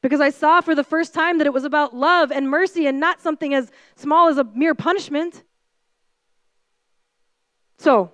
Because 0.00 0.20
I 0.20 0.30
saw 0.30 0.60
for 0.60 0.74
the 0.74 0.84
first 0.84 1.12
time 1.12 1.38
that 1.38 1.46
it 1.46 1.52
was 1.52 1.64
about 1.64 1.94
love 1.94 2.30
and 2.30 2.48
mercy 2.48 2.86
and 2.86 3.00
not 3.00 3.20
something 3.20 3.52
as 3.52 3.70
small 3.96 4.28
as 4.28 4.38
a 4.38 4.44
mere 4.44 4.74
punishment. 4.74 5.42
So, 7.78 8.12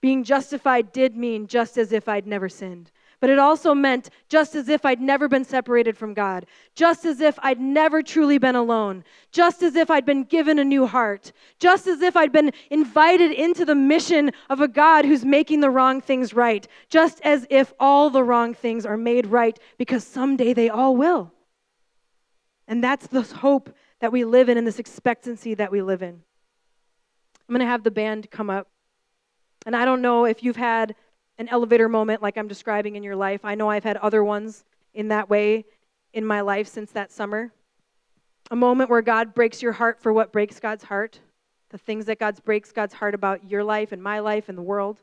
being 0.00 0.24
justified 0.24 0.92
did 0.92 1.16
mean 1.16 1.46
just 1.46 1.76
as 1.76 1.92
if 1.92 2.08
I'd 2.08 2.26
never 2.26 2.48
sinned 2.48 2.90
but 3.20 3.30
it 3.30 3.38
also 3.38 3.74
meant 3.74 4.08
just 4.28 4.54
as 4.54 4.68
if 4.68 4.84
I'd 4.84 5.00
never 5.00 5.28
been 5.28 5.44
separated 5.44 5.96
from 5.96 6.14
God, 6.14 6.46
just 6.74 7.04
as 7.04 7.20
if 7.20 7.38
I'd 7.42 7.60
never 7.60 8.02
truly 8.02 8.38
been 8.38 8.56
alone, 8.56 9.04
just 9.30 9.62
as 9.62 9.76
if 9.76 9.90
I'd 9.90 10.06
been 10.06 10.24
given 10.24 10.58
a 10.58 10.64
new 10.64 10.86
heart, 10.86 11.32
just 11.58 11.86
as 11.86 12.00
if 12.00 12.16
I'd 12.16 12.32
been 12.32 12.52
invited 12.70 13.30
into 13.30 13.64
the 13.64 13.74
mission 13.74 14.32
of 14.48 14.60
a 14.60 14.68
God 14.68 15.04
who's 15.04 15.24
making 15.24 15.60
the 15.60 15.70
wrong 15.70 16.00
things 16.00 16.32
right, 16.32 16.66
just 16.88 17.20
as 17.20 17.46
if 17.50 17.74
all 17.78 18.08
the 18.08 18.24
wrong 18.24 18.54
things 18.54 18.86
are 18.86 18.96
made 18.96 19.26
right 19.26 19.58
because 19.76 20.02
someday 20.02 20.54
they 20.54 20.70
all 20.70 20.96
will. 20.96 21.30
And 22.66 22.82
that's 22.82 23.06
the 23.08 23.22
hope 23.22 23.74
that 24.00 24.12
we 24.12 24.24
live 24.24 24.48
in 24.48 24.56
and 24.56 24.66
this 24.66 24.78
expectancy 24.78 25.54
that 25.54 25.70
we 25.70 25.82
live 25.82 26.02
in. 26.02 26.22
I'm 27.48 27.52
going 27.54 27.60
to 27.60 27.66
have 27.66 27.82
the 27.82 27.90
band 27.90 28.30
come 28.30 28.48
up. 28.48 28.68
And 29.66 29.76
I 29.76 29.84
don't 29.84 30.00
know 30.00 30.24
if 30.24 30.42
you've 30.42 30.56
had 30.56 30.94
an 31.40 31.48
elevator 31.48 31.88
moment 31.88 32.20
like 32.20 32.36
I'm 32.36 32.48
describing 32.48 32.96
in 32.96 33.02
your 33.02 33.16
life. 33.16 33.40
I 33.44 33.54
know 33.54 33.70
I've 33.70 33.82
had 33.82 33.96
other 33.96 34.22
ones 34.22 34.62
in 34.92 35.08
that 35.08 35.30
way 35.30 35.64
in 36.12 36.22
my 36.24 36.42
life 36.42 36.68
since 36.68 36.92
that 36.92 37.10
summer. 37.10 37.50
A 38.50 38.56
moment 38.56 38.90
where 38.90 39.00
God 39.00 39.32
breaks 39.32 39.62
your 39.62 39.72
heart 39.72 40.02
for 40.02 40.12
what 40.12 40.32
breaks 40.32 40.60
God's 40.60 40.84
heart, 40.84 41.18
the 41.70 41.78
things 41.78 42.04
that 42.04 42.18
God 42.18 42.38
breaks 42.44 42.72
God's 42.72 42.92
heart 42.92 43.14
about 43.14 43.50
your 43.50 43.64
life 43.64 43.90
and 43.90 44.02
my 44.02 44.18
life 44.18 44.50
and 44.50 44.58
the 44.58 44.62
world. 44.62 45.00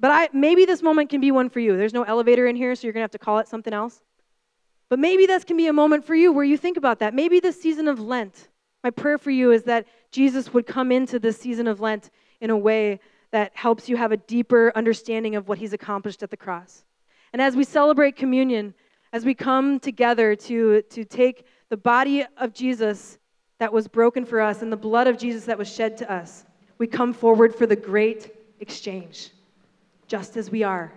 But 0.00 0.10
I 0.10 0.28
maybe 0.32 0.64
this 0.64 0.82
moment 0.82 1.10
can 1.10 1.20
be 1.20 1.30
one 1.30 1.48
for 1.48 1.60
you. 1.60 1.76
There's 1.76 1.94
no 1.94 2.02
elevator 2.02 2.48
in 2.48 2.56
here, 2.56 2.74
so 2.74 2.84
you're 2.84 2.92
going 2.92 3.02
to 3.02 3.04
have 3.04 3.12
to 3.12 3.18
call 3.18 3.38
it 3.38 3.46
something 3.46 3.72
else. 3.72 4.02
But 4.88 4.98
maybe 4.98 5.26
this 5.26 5.44
can 5.44 5.56
be 5.56 5.68
a 5.68 5.72
moment 5.72 6.04
for 6.04 6.16
you 6.16 6.32
where 6.32 6.44
you 6.44 6.56
think 6.56 6.76
about 6.76 6.98
that. 6.98 7.14
Maybe 7.14 7.38
this 7.38 7.60
season 7.62 7.86
of 7.86 8.00
Lent. 8.00 8.48
My 8.82 8.90
prayer 8.90 9.16
for 9.16 9.30
you 9.30 9.52
is 9.52 9.62
that 9.64 9.86
Jesus 10.10 10.52
would 10.52 10.66
come 10.66 10.90
into 10.90 11.20
this 11.20 11.38
season 11.38 11.68
of 11.68 11.80
Lent 11.80 12.10
in 12.40 12.50
a 12.50 12.56
way 12.56 12.98
that 13.32 13.50
helps 13.54 13.88
you 13.88 13.96
have 13.96 14.12
a 14.12 14.16
deeper 14.16 14.72
understanding 14.74 15.34
of 15.36 15.48
what 15.48 15.58
he's 15.58 15.72
accomplished 15.72 16.22
at 16.22 16.30
the 16.30 16.36
cross. 16.36 16.84
And 17.32 17.42
as 17.42 17.56
we 17.56 17.64
celebrate 17.64 18.14
communion, 18.14 18.74
as 19.12 19.24
we 19.24 19.34
come 19.34 19.80
together 19.80 20.36
to, 20.36 20.82
to 20.82 21.04
take 21.04 21.46
the 21.70 21.76
body 21.76 22.24
of 22.36 22.52
Jesus 22.52 23.18
that 23.58 23.72
was 23.72 23.88
broken 23.88 24.24
for 24.24 24.40
us 24.40 24.62
and 24.62 24.70
the 24.70 24.76
blood 24.76 25.06
of 25.06 25.18
Jesus 25.18 25.46
that 25.46 25.56
was 25.56 25.72
shed 25.72 25.96
to 25.98 26.12
us, 26.12 26.44
we 26.78 26.86
come 26.86 27.12
forward 27.12 27.54
for 27.54 27.66
the 27.66 27.76
great 27.76 28.34
exchange. 28.60 29.30
Just 30.08 30.36
as 30.36 30.50
we 30.50 30.62
are, 30.62 30.92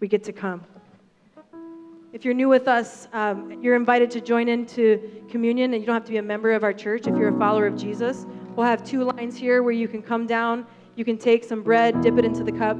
we 0.00 0.08
get 0.08 0.24
to 0.24 0.32
come. 0.32 0.64
If 2.12 2.24
you're 2.24 2.32
new 2.32 2.48
with 2.48 2.68
us, 2.68 3.08
um, 3.12 3.62
you're 3.62 3.76
invited 3.76 4.10
to 4.12 4.22
join 4.22 4.48
into 4.48 5.22
communion, 5.28 5.74
and 5.74 5.82
you 5.82 5.86
don't 5.86 5.96
have 5.96 6.04
to 6.04 6.12
be 6.12 6.16
a 6.16 6.22
member 6.22 6.52
of 6.52 6.64
our 6.64 6.72
church 6.72 7.06
if 7.06 7.14
you're 7.16 7.28
a 7.34 7.38
follower 7.38 7.66
of 7.66 7.76
Jesus. 7.76 8.24
We'll 8.54 8.66
have 8.66 8.82
two 8.82 9.04
lines 9.04 9.36
here 9.36 9.62
where 9.62 9.72
you 9.72 9.86
can 9.86 10.00
come 10.00 10.26
down 10.26 10.66
you 10.96 11.04
can 11.04 11.18
take 11.18 11.44
some 11.44 11.62
bread, 11.62 12.00
dip 12.00 12.16
it 12.18 12.24
into 12.24 12.42
the 12.42 12.52
cup, 12.52 12.76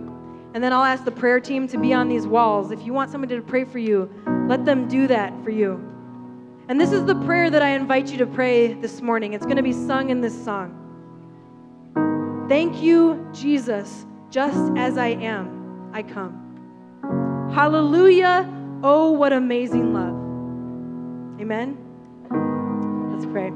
and 0.55 0.65
then 0.65 0.73
I'll 0.73 0.85
ask 0.85 1.05
the 1.05 1.13
prayer 1.13 1.39
team 1.39 1.69
to 1.69 1.79
be 1.79 1.93
on 1.93 2.09
these 2.09 2.27
walls. 2.27 2.71
If 2.71 2.85
you 2.87 2.95
want 2.95 3.11
somebody 3.11 3.37
to 3.37 3.43
pray 3.43 3.65
for 3.65 3.79
you, 3.79 4.11
let 4.49 4.65
them 4.65 4.89
do 4.89 5.07
that 5.07 5.33
for 5.45 5.51
you. 5.51 5.75
And 6.69 6.81
this 6.81 6.93
is 6.93 7.05
the 7.05 7.15
prayer 7.15 7.51
that 7.51 7.61
I 7.61 7.69
invite 7.71 8.11
you 8.11 8.17
to 8.19 8.27
pray 8.27 8.73
this 8.73 9.03
morning. 9.03 9.35
It's 9.35 9.45
going 9.45 9.59
to 9.59 9.63
be 9.63 9.75
sung 9.75 10.09
in 10.09 10.23
this 10.23 10.45
song. 10.45 10.83
Thank 12.49 12.83
you, 12.83 13.29
Jesus, 13.35 14.07
just 14.31 14.73
as 14.79 14.97
I 14.97 15.09
am, 15.09 15.91
I 15.93 16.03
come. 16.03 17.51
Hallelujah. 17.53 18.51
Oh, 18.83 19.11
what 19.11 19.35
amazing 19.35 19.93
love. 19.93 20.15
Amen. 21.41 21.77
Let's 23.13 23.27
pray. 23.27 23.53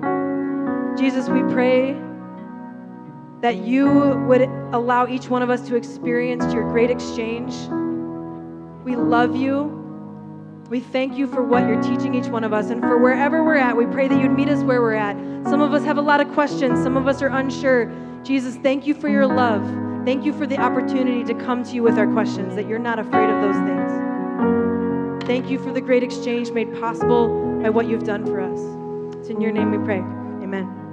Jesus, 0.97 1.29
we 1.31 1.43
pray 1.53 1.97
that 3.41 3.57
you 3.57 4.15
would 4.27 4.43
allow 4.73 5.07
each 5.07 5.29
one 5.29 5.43
of 5.43 5.51
us 5.51 5.67
to 5.69 5.77
experience 5.77 6.53
your 6.53 6.69
great 6.71 6.91
exchange. 6.91 7.55
We 8.85 8.97
love 8.97 9.35
you. 9.35 9.77
We 10.69 10.81
thank 10.81 11.17
you 11.17 11.27
for 11.27 11.43
what 11.43 11.67
you're 11.67 11.83
teaching 11.83 12.15
each 12.15 12.29
one 12.29 12.45
of 12.45 12.53
us. 12.53 12.71
And 12.71 12.81
for 12.81 12.99
wherever 12.99 13.43
we're 13.43 13.57
at, 13.57 13.77
we 13.77 13.87
pray 13.87 14.09
that 14.09 14.21
you'd 14.21 14.33
meet 14.33 14.49
us 14.49 14.63
where 14.63 14.81
we're 14.81 14.95
at. 14.95 15.17
Some 15.45 15.61
of 15.61 15.73
us 15.73 15.85
have 15.85 15.97
a 15.97 16.03
lot 16.03 16.21
of 16.21 16.31
questions, 16.33 16.83
some 16.83 16.97
of 16.97 17.09
us 17.09 17.23
are 17.23 17.29
unsure. 17.29 17.91
Jesus, 18.23 18.57
thank 18.57 18.87
you 18.87 18.95
for 18.95 19.09
your 19.09 19.27
love. 19.27 19.63
Thank 20.05 20.25
you 20.25 20.33
for 20.33 20.47
the 20.47 20.59
opportunity 20.59 21.25
to 21.25 21.35
come 21.35 21.65
to 21.65 21.75
you 21.75 21.83
with 21.83 21.99
our 21.99 22.11
questions, 22.13 22.55
that 22.55 22.69
you're 22.69 22.79
not 22.79 22.99
afraid 22.99 23.29
of 23.29 23.43
those 23.43 23.57
things. 23.67 25.27
Thank 25.27 25.51
you 25.51 25.59
for 25.59 25.73
the 25.73 25.81
great 25.81 26.03
exchange 26.03 26.51
made 26.51 26.73
possible 26.81 27.61
by 27.63 27.71
what 27.71 27.87
you've 27.87 28.05
done 28.05 28.25
for 28.27 28.41
us. 28.41 29.17
It's 29.19 29.29
in 29.29 29.41
your 29.41 29.53
name 29.53 29.71
we 29.71 29.79
pray. 29.85 29.99
Amen. 29.99 30.90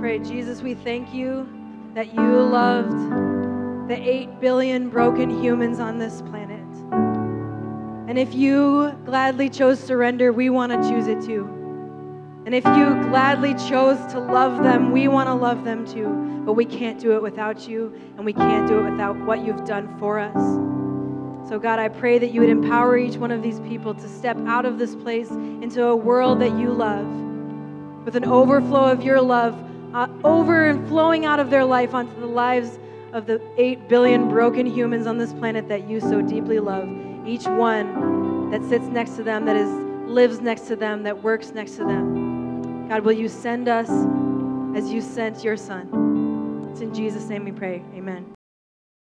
Pray. 0.00 0.18
Jesus, 0.18 0.60
we 0.60 0.74
thank 0.74 1.14
you 1.14 1.48
that 1.94 2.12
you 2.12 2.20
loved 2.20 3.88
the 3.88 3.96
8 3.96 4.40
billion 4.40 4.90
broken 4.90 5.30
humans 5.30 5.80
on 5.80 5.98
this 5.98 6.20
planet. 6.22 6.60
And 8.08 8.18
if 8.18 8.34
you 8.34 8.92
gladly 9.06 9.48
chose 9.48 9.80
surrender, 9.80 10.32
we 10.32 10.50
want 10.50 10.70
to 10.70 10.88
choose 10.88 11.06
it 11.06 11.22
too. 11.22 11.44
And 12.44 12.54
if 12.54 12.64
you 12.64 13.02
gladly 13.08 13.54
chose 13.54 13.98
to 14.12 14.20
love 14.20 14.62
them, 14.62 14.92
we 14.92 15.08
want 15.08 15.28
to 15.28 15.34
love 15.34 15.64
them 15.64 15.86
too. 15.86 16.42
But 16.44 16.52
we 16.52 16.66
can't 16.66 17.00
do 17.00 17.16
it 17.16 17.22
without 17.22 17.66
you, 17.66 17.92
and 18.16 18.24
we 18.24 18.32
can't 18.32 18.68
do 18.68 18.80
it 18.80 18.90
without 18.90 19.16
what 19.24 19.44
you've 19.44 19.64
done 19.64 19.98
for 19.98 20.18
us. 20.18 21.48
So, 21.48 21.58
God, 21.58 21.78
I 21.78 21.88
pray 21.88 22.18
that 22.18 22.32
you 22.32 22.40
would 22.40 22.50
empower 22.50 22.98
each 22.98 23.16
one 23.16 23.30
of 23.30 23.42
these 23.42 23.60
people 23.60 23.94
to 23.94 24.08
step 24.08 24.36
out 24.46 24.66
of 24.66 24.78
this 24.78 24.94
place 24.94 25.30
into 25.30 25.84
a 25.84 25.96
world 25.96 26.40
that 26.40 26.56
you 26.58 26.72
love 26.72 27.06
with 28.04 28.14
an 28.14 28.24
overflow 28.24 28.84
of 28.90 29.02
your 29.02 29.20
love 29.20 29.58
uh, 29.96 30.08
over 30.24 30.66
and 30.66 30.86
flowing 30.88 31.24
out 31.24 31.40
of 31.40 31.48
their 31.48 31.64
life 31.64 31.94
onto 31.94 32.20
the 32.20 32.26
lives 32.26 32.78
of 33.14 33.24
the 33.26 33.40
8 33.56 33.88
billion 33.88 34.28
broken 34.28 34.66
humans 34.66 35.06
on 35.06 35.16
this 35.16 35.32
planet 35.32 35.68
that 35.68 35.88
you 35.88 36.00
so 36.00 36.20
deeply 36.20 36.60
love. 36.60 36.86
Each 37.26 37.46
one 37.46 38.50
that 38.50 38.62
sits 38.64 38.84
next 38.88 39.16
to 39.16 39.22
them, 39.22 39.46
that 39.46 39.56
is 39.56 39.70
lives 40.06 40.40
next 40.40 40.66
to 40.68 40.76
them, 40.76 41.02
that 41.04 41.22
works 41.22 41.52
next 41.52 41.76
to 41.76 41.84
them. 41.84 42.88
God, 42.88 43.04
will 43.04 43.14
you 43.14 43.26
send 43.26 43.68
us 43.68 43.88
as 44.76 44.92
you 44.92 45.00
sent 45.00 45.42
your 45.42 45.56
son? 45.56 46.68
It's 46.70 46.82
in 46.82 46.92
Jesus' 46.92 47.26
name 47.30 47.46
we 47.46 47.52
pray. 47.52 47.82
Amen. 47.94 48.34